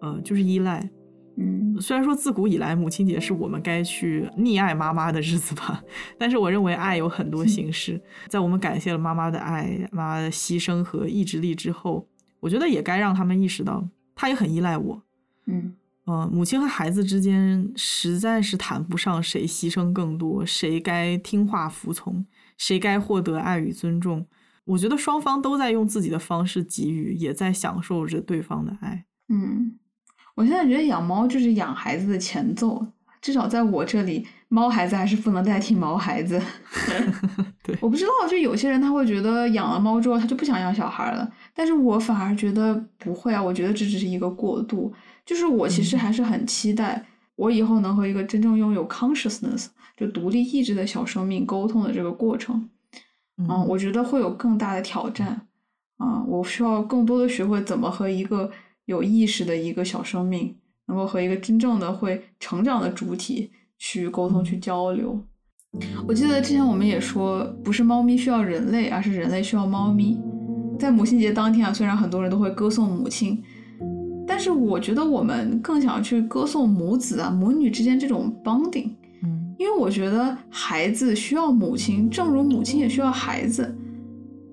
[0.00, 0.88] 呃，就是依赖。
[1.36, 5.82] 嗯虽然说自古以来母亲节是我们该去溺爱妈妈的日子吧，
[6.18, 8.00] 但是我认为爱有很多形式。
[8.28, 12.06] 在我们感谢了妈妈的爱、妈妈的牺牲和意志力之后，
[12.40, 15.02] 我觉得也该让他们意识到，她也很依赖我。
[15.46, 22.26] 嗯呃，母亲和孩子之间实在是谈不上谁牺牲更多，谁该听话服从，
[22.58, 24.26] 谁该获得爱与尊重。
[24.64, 29.04] 我觉得双方都在用自己的方式给予，也在享受着对方的爱。
[29.28, 29.78] 嗯，
[30.34, 32.84] 我现在觉得养猫就是养孩子的前奏，
[33.20, 36.40] 至少在我这里，猫孩子还是不能代替毛孩子。
[37.62, 44.92] 对我不知道，就有些人他会觉得养了猫之后他就不想养小孩了，但是我反而觉得不会啊，我觉得这只是一个过渡。
[45.24, 47.04] 就是我其实嗯还是很期待
[47.36, 52.68] 我以后能和一个真正拥有 consciousness 就独立意志的小生命沟通的这个过程。
[53.38, 55.46] 嗯，我觉得会有更大的挑战。
[55.98, 58.50] 啊，我需要更多的学会怎么和一个
[58.86, 60.56] 有意识的一个小生命，
[60.86, 65.20] 能够和一个真正的会成长的主体去沟通、去交流。
[66.06, 70.20] 我记得之前我们也说，不是猫咪需要人类，而是人类需要猫咪。
[70.78, 73.42] 在母亲节当天啊，虽然很多人都会歌颂母亲，
[74.26, 78.90] 但是我觉得我们更想去歌颂母子啊、母女之间这种 bonding。
[79.22, 83.72] 嗯因为我觉得孩子需要母亲，正如母亲也需要孩子。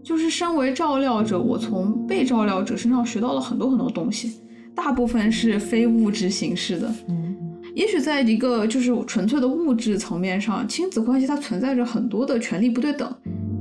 [0.09, 4.41] 就是身为照料者，我从被照料者身上学到了很多很多东西，
[4.73, 6.91] 大部分是非物质形式的。
[7.07, 7.35] 嗯
[7.75, 13.07] 也许在一个就是纯粹的物质层面上，亲子关系它存在着很多的权利不对等。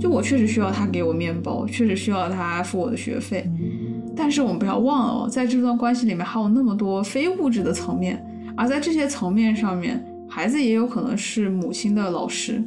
[0.00, 8.24] 就我确实需要他给我面包，确实需要他付我的学费，嗯但是我们不要忘了哦，在这段关系里面还有那么多非物质的层面，
[8.56, 12.64] 而在这些层面上面，孩子也有可能是母亲的老师。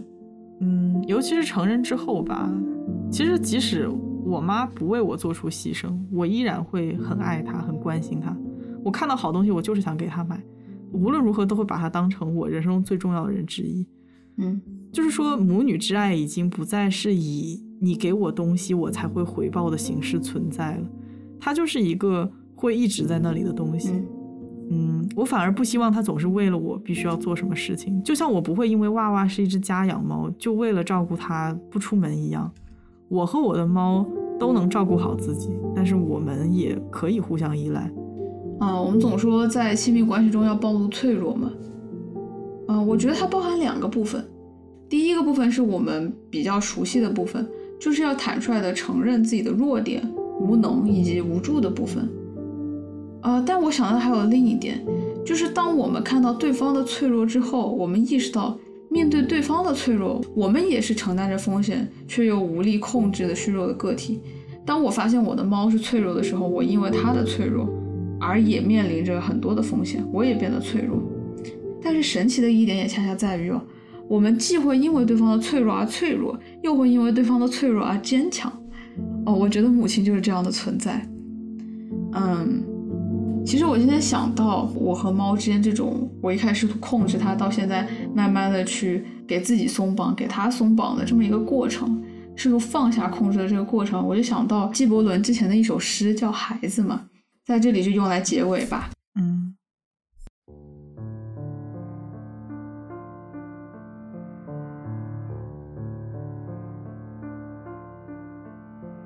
[0.64, 2.48] 嗯，尤其是成人之后吧，
[3.12, 3.90] 其实即使
[4.24, 8.36] 我妈不为我做出牺牲，我依然会很爱她，很关心她。
[8.84, 10.42] 我看到好东西，我就是想给她买，
[10.94, 13.86] 无论如何都会把她当成我人生中最重要的人之一。
[14.38, 14.60] 嗯
[14.94, 20.88] 就是说，母女之爱已经不再是以你给我东西我才会回报的形式存在了，
[21.40, 23.92] 它就是一个会一直在那里的东西。
[23.92, 24.08] 嗯
[24.74, 32.50] 嗯，我反而不希望它总是为了我必须要做什么事情，就像我不会因为娃娃是一只家养猫，就为了照顾它不出门一样。
[33.12, 34.06] 我和我的猫
[34.40, 37.92] 都能照顾好自己，但是我们也可以互相依赖。
[38.58, 41.52] 啊、我们总说在亲密关系中要暴露脆弱嘛。
[42.70, 44.26] 嗯、我觉得它包含两个部分。
[44.88, 47.46] 第一个部分是我们比较熟悉的部分，
[47.78, 50.02] 就是要坦率的承认自己的弱点、
[50.40, 52.08] 无能以及无助的部分。
[53.24, 54.82] 呃，但我想到还有另一点，
[55.26, 58.58] 就是当我们看到对方的脆弱之后，我们意识到
[58.92, 64.20] 面对对方的脆弱，我们也是承担着风险却又无力控制的虚弱的个体。
[64.66, 67.68] 当我发现我的猫是脆弱的时候，我因为它的脆弱
[68.20, 71.02] 而也面临着很多的风险，我也变得脆弱。
[71.82, 73.62] 但是神奇的一点也恰恰在于哦。
[74.10, 78.52] 我们既会因为对方的脆弱而脆弱，又会因为对方的脆弱而坚强。
[79.26, 81.02] 哦，我觉得母亲就是这样的存在。
[82.14, 82.62] 嗯，
[83.44, 92.02] 其实我今天想到我和猫之间这种，我一开始控制它，到现在慢慢的去给自己松绑，给它松绑的这么一个过程，
[92.36, 97.08] 试图放下控制的这个过程，我就想到纪伯伦之前的一首诗叫《孩子》嘛，
[97.46, 98.90] 在这里就用来结尾吧。
[99.20, 99.56] 嗯。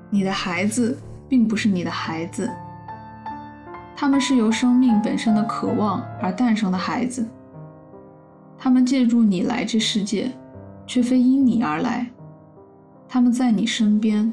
[0.08, 0.96] 你的孩子
[1.28, 2.48] 并不是你的孩子，
[3.96, 7.26] 他们是由生命本身的渴望而诞生的孩子。
[8.58, 10.30] 他们借助你来这世界，
[10.86, 12.06] 却非因你而来。
[13.08, 14.32] 他们在你身边，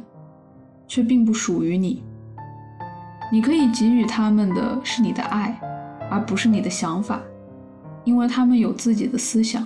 [0.85, 2.03] 却并不属于你。
[3.31, 5.57] 你可以给予他们的是你的爱，
[6.11, 7.21] 而不是你的想法，
[8.03, 9.65] 因为他们有自己的思想。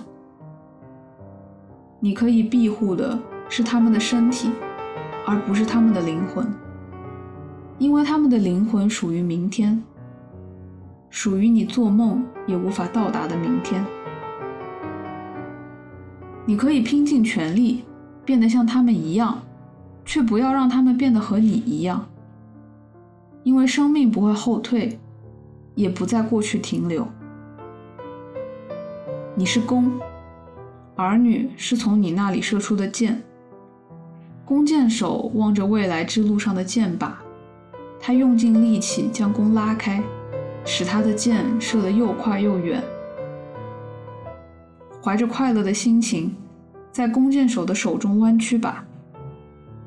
[1.98, 3.18] 你可以庇护的
[3.48, 4.52] 是他们的身体。
[5.26, 6.50] 而不是他们的灵魂，
[7.76, 9.82] 因为他们的灵魂属于明天，
[11.10, 13.84] 属于你做梦也无法到达的明天。
[16.44, 17.84] 你可以拼尽全力
[18.24, 19.42] 变得像他们一样，
[20.04, 22.06] 却不要让他们变得和你一样，
[23.42, 24.98] 因为生命不会后退，
[25.74, 27.06] 也不在过去停留。
[29.34, 29.92] 你是弓，
[30.96, 33.22] 儿女是从你那里射出的箭。
[34.44, 37.10] 弓箭手望着未来之路上的箭靶，
[38.00, 40.02] 他用尽力气将弓拉开，
[40.70, 42.82] 使他的箭射得又快又远。
[45.02, 46.36] 怀着快乐的心情，
[46.92, 48.84] 在弓箭手的手中弯曲吧，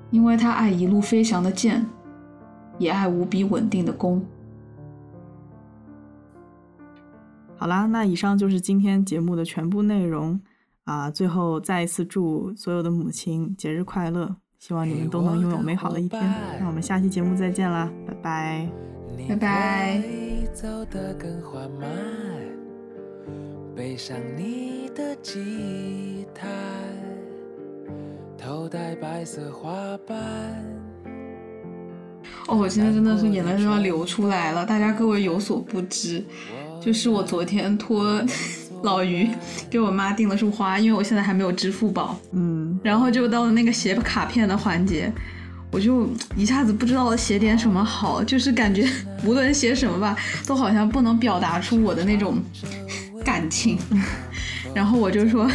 [0.10, 1.86] 因为他爱一路飞翔的箭，
[2.80, 4.26] 也爱无比稳定的弓。
[7.56, 10.42] 好啦，那以上就是今天节目的全部内容
[10.86, 11.12] 啊！
[11.12, 14.36] 最后再一次祝所有的母亲节日快乐。
[14.58, 16.22] 希望你们都能拥有美好的一天。
[16.60, 18.70] 那我们下期节目再见啦，拜拜，
[19.30, 20.02] 拜拜。
[23.76, 26.48] 背上你的吉他，
[28.38, 29.72] 头戴白色花
[30.08, 30.18] 瓣。
[32.48, 36.24] 哦，我现在真的是眼泪都要流出来了，大家各位有所不知，
[36.80, 38.22] 就是我昨天托。
[38.84, 39.30] 老于
[39.70, 45.14] 给我妈订了束花，因为我现在还没有支付宝，嗯，然后就到了那个写卡片的环节，
[45.72, 48.88] 我就一下子不知道写点什么好，就是感觉
[49.26, 50.16] 无论写什么吧，
[50.46, 52.38] 都好像不能表达出我的那种
[53.24, 53.78] 感情，
[54.76, 55.50] 然后我就说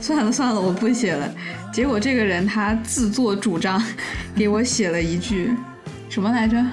[0.00, 1.30] 算了算了，我不写了。
[1.72, 3.82] 结果这个人他自作主张
[4.34, 5.50] 给我写了一句
[6.08, 6.64] 什么来着？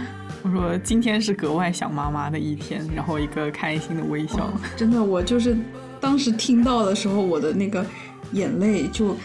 [0.42, 4.50] 我说今天是格外想妈妈的一天，然后一个开心的微笑。
[4.78, 5.56] 真的，我就是。
[6.02, 7.84] 当时听到的时候，我的那个
[8.34, 9.18] 眼泪就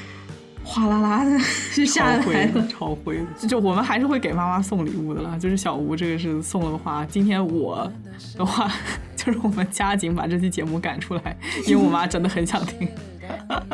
[0.70, 1.36] 哗啦啦的
[1.74, 3.20] 就 下来了，超灰。
[3.48, 7.04] 就我们还是会给妈妈送礼物的啦，就是小吴这个是送了花。
[7.06, 7.90] 今天我
[8.36, 8.70] 的话，
[9.16, 11.36] 就是我们加紧把这期节目赶出来，
[11.66, 12.88] 因为我妈真的很想听。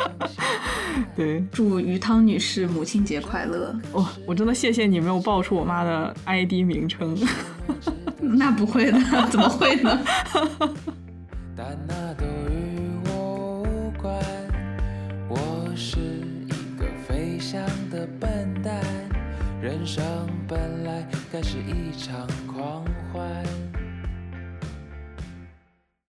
[1.15, 3.79] 对，祝鱼汤女士母亲节快乐。
[3.93, 7.15] 哦，我真的谢谢你没有报出我妈的 ID 名称。
[8.19, 8.99] 那不会的，
[9.31, 10.01] 怎么会呢？
[17.49, 18.83] 想的笨蛋
[19.63, 20.03] 人生
[20.49, 23.76] 本来该是一场狂欢。